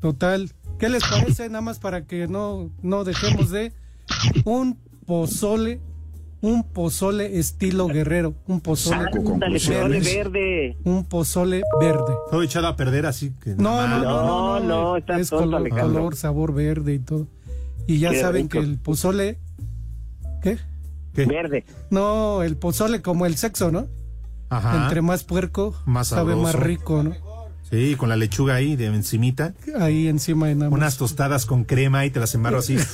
Total. 0.00 0.50
¿Qué 0.78 0.88
les 0.88 1.04
parece? 1.04 1.48
Nada 1.48 1.60
más 1.60 1.78
para 1.78 2.04
que 2.04 2.26
no, 2.26 2.70
no 2.82 3.04
dejemos 3.04 3.50
de 3.50 3.72
un 4.44 4.78
pozole, 5.06 5.80
un 6.44 6.62
pozole 6.62 7.38
estilo 7.38 7.86
guerrero, 7.86 8.34
un 8.46 8.60
pozole 8.60 9.10
pozole 9.10 10.00
verde. 10.00 10.76
Un 10.84 11.06
pozole 11.06 11.62
verde. 11.80 12.14
Todo 12.30 12.42
echado 12.42 12.66
a 12.66 12.76
perder 12.76 13.06
así 13.06 13.32
que. 13.42 13.54
No, 13.54 13.86
no, 13.88 13.98
no, 13.98 14.04
no, 14.04 14.26
no, 14.26 14.60
No, 14.60 14.60
no, 14.60 14.96
estás 14.98 15.20
es 15.20 15.30
color, 15.30 15.66
color, 15.70 16.16
sabor 16.16 16.52
verde 16.52 16.92
y 16.94 16.98
todo. 16.98 17.28
Y 17.86 17.98
ya 17.98 18.10
Qué 18.10 18.20
saben 18.20 18.42
rico. 18.42 18.52
que 18.52 18.58
el 18.58 18.78
pozole, 18.78 19.38
¿qué? 20.42 20.58
Verde. 21.14 21.64
No, 21.88 22.42
el 22.42 22.58
pozole 22.58 23.00
como 23.00 23.24
el 23.24 23.36
sexo, 23.36 23.70
¿no? 23.70 23.86
Ajá. 24.50 24.84
Entre 24.84 25.00
más 25.00 25.24
puerco, 25.24 25.74
Más 25.86 26.08
sabe 26.08 26.36
más 26.36 26.54
rico, 26.54 27.02
¿no? 27.02 27.14
Sí, 27.70 27.96
con 27.96 28.10
la 28.10 28.16
lechuga 28.16 28.54
ahí 28.56 28.76
de 28.76 28.86
encimita. 28.86 29.54
Ahí 29.80 30.08
encima 30.08 30.48
de 30.48 30.56
nada 30.56 30.70
más. 30.70 30.76
Unas 30.76 30.98
tostadas 30.98 31.46
con 31.46 31.64
crema 31.64 32.04
y 32.04 32.10
te 32.10 32.20
las 32.20 32.34
embarro 32.34 32.58
así. 32.58 32.76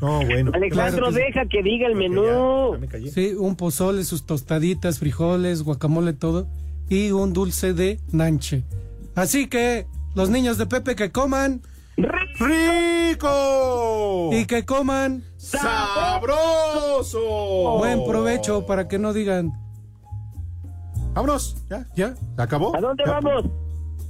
No, 0.00 0.24
bueno. 0.24 0.50
Alejandro, 0.54 1.10
deja 1.12 1.46
que 1.46 1.62
diga 1.62 1.86
el 1.86 1.94
menú. 1.96 2.76
Sí, 3.12 3.34
un 3.38 3.56
pozole, 3.56 4.04
sus 4.04 4.26
tostaditas, 4.26 4.98
frijoles, 4.98 5.62
guacamole, 5.62 6.12
todo. 6.12 6.46
Y 6.88 7.10
un 7.12 7.32
dulce 7.32 7.72
de 7.72 7.98
nanche. 8.12 8.64
Así 9.14 9.46
que, 9.48 9.86
los 10.14 10.28
niños 10.30 10.58
de 10.58 10.66
Pepe 10.66 10.94
que 10.96 11.10
coman. 11.10 11.62
¡Rico! 12.38 14.30
Y 14.32 14.44
que 14.46 14.64
coman. 14.64 15.22
¡Sabroso! 15.36 17.18
Buen 17.78 18.04
provecho 18.04 18.66
para 18.66 18.88
que 18.88 18.98
no 18.98 19.12
digan. 19.12 19.52
Vámonos, 21.14 21.56
ya, 21.70 21.86
ya. 21.94 22.14
¿Se 22.36 22.42
acabó? 22.42 22.76
¿A 22.76 22.80
dónde 22.80 23.04
Ya. 23.06 23.12
vamos? 23.12 23.44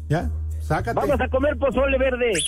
Ya, 0.09 0.31
sácate. 0.61 0.99
Vamos 0.99 1.21
a 1.21 1.29
comer 1.29 1.57
pozole 1.59 1.99
verde. 1.99 2.33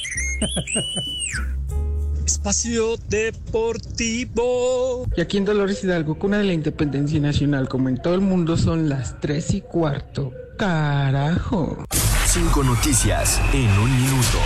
Espacio 2.27 2.97
Deportivo. 3.09 5.07
Y 5.17 5.21
aquí 5.21 5.37
en 5.37 5.45
Dolores 5.45 5.85
Hidalgo, 5.85 6.19
cuna 6.19 6.39
de 6.39 6.45
la 6.45 6.55
independencia 6.55 7.21
nacional, 7.21 7.69
como 7.69 7.89
en 7.89 8.03
todo 8.03 8.15
el 8.15 8.21
mundo, 8.21 8.57
son 8.57 8.89
las 8.89 9.21
tres 9.21 9.55
y 9.55 9.61
cuarto. 9.61 10.33
Carajo. 10.59 11.85
Cinco 12.27 12.65
noticias 12.65 13.41
en 13.53 13.71
un 13.79 14.03
minuto. 14.03 14.39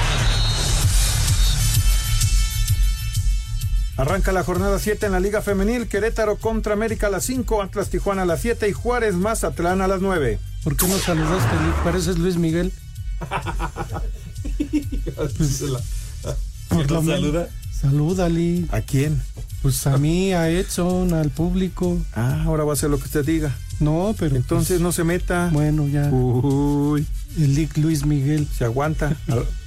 Arranca 3.97 4.33
la 4.33 4.45
jornada 4.45 4.79
7 4.79 5.07
en 5.07 5.13
la 5.13 5.21
Liga 5.21 5.41
Femenil. 5.41 5.89
Querétaro 5.89 6.37
contra 6.37 6.75
América 6.75 7.07
a 7.07 7.11
las 7.11 7.25
5, 7.25 7.63
Atlas 7.63 7.89
Tijuana 7.89 8.23
a 8.23 8.27
las 8.27 8.43
7 8.43 8.69
y 8.69 8.73
Juárez 8.73 9.15
Mazatlán 9.15 9.81
a 9.81 9.89
las 9.89 10.03
9. 10.03 10.39
¿Por 10.65 10.77
qué 10.77 10.87
no 10.87 10.99
saludaste? 10.99 11.57
Luis? 11.57 11.75
Pareces 11.83 12.19
Luis 12.19 12.37
Miguel. 12.37 12.73
Por 16.69 16.91
lo 16.91 17.03
menos. 17.03 17.47
Salúdale. 17.81 18.67
¿A 18.71 18.81
quién? 18.81 19.21
Pues 19.63 19.87
a 19.87 19.97
mí, 19.99 20.33
a 20.33 20.51
Edson, 20.51 21.15
al 21.15 21.31
público. 21.31 21.99
Ah, 22.15 22.43
ahora 22.45 22.65
va 22.65 22.73
a 22.73 22.75
hacer 22.75 22.91
lo 22.91 22.99
que 22.99 23.05
usted 23.05 23.25
diga. 23.25 23.55
No, 23.79 24.15
pero. 24.19 24.37
Entonces 24.37 24.69
pues, 24.69 24.81
no 24.81 24.93
se 24.93 25.05
meta. 25.05 25.51
Bueno, 25.53 25.89
ya. 25.89 26.09
Uy. 26.11 27.07
El 27.39 27.55
Lick 27.55 27.77
Luis 27.79 28.05
Miguel. 28.05 28.47
Se 28.57 28.65
aguanta. 28.65 29.17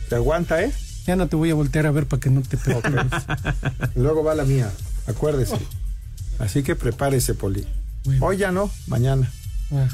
Se 0.09 0.15
aguanta, 0.15 0.61
¿eh? 0.61 0.71
Ya 1.07 1.15
no 1.15 1.27
te 1.27 1.35
voy 1.35 1.49
a 1.49 1.55
voltear 1.55 1.85
a 1.85 1.91
ver 1.91 2.05
para 2.05 2.19
que 2.19 2.29
no 2.29 2.41
te 2.41 2.57
preocupes. 2.57 3.05
Luego 3.95 4.23
va 4.23 4.35
la 4.35 4.45
mía. 4.45 4.71
Acuérdese. 5.07 5.57
Así 6.39 6.63
que 6.63 6.75
prepárese, 6.75 7.33
Poli. 7.33 7.65
Hoy 8.19 8.37
ya 8.37 8.51
no, 8.51 8.69
mañana. 8.87 9.31
Ah, 9.71 9.87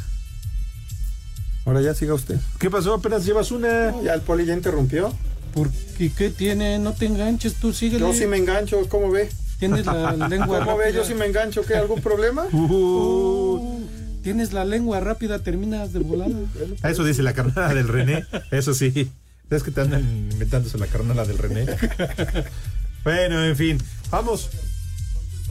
Ahora 1.66 1.82
ya 1.82 1.94
siga 1.94 2.14
usted. 2.14 2.40
¿Qué 2.58 2.70
pasó? 2.70 2.96
Apenas 2.96 3.26
llevas 3.26 3.52
una. 3.52 3.94
Ya 4.02 4.14
el 4.14 4.22
Poli 4.22 4.46
ya 4.46 4.54
interrumpió. 4.54 5.14
¿Por 5.54 5.70
qué, 5.98 6.12
qué 6.12 6.30
tiene? 6.30 6.80
No 6.80 6.94
te 6.94 7.06
enganches, 7.06 7.56
tú 7.56 7.74
síguele. 7.74 8.02
Yo 8.02 8.14
sí 8.14 8.26
me 8.28 8.38
engancho, 8.38 8.88
¿cómo 8.88 9.12
ve? 9.12 9.30
Tienes 9.60 9.86
la 9.86 10.14
lengua 10.30 10.60
¿Cómo 10.60 10.78
ve? 10.78 10.94
Yo 10.94 11.04
sí 11.04 11.14
me 11.14 11.26
engancho, 11.26 11.64
¿qué? 11.64 11.76
¿Algún 11.76 12.02
problema? 12.02 12.46
Uh, 12.54 13.82
tienes 14.24 14.54
la 14.54 14.66
lengua 14.66 15.00
rápida, 15.00 15.40
terminas 15.40 15.94
de 15.94 16.00
volada. 16.00 16.36
Eso 16.84 17.04
dice 17.04 17.24
la 17.24 17.34
carnada 17.34 17.74
del 17.74 17.88
René. 17.88 18.26
Eso 18.52 18.74
sí. 18.74 19.12
Es 19.50 19.64
que 19.64 19.72
te 19.72 19.82
andan 19.82 20.02
inventándose 20.32 20.78
la 20.78 20.88
carnada 20.88 21.26
del 21.26 21.38
René. 21.38 21.66
bueno, 23.04 23.44
en 23.44 23.56
fin. 23.56 23.78
Vamos. 24.12 24.50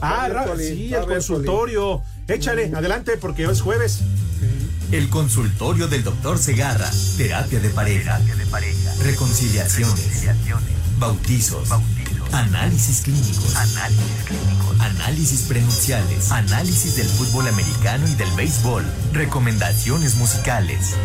Ah, 0.01 0.29
sí, 0.57 0.93
el 0.93 1.05
consultorio. 1.05 2.01
Échale, 2.27 2.71
adelante, 2.73 3.17
porque 3.17 3.45
hoy 3.45 3.53
es 3.53 3.61
jueves. 3.61 3.99
El 4.91 5.07
consultorio 5.09 5.87
del 5.87 6.03
doctor 6.03 6.39
Segarra. 6.39 6.89
Terapia 7.15 7.59
de 7.59 7.69
pareja. 7.69 8.19
Reconciliaciones. 9.03 10.25
Bautizos. 10.97 11.69
Análisis 12.31 13.01
clínicos. 13.01 13.55
Análisis 14.79 15.43
prenupciales. 15.43 16.31
Análisis 16.31 16.95
del 16.95 17.05
fútbol 17.05 17.47
americano 17.47 18.07
y 18.07 18.15
del 18.15 18.31
béisbol. 18.31 18.83
Recomendaciones 19.13 20.15
musicales. 20.15 20.95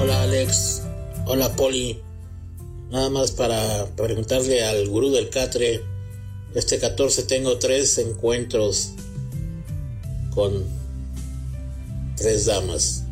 Hola 0.00 0.22
Alex, 0.22 0.82
hola 1.26 1.54
Poli. 1.54 2.00
Nada 2.90 3.08
más 3.10 3.30
para 3.30 3.86
preguntarle 3.96 4.66
al 4.66 4.88
gurú 4.88 5.12
del 5.12 5.30
Catre. 5.30 5.89
Este 6.54 6.78
14 6.78 7.24
tengo 7.24 7.58
tres 7.58 7.98
encuentros 7.98 8.92
con 10.34 10.64
tres 12.16 12.46
damas. 12.46 13.04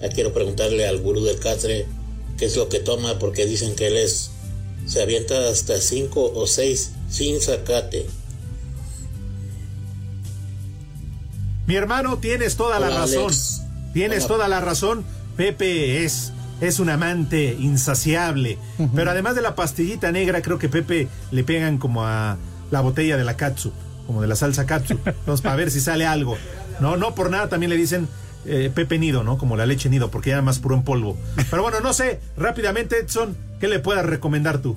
Ya 0.00 0.08
quiero 0.10 0.32
preguntarle 0.32 0.86
al 0.86 1.00
gurú 1.00 1.24
del 1.24 1.38
Catre 1.38 1.86
qué 2.36 2.44
es 2.46 2.56
lo 2.56 2.68
que 2.68 2.80
toma 2.80 3.18
porque 3.18 3.46
dicen 3.46 3.74
que 3.74 3.86
él 3.86 3.96
es 3.96 4.30
se 4.86 5.00
avienta 5.00 5.48
hasta 5.48 5.80
cinco 5.80 6.32
o 6.34 6.46
seis 6.46 6.90
sin 7.08 7.40
sacate. 7.40 8.06
Mi 11.66 11.76
hermano, 11.76 12.18
tienes 12.18 12.56
toda 12.56 12.80
la 12.80 12.90
razón. 12.90 13.26
Alex. 13.26 13.62
Tienes 13.92 14.18
Hola. 14.24 14.28
toda 14.28 14.48
la 14.48 14.60
razón. 14.60 15.04
Pepe 15.36 16.04
es, 16.04 16.32
es 16.62 16.78
un 16.78 16.88
amante 16.88 17.56
insaciable. 17.58 18.56
Pero 18.94 19.10
además 19.10 19.34
de 19.34 19.42
la 19.42 19.54
pastillita 19.54 20.12
negra, 20.12 20.42
creo 20.42 20.58
que 20.58 20.68
Pepe 20.68 21.08
le 21.32 21.44
pegan 21.44 21.76
como 21.78 22.06
a 22.06 22.38
la 22.70 22.80
botella 22.80 23.16
de 23.16 23.24
la 23.24 23.36
katsu, 23.36 23.72
como 24.06 24.22
de 24.22 24.28
la 24.28 24.36
salsa 24.36 24.64
katsu. 24.64 24.98
Entonces, 25.04 25.42
para 25.42 25.56
ver 25.56 25.70
si 25.70 25.80
sale 25.80 26.06
algo. 26.06 26.38
No, 26.80 26.96
no 26.96 27.14
por 27.14 27.30
nada 27.30 27.48
también 27.48 27.70
le 27.70 27.76
dicen 27.76 28.08
eh, 28.46 28.70
Pepe 28.72 28.98
Nido, 28.98 29.24
¿no? 29.24 29.38
Como 29.38 29.56
la 29.56 29.66
leche 29.66 29.90
nido, 29.90 30.10
porque 30.10 30.30
ya 30.30 30.40
más 30.40 30.60
puro 30.60 30.76
en 30.76 30.84
polvo. 30.84 31.16
Pero 31.50 31.62
bueno, 31.62 31.80
no 31.80 31.92
sé, 31.92 32.20
rápidamente, 32.36 32.96
Edson, 32.98 33.36
¿qué 33.60 33.66
le 33.66 33.80
puedas 33.80 34.06
recomendar 34.06 34.58
tú? 34.58 34.76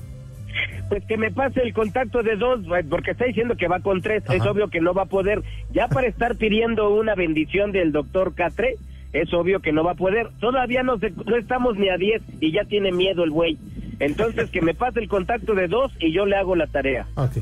Pues 0.90 1.04
que 1.06 1.18
me 1.18 1.32
pase 1.32 1.62
el 1.62 1.74
contacto 1.74 2.24
de 2.24 2.36
dos, 2.36 2.62
porque 2.90 3.12
está 3.12 3.26
diciendo 3.26 3.56
que 3.58 3.68
va 3.68 3.80
con 3.80 4.02
tres. 4.02 4.24
Es 4.30 4.42
obvio 4.46 4.70
que 4.70 4.82
no 4.82 4.94
va 4.94 5.04
a 5.04 5.08
poder. 5.08 5.44
Ya 5.72 5.88
para 5.88 6.08
estar 6.08 6.36
pidiendo 6.36 6.90
una 6.90 7.14
bendición 7.14 7.72
del 7.72 7.92
doctor 7.92 8.34
Catre, 8.34 8.76
es 9.22 9.34
obvio 9.34 9.61
que 9.61 9.72
no 9.72 9.84
va 9.84 9.91
a 9.91 9.95
poder. 9.95 10.30
Todavía 10.39 10.84
no, 10.84 10.99
se- 10.99 11.11
no 11.26 11.36
estamos 11.38 11.78
ni 11.78 11.89
a 11.89 11.97
diez 11.97 12.22
y 12.39 12.51
ya 12.51 12.66
tiene 12.66 12.91
miedo 12.91 13.24
el 13.24 13.32
güey. 13.32 13.57
Entonces 13.99 14.49
que 14.49 14.61
me 14.61 14.74
pase 14.74 14.99
el 14.99 15.07
contacto 15.07 15.53
de 15.55 15.68
dos 15.68 15.91
y 15.99 16.13
yo 16.13 16.26
le 16.26 16.36
hago 16.36 16.55
la 16.55 16.68
tarea. 16.68 17.07
Ok. 17.16 17.38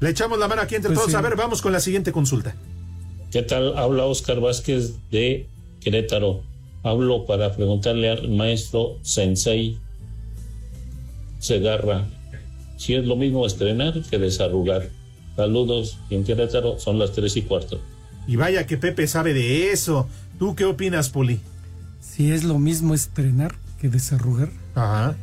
Le 0.00 0.10
echamos 0.10 0.38
la 0.38 0.48
mano 0.48 0.62
aquí 0.62 0.76
entre 0.76 0.88
Pues 0.88 0.98
todos. 1.00 1.10
sí. 1.10 1.16
A 1.16 1.20
ver, 1.20 1.36
vamos 1.36 1.60
con 1.60 1.72
la 1.72 1.80
siguiente 1.80 2.10
consulta. 2.12 2.54
¿Qué 3.30 3.42
tal? 3.42 3.76
Habla 3.76 4.06
Oscar 4.06 4.40
Vázquez 4.40 4.94
de 5.10 5.46
Querétaro. 5.82 6.40
Hablo 6.82 7.26
para 7.26 7.54
preguntarle 7.54 8.08
al 8.08 8.28
maestro 8.30 8.96
Sensei 9.02 9.76
Segarra 11.38 12.04
si 12.76 12.94
es 12.94 13.04
lo 13.04 13.16
mismo 13.16 13.46
estrenar 13.46 13.94
que 14.10 14.18
desarrugar. 14.18 14.88
Saludos, 15.36 15.98
y 16.08 16.14
en 16.14 16.24
Querétaro 16.24 16.78
son 16.78 16.98
las 16.98 17.12
tres 17.12 17.36
y 17.36 17.42
cuarto. 17.42 17.78
Y 18.26 18.36
vaya 18.36 18.66
que 18.66 18.76
Pepe 18.78 19.06
sabe 19.06 19.34
de 19.34 19.70
eso. 19.70 20.08
¿Tú 20.40 20.56
qué 20.56 20.64
opinas, 20.64 21.08
Poli? 21.10 21.38
Si 22.00 22.32
es 22.32 22.42
lo 22.44 22.58
mismo 22.58 22.94
estrenar 22.94 23.54
que 23.80 23.88
desarrugar. 23.88 24.48
Ajá. 24.74 25.14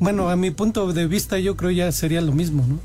Bueno, 0.00 0.28
a 0.28 0.36
mi 0.36 0.50
punto 0.50 0.92
de 0.92 1.06
vista 1.06 1.38
yo 1.38 1.56
creo 1.56 1.70
ya 1.70 1.90
sería 1.92 2.20
lo 2.20 2.32
mismo, 2.32 2.66
¿no? 2.68 2.78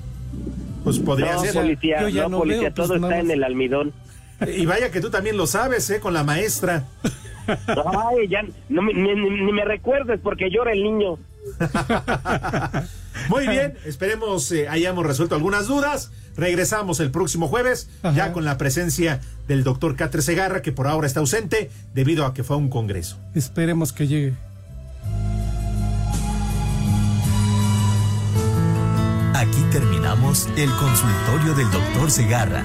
Pues 0.86 1.00
podría 1.00 1.34
no, 1.34 1.42
ser. 1.42 1.54
policía, 1.56 2.02
Yo 2.02 2.08
ya 2.10 2.24
no, 2.24 2.30
no 2.30 2.38
policía, 2.40 2.62
veo, 2.70 2.74
pues, 2.76 2.88
todo 2.88 3.00
nada 3.00 3.16
está 3.18 3.26
en 3.26 3.32
el 3.32 3.44
almidón. 3.44 3.92
Y 4.56 4.66
vaya 4.66 4.90
que 4.92 5.02
tú 5.02 5.10
también 5.10 5.36
lo 5.36 5.48
sabes, 5.48 5.90
¿eh? 5.90 6.00
Con 6.00 6.14
la 6.14 6.24
maestra. 6.24 6.86
Ay, 7.48 8.28
ya, 8.30 8.44
no, 8.70 8.82
me- 8.84 8.94
ni, 8.94 9.16
ni- 9.16 9.42
ni 9.44 9.52
me 9.52 9.66
recuerdes 9.66 10.20
porque 10.24 10.50
llora 10.52 10.72
el 10.72 10.84
niño. 10.84 11.18
Muy 13.30 13.48
bien, 13.48 13.74
esperemos 13.86 14.52
eh, 14.52 14.68
hayamos 14.70 15.06
resuelto 15.06 15.36
algunas 15.36 15.68
dudas. 15.68 16.12
Regresamos 16.36 17.00
el 17.00 17.12
próximo 17.12 17.48
jueves, 17.48 17.90
ya 18.16 18.32
con 18.34 18.46
la 18.46 18.58
presencia 18.58 19.22
del 19.48 19.64
doctor 19.64 19.96
Catre 19.96 20.22
Segarra, 20.22 20.62
que 20.62 20.72
por 20.72 20.88
ahora 20.88 21.08
está 21.08 21.20
ausente 21.20 21.70
debido 21.94 22.26
a 22.26 22.34
que 22.34 22.44
fue 22.44 22.56
a 22.56 22.60
un 22.60 22.70
congreso. 22.70 23.18
Esperemos 23.36 23.94
que 23.94 24.08
llegue. 24.08 24.34
Aquí 29.34 29.64
terminamos 29.72 30.50
el 30.58 30.70
consultorio 30.72 31.54
del 31.56 31.72
doctor 31.72 32.12
Segarra. 32.12 32.64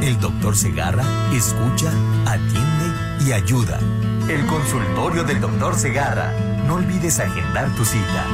El 0.00 0.20
doctor 0.20 0.56
Segarra 0.56 1.04
escucha, 1.34 1.90
atiende 2.24 3.26
y 3.26 3.32
ayuda. 3.32 3.80
El 4.28 4.46
consultorio 4.46 5.24
del 5.24 5.40
doctor 5.40 5.74
Segarra. 5.74 6.32
No 6.66 6.74
olvides 6.74 7.18
agendar 7.20 7.74
tu 7.74 7.84
cita. 7.84 8.26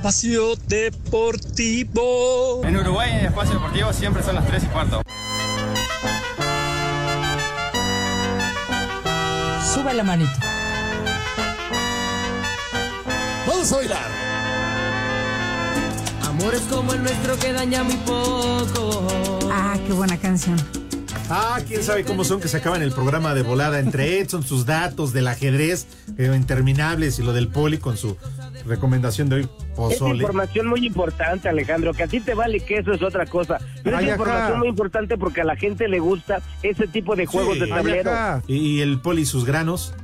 Espacio 0.00 0.56
Deportivo. 0.66 2.62
En 2.64 2.74
Uruguay, 2.74 3.10
en 3.10 3.18
el 3.18 3.26
espacio 3.26 3.52
deportivo, 3.52 3.92
siempre 3.92 4.22
son 4.22 4.34
las 4.34 4.46
3 4.46 4.64
y 4.64 4.66
cuarto. 4.68 5.02
Sube 9.74 9.92
la 9.92 10.02
manito. 10.02 10.32
Vamos 13.46 13.70
a 13.70 13.76
bailar. 13.76 14.10
Amores 16.26 16.62
como 16.70 16.94
el 16.94 17.02
nuestro 17.02 17.38
que 17.38 17.52
daña 17.52 17.82
muy 17.82 17.96
poco. 17.96 19.06
Ah, 19.52 19.76
qué 19.86 19.92
buena 19.92 20.16
canción. 20.16 20.56
Ah, 21.28 21.60
quién 21.68 21.84
sabe 21.84 22.04
cómo 22.04 22.24
son 22.24 22.40
que 22.40 22.48
se 22.48 22.56
acaban 22.56 22.82
el 22.82 22.90
programa 22.90 23.34
de 23.34 23.42
volada 23.42 23.78
entre 23.78 24.18
Edson, 24.18 24.42
sus 24.42 24.66
datos 24.66 25.12
del 25.12 25.28
ajedrez 25.28 25.86
eh, 26.18 26.32
interminables 26.34 27.20
y 27.20 27.22
lo 27.22 27.32
del 27.32 27.46
poli 27.46 27.78
con 27.78 27.96
su 27.96 28.16
recomendación 28.66 29.28
de 29.28 29.36
hoy, 29.36 29.42
Es 29.42 29.74
pozole. 29.76 30.16
información 30.16 30.66
muy 30.68 30.86
importante, 30.86 31.48
Alejandro, 31.48 31.92
que 31.94 32.02
a 32.04 32.06
ti 32.08 32.20
te 32.20 32.34
vale 32.34 32.60
que 32.60 32.78
eso 32.78 32.92
es 32.92 33.02
otra 33.02 33.26
cosa. 33.26 33.58
Pero 33.82 33.96
Ay, 33.96 34.06
es 34.06 34.12
información 34.12 34.58
muy 34.58 34.68
importante 34.68 35.16
porque 35.18 35.40
a 35.40 35.44
la 35.44 35.56
gente 35.56 35.88
le 35.88 35.98
gusta 35.98 36.40
ese 36.62 36.86
tipo 36.86 37.16
de 37.16 37.26
juegos 37.26 37.54
Sí. 37.54 37.60
de 37.60 37.66
tablero. 37.68 38.10
Y, 38.46 38.56
y 38.56 38.80
el 38.82 39.00
poli 39.00 39.22
y 39.22 39.26
sus 39.26 39.44
granos. 39.44 39.94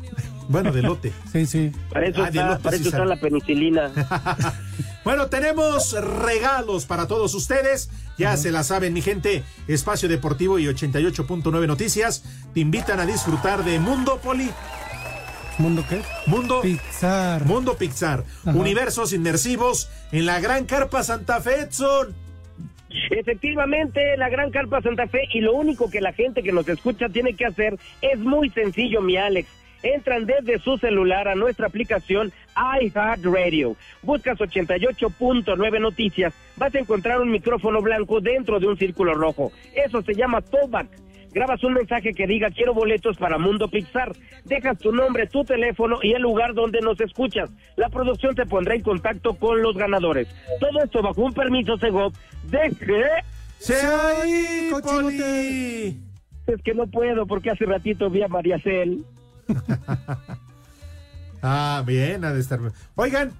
Bueno, 0.48 0.70
de 0.72 0.82
lote. 0.82 1.12
Sí, 1.32 1.44
sí. 1.46 1.72
Para 1.92 2.06
eso, 2.06 2.22
Ah, 2.22 2.28
está, 2.28 2.46
lote 2.48 2.62
para 2.62 2.76
sí 2.76 2.82
eso 2.82 2.90
está 2.90 3.04
la 3.04 3.16
penicilina. 3.16 3.90
Bueno, 5.04 5.28
tenemos 5.28 5.92
regalos 6.24 6.84
para 6.84 7.06
todos 7.06 7.32
ustedes. 7.34 7.90
Ya 8.18 8.36
se 8.36 8.50
la 8.50 8.64
saben, 8.64 8.92
mi 8.92 9.02
gente. 9.02 9.44
Espacio 9.68 10.08
Deportivo 10.08 10.58
y 10.58 10.64
88.9 10.66 11.64
Noticias 11.68 12.24
te 12.52 12.58
invitan 12.58 12.98
a 12.98 13.06
disfrutar 13.06 13.62
de 13.64 13.78
Mundo 13.78 14.18
Poli. 14.20 14.50
¿Mundo 15.58 15.84
qué? 15.88 16.00
Mundo 16.26 16.60
Pixar. 16.60 17.44
Mundo 17.44 17.76
Pixar. 17.76 18.24
Ajá. 18.44 18.56
Universos 18.56 19.12
inmersivos 19.12 19.90
en 20.12 20.26
la 20.26 20.40
Gran 20.40 20.66
Carpa 20.66 21.02
Santa 21.02 21.40
Fe, 21.40 21.62
Edson. 21.62 22.14
Efectivamente, 23.10 24.16
la 24.16 24.28
Gran 24.28 24.50
Carpa 24.50 24.82
Santa 24.82 25.06
Fe 25.06 25.28
y 25.32 25.40
lo 25.40 25.54
único 25.54 25.90
que 25.90 26.00
la 26.00 26.12
gente 26.12 26.42
que 26.42 26.52
nos 26.52 26.68
escucha 26.68 27.08
tiene 27.08 27.34
que 27.34 27.46
hacer 27.46 27.78
es 28.02 28.18
muy 28.18 28.50
sencillo, 28.50 29.00
mi 29.00 29.16
Alex. 29.16 29.48
Entran 29.82 30.26
desde 30.26 30.58
su 30.58 30.78
celular 30.78 31.28
a 31.28 31.34
nuestra 31.34 31.66
aplicación 31.66 32.32
iHeartRadio. 32.80 33.76
Buscas 34.02 34.38
88.9 34.38 35.80
noticias. 35.80 36.32
Vas 36.56 36.74
a 36.74 36.78
encontrar 36.78 37.20
un 37.20 37.30
micrófono 37.30 37.80
blanco 37.82 38.20
dentro 38.20 38.58
de 38.58 38.66
un 38.66 38.78
círculo 38.78 39.14
rojo. 39.14 39.52
Eso 39.74 40.02
se 40.02 40.14
llama 40.14 40.40
Toback. 40.40 40.88
Grabas 41.36 41.62
un 41.64 41.74
mensaje 41.74 42.14
que 42.14 42.26
diga 42.26 42.50
quiero 42.50 42.72
boletos 42.72 43.18
para 43.18 43.36
Mundo 43.36 43.68
Pixar. 43.68 44.16
Dejas 44.46 44.78
tu 44.78 44.90
nombre, 44.90 45.26
tu 45.26 45.44
teléfono 45.44 45.98
y 46.02 46.14
el 46.14 46.22
lugar 46.22 46.54
donde 46.54 46.80
nos 46.80 46.98
escuchas. 46.98 47.50
La 47.76 47.90
producción 47.90 48.34
te 48.34 48.46
pondrá 48.46 48.74
en 48.74 48.80
contacto 48.80 49.34
con 49.34 49.60
los 49.60 49.76
ganadores. 49.76 50.28
Todo 50.58 50.82
esto 50.82 51.02
bajo 51.02 51.20
un 51.20 51.34
permiso 51.34 51.76
Segov 51.76 52.14
de 52.44 52.74
que... 52.78 53.02
¡Se 53.58 53.74
ahí, 53.74 54.70
Poli! 54.82 56.00
Es 56.46 56.62
que 56.64 56.72
no 56.72 56.86
puedo 56.86 57.26
porque 57.26 57.50
hace 57.50 57.66
ratito 57.66 58.08
vi 58.08 58.22
a 58.22 58.28
María 58.28 58.58
Cel. 58.58 59.04
Ah, 61.42 61.84
bien, 61.86 62.24
ha 62.24 62.32
de 62.32 62.40
estar. 62.40 62.58
Oigan, 62.96 63.30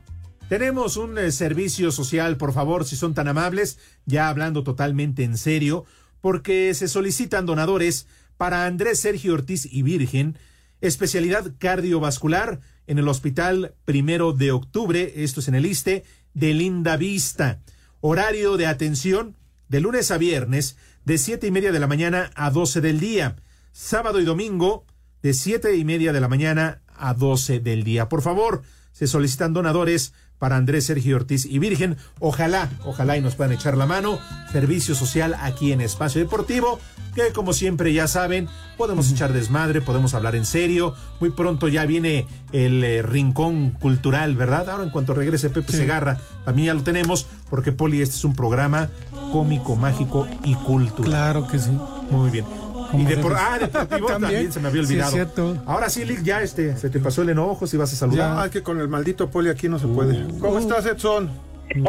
tenemos 0.48 0.96
un 0.96 1.18
eh, 1.18 1.32
servicio 1.32 1.90
social, 1.90 2.36
por 2.36 2.52
favor, 2.52 2.84
si 2.84 2.94
son 2.94 3.14
tan 3.14 3.26
amables, 3.26 3.80
ya 4.04 4.28
hablando 4.28 4.62
totalmente 4.62 5.24
en 5.24 5.36
serio, 5.36 5.86
porque 6.26 6.74
se 6.74 6.88
solicitan 6.88 7.46
donadores 7.46 8.08
para 8.36 8.66
Andrés 8.66 8.98
Sergio 8.98 9.32
Ortiz 9.32 9.64
y 9.70 9.82
Virgen, 9.82 10.36
especialidad 10.80 11.52
cardiovascular 11.56 12.58
en 12.88 12.98
el 12.98 13.06
Hospital 13.06 13.76
Primero 13.84 14.32
de 14.32 14.50
Octubre, 14.50 15.12
esto 15.22 15.38
es 15.38 15.46
en 15.46 15.54
el 15.54 15.66
ISTE, 15.66 16.02
de 16.34 16.52
Linda 16.52 16.96
Vista. 16.96 17.60
Horario 18.00 18.56
de 18.56 18.66
atención 18.66 19.36
de 19.68 19.78
lunes 19.78 20.10
a 20.10 20.18
viernes, 20.18 20.76
de 21.04 21.16
siete 21.16 21.46
y 21.46 21.52
media 21.52 21.70
de 21.70 21.78
la 21.78 21.86
mañana 21.86 22.32
a 22.34 22.50
12 22.50 22.80
del 22.80 22.98
día. 22.98 23.36
Sábado 23.70 24.20
y 24.20 24.24
domingo, 24.24 24.84
de 25.22 25.32
siete 25.32 25.76
y 25.76 25.84
media 25.84 26.12
de 26.12 26.20
la 26.20 26.26
mañana 26.26 26.82
a 26.88 27.14
12 27.14 27.60
del 27.60 27.84
día. 27.84 28.08
Por 28.08 28.22
favor, 28.22 28.64
se 28.90 29.06
solicitan 29.06 29.52
donadores 29.52 30.12
para 30.38 30.56
Andrés 30.56 30.86
Sergio 30.86 31.16
Ortiz 31.16 31.44
y 31.46 31.58
Virgen. 31.58 31.96
Ojalá, 32.20 32.70
ojalá 32.84 33.16
y 33.16 33.20
nos 33.20 33.34
puedan 33.34 33.52
echar 33.52 33.76
la 33.76 33.86
mano. 33.86 34.18
Servicio 34.52 34.94
social 34.94 35.36
aquí 35.40 35.72
en 35.72 35.80
Espacio 35.80 36.20
Deportivo, 36.20 36.78
que 37.14 37.32
como 37.32 37.52
siempre 37.52 37.92
ya 37.92 38.08
saben, 38.08 38.48
podemos 38.76 39.10
echar 39.10 39.32
desmadre, 39.32 39.80
podemos 39.80 40.14
hablar 40.14 40.34
en 40.36 40.44
serio. 40.44 40.94
Muy 41.20 41.30
pronto 41.30 41.68
ya 41.68 41.86
viene 41.86 42.26
el 42.52 42.84
eh, 42.84 43.02
rincón 43.02 43.70
cultural, 43.70 44.36
¿verdad? 44.36 44.68
Ahora 44.70 44.84
en 44.84 44.90
cuanto 44.90 45.14
regrese 45.14 45.50
Pepe 45.50 45.72
Segarra, 45.72 46.18
también 46.44 46.66
ya 46.66 46.74
lo 46.74 46.82
tenemos, 46.82 47.26
porque 47.48 47.72
Poli, 47.72 48.02
este 48.02 48.16
es 48.16 48.24
un 48.24 48.34
programa 48.34 48.90
cómico, 49.32 49.76
mágico 49.76 50.26
y 50.44 50.54
cultural. 50.54 51.10
Claro 51.10 51.46
que 51.46 51.58
sí. 51.58 51.70
Muy 52.10 52.30
bien. 52.30 52.44
Y 52.92 53.04
depor- 53.04 53.36
ah, 53.36 53.58
deportivo 53.58 54.06
también, 54.08 54.20
También. 54.32 54.52
se 54.52 54.60
me 54.60 54.68
había 54.68 54.82
Sí, 54.82 54.84
es 54.84 54.90
olvidado. 54.90 55.12
cierto. 55.12 55.56
Ahora 55.66 55.88
sí, 55.90 56.04
Lick, 56.04 56.22
ya 56.22 56.42
este, 56.42 56.76
se 56.76 56.90
te 56.90 56.98
pasó 57.00 57.22
el 57.22 57.30
enojo, 57.30 57.66
si 57.66 57.76
vas 57.76 57.92
a 57.92 57.96
saludar. 57.96 58.36
Ah, 58.38 58.44
es 58.46 58.50
que 58.50 58.62
con 58.62 58.80
el 58.80 58.88
maldito 58.88 59.28
poli 59.30 59.48
aquí 59.50 59.68
no 59.68 59.78
se 59.78 59.86
puede. 59.86 60.24
¿Cómo 60.40 60.58
estás, 60.58 60.86
Edson? 60.86 61.30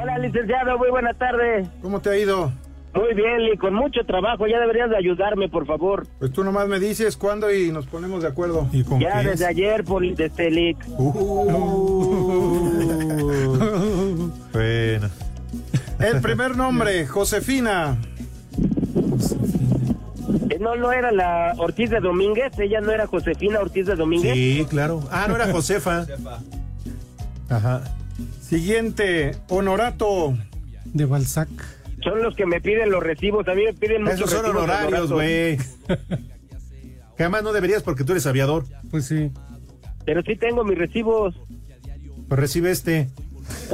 Hola, 0.01 0.17
licenciado, 0.17 0.77
muy 0.77 0.89
buena 0.89 1.13
tarde. 1.13 1.67
¿Cómo 1.81 1.99
te 2.01 2.09
ha 2.09 2.17
ido? 2.17 2.51
Muy 2.95 3.13
bien, 3.13 3.43
Lee, 3.43 3.57
con 3.57 3.75
mucho 3.75 3.99
trabajo. 4.07 4.47
Ya 4.47 4.59
deberías 4.59 4.89
de 4.89 4.97
ayudarme, 4.97 5.49
por 5.49 5.67
favor. 5.67 6.07
Pues 6.17 6.31
tú 6.31 6.43
nomás 6.43 6.67
me 6.67 6.79
dices 6.79 7.15
cuándo 7.15 7.53
y 7.53 7.69
nos 7.71 7.85
ponemos 7.85 8.23
de 8.23 8.29
acuerdo. 8.29 8.67
¿Y 8.71 8.83
con 8.83 8.99
Ya 8.99 9.21
desde 9.21 9.45
ayer, 9.45 9.83
por 9.83 10.03
este 10.03 10.49
Lick. 10.49 10.77
Bueno. 14.53 15.09
El 15.99 16.21
primer 16.21 16.55
nombre, 16.57 17.05
Josefina. 17.07 17.97
Eh, 20.49 20.57
No, 20.59 20.75
no 20.75 20.91
era 20.91 21.11
la 21.11 21.53
Ortiz 21.57 21.89
de 21.89 21.99
Domínguez. 21.99 22.57
Ella 22.59 22.81
no 22.81 22.91
era 22.91 23.07
Josefina 23.07 23.59
Ortiz 23.59 23.85
de 23.87 23.95
Domínguez. 23.95 24.33
Sí, 24.33 24.65
claro. 24.69 25.03
Ah, 25.11 25.25
no 25.27 25.35
era 25.35 25.47
Josefa. 25.51 26.05
Ajá. 27.49 27.83
Siguiente, 28.41 29.35
Honorato. 29.49 30.35
De 30.85 31.05
Balzac. 31.05 31.49
Son 32.03 32.21
los 32.21 32.35
que 32.35 32.45
me 32.45 32.61
piden 32.61 32.89
los 32.91 33.03
recibos. 33.03 33.47
A 33.47 33.53
mí 33.53 33.63
me 33.65 33.73
piden 33.73 34.03
muchos 34.03 34.19
Esos 34.19 34.29
son 34.31 34.43
recibos 34.43 34.63
honorarios, 34.63 35.11
güey. 35.11 35.57
Que 37.17 37.23
además 37.23 37.43
no 37.43 37.51
deberías 37.53 37.83
porque 37.83 38.03
tú 38.03 38.13
eres 38.13 38.25
aviador. 38.27 38.65
Pues 38.91 39.05
sí. 39.05 39.31
Pero 40.05 40.21
sí 40.21 40.35
tengo 40.35 40.63
mis 40.63 40.77
recibos. 40.77 41.35
Pues 42.29 42.39
recibe 42.39 42.71
este. 42.71 43.09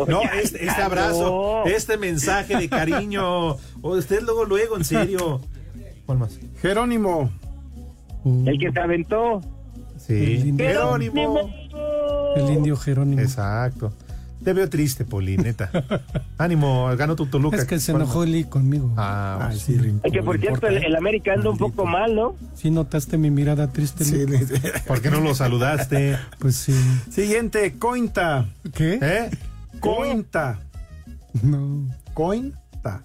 No, 0.07 0.22
Ya, 0.24 0.30
este, 0.39 0.66
este 0.66 0.82
abrazo, 0.82 1.64
no. 1.66 1.72
este 1.72 1.97
mensaje 1.97 2.55
de 2.57 2.70
cariño. 2.70 3.55
O 3.86 3.97
usted 3.97 4.22
luego, 4.22 4.45
luego, 4.45 4.78
en 4.78 4.86
serio. 4.86 5.41
¿Cuál 6.06 6.18
más? 6.18 6.39
Jerónimo. 6.62 7.32
El 8.26 8.58
que 8.58 8.72
se 8.72 8.80
aventó. 8.80 9.41
Sí. 9.97 10.54
Jerónimo. 10.58 11.49
El 12.36 12.49
indio 12.49 12.76
Jerónimo. 12.76 13.22
Exacto. 13.22 13.93
Te 14.43 14.51
veo 14.51 14.70
triste, 14.70 15.06
Poli, 15.06 15.38
neta. 15.38 15.72
Ánimo, 16.38 16.93
ganó 16.97 17.16
tu 17.16 17.28
Toluca. 17.28 17.56
Es 17.56 17.66
que 17.66 17.80
se 17.80 17.93
¿Cuál 17.93 18.01
enojó 18.04 18.20
más? 18.20 18.28
Eli 18.28 18.43
conmigo. 18.43 18.93
Ah, 18.97 19.47
Ay, 19.49 19.58
sí. 19.58 19.78
Es 20.04 20.12
que 20.12 20.22
por 20.22 20.38
cierto, 20.38 20.68
el, 20.68 20.84
el 20.84 20.95
América 20.97 21.34
anda 21.34 21.49
un 21.49 21.58
poco 21.58 21.86
mal, 21.86 22.14
¿no? 22.14 22.36
Sí 22.54 22.70
notaste 22.70 23.18
mi 23.18 23.32
mirada 23.32 23.72
triste. 23.72 24.04
Eli? 24.04 24.39
¿Por 24.88 25.01
qué 25.01 25.10
no 25.10 25.22
lo 25.22 25.34
saludaste? 25.34 26.18
Pues 26.39 26.58
sí. 26.58 26.74
Siguiente, 27.10 27.78
Cointa. 27.80 28.47
¿Qué? 28.74 28.99
¿Eh? 29.01 29.30
Cointa. 29.80 30.60
No. 31.41 31.88
Cointa. 32.14 33.01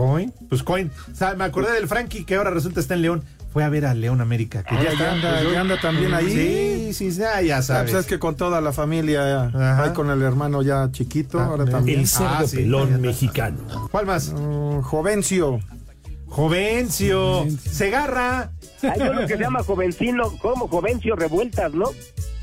¿Coin? 0.00 0.32
Pues 0.48 0.62
Coin. 0.62 0.90
O 1.12 1.14
sea, 1.14 1.34
me 1.34 1.44
acordé 1.44 1.72
del 1.72 1.86
Frankie 1.88 2.24
que 2.24 2.36
ahora 2.36 2.50
resulta 2.50 2.80
está 2.80 2.94
en 2.94 3.02
León. 3.02 3.24
fue 3.52 3.64
a 3.64 3.68
ver 3.68 3.84
a 3.84 3.94
León 3.94 4.20
América. 4.20 4.62
Que 4.62 4.76
Ah, 4.76 4.78
ya, 4.78 4.84
ya 4.84 4.92
está, 4.92 5.12
anda- 5.12 5.40
pues, 5.40 5.52
ya 5.52 5.60
anda 5.60 5.80
también 5.80 6.14
ahí. 6.14 6.92
Sí, 6.92 6.94
sí, 6.94 7.10
ya, 7.18 7.40
ya 7.42 7.56
Ah, 7.58 7.62
sabes. 7.62 7.90
pues 7.90 8.04
es 8.04 8.08
que 8.08 8.18
con 8.20 8.36
toda 8.36 8.60
la 8.60 8.72
familia, 8.72 9.82
ahí 9.82 9.90
con 9.92 10.08
el 10.08 10.22
hermano 10.22 10.62
ya 10.62 10.88
chiquito, 10.92 11.40
ahora 11.40 11.64
también. 11.64 11.98
El 12.00 12.06
cerdo 12.06 12.28
Ah, 12.30 12.44
sí, 12.46 12.56
pelón 12.58 13.00
mexicano. 13.00 13.88
¿Cuál 13.90 14.06
más? 14.06 14.32
Mm, 14.32 14.82
Jovencio. 14.82 15.58
Jovencio. 16.28 17.44
Segarra. 17.68 18.52
Hay 18.82 19.00
uno 19.08 19.20
que 19.22 19.28
se 19.34 19.38
llama 19.38 19.62
Jovencino, 19.64 20.30
¿cómo? 20.40 20.68
Jovencio 20.68 21.16
Revueltas, 21.16 21.74
¿no? 21.74 21.86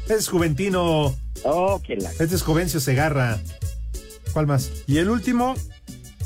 Es 0.09 0.27
Juventino. 0.27 1.15
Oh, 1.45 1.81
que 1.85 1.95
la... 1.95 2.09
Este 2.11 2.35
es 2.35 2.41
Jovencio 2.43 2.79
Segarra. 2.81 3.37
¿Cuál 4.33 4.45
más? 4.47 4.71
Y 4.87 4.97
el 4.97 5.09
último, 5.09 5.55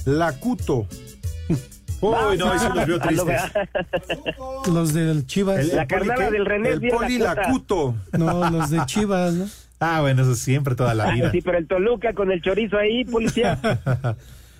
Lacuto. 0.06 0.88
Uy, 2.02 2.38
no, 2.38 2.54
eso 2.54 2.74
los 2.74 2.86
vio 2.88 3.00
tristes. 3.02 3.42
Los 4.74 4.94
del 4.94 5.26
Chivas. 5.28 5.60
El- 5.60 5.76
La 5.76 5.86
carnala 5.88 6.26
qué? 6.26 6.32
del 6.32 6.46
René 6.46 6.70
El 6.70 6.82
Poli. 6.89 7.20
Lacuto. 7.20 7.96
No, 8.18 8.50
los 8.50 8.70
de 8.72 8.84
Chivas, 8.88 9.34
¿no? 9.34 9.46
Ah, 9.80 10.02
bueno, 10.02 10.22
eso 10.24 10.34
siempre, 10.36 10.76
toda 10.76 10.94
la 10.96 11.10
Ah, 11.10 11.12
vida. 11.14 11.32
sí, 11.32 11.42
pero 11.42 11.58
el 11.58 11.68
Toluca 11.68 12.14
con 12.14 12.32
el 12.32 12.42
chorizo 12.42 12.78
ahí, 12.78 13.04
policía. 13.06 13.60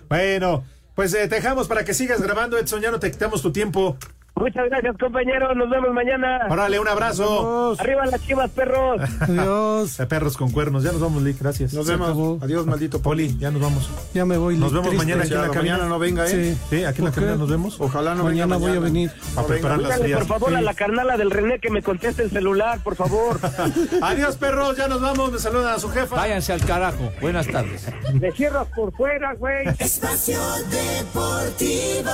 bueno, 0.10 0.64
pues 0.96 1.14
eh, 1.14 1.28
te 1.28 1.36
dejamos 1.36 1.68
para 1.68 1.84
que 1.86 1.94
sigas 1.94 2.22
grabando, 2.22 2.58
Edson. 2.58 2.82
Ya 2.82 2.92
no 2.92 3.00
te 3.00 3.10
quitamos 3.12 3.42
tu 3.42 3.52
tiempo. 3.52 3.98
Muchas 4.34 4.70
gracias, 4.70 4.98
compañeros. 4.98 5.56
Nos 5.56 5.70
vemos 5.70 5.94
mañana. 5.94 6.48
Órale, 6.50 6.80
un 6.80 6.88
abrazo. 6.88 7.76
Arriba 7.78 8.06
las 8.08 8.26
chivas, 8.26 8.50
perros. 8.50 9.00
Adiós. 9.22 9.98
Perros 10.10 10.36
con 10.36 10.52
cuernos. 10.52 10.84
Ya 10.84 10.92
nos 10.92 11.02
vamos, 11.02 11.22
Lick. 11.22 11.40
Gracias. 11.40 11.74
Nos 11.74 11.86
vemos. 11.86 12.42
Adiós, 12.42 12.66
maldito 12.66 13.02
Poli, 13.02 13.38
ya 13.38 13.52
nos 13.52 13.62
vamos. 13.62 13.90
Ya 14.16 14.26
me 14.26 14.38
voy. 14.38 14.58
Nos 14.58 14.72
Lick, 14.72 14.82
vemos 14.82 14.90
triste. 14.90 15.06
mañana 15.06 15.24
aquí 15.26 15.34
en 15.34 15.42
la 15.42 15.48
cabina. 15.50 15.74
mañana 15.74 15.90
no 15.90 16.00
venga, 16.00 16.26
¿eh? 16.26 16.56
Sí. 16.56 16.58
Sí, 16.78 16.84
aquí 16.86 17.00
en 17.00 17.06
la 17.06 17.12
¿Por 17.12 17.20
cabina 17.20 17.36
nos 17.36 17.50
vemos. 17.50 17.76
Ojalá 17.80 18.16
no 18.16 18.24
Mañana 18.24 18.56
venga 18.56 18.68
voy 18.70 18.78
a 18.78 18.80
venir. 18.80 19.12
Para 19.36 19.48
preparar 19.48 19.78
las 19.80 19.88
Dígale, 19.90 20.04
frías. 20.06 20.20
por 20.20 20.28
favor, 20.40 20.56
a 20.56 20.62
la 20.62 20.74
carnala 20.74 21.18
del 21.18 21.30
René 21.30 21.60
que 21.60 21.70
me 21.70 21.84
conteste 21.84 22.24
el 22.24 22.32
celular, 22.32 22.80
por 22.84 22.96
favor. 22.96 23.40
Adiós, 24.02 24.38
perros. 24.38 24.76
Ya 24.78 24.88
nos 24.88 25.02
vamos. 25.02 25.32
Me 25.32 25.38
saluda 25.40 25.76
a 25.76 25.80
su 25.80 25.90
jefa. 25.90 26.16
Váyanse 26.16 26.54
al 26.54 26.66
carajo. 26.66 27.12
Buenas 27.22 27.46
tardes. 27.48 27.86
Me 28.14 28.32
cierras 28.32 28.68
por 28.76 28.92
fuera, 28.94 29.34
güey. 29.36 29.68
Espacio 29.78 30.40
Deportivo. 30.72 32.10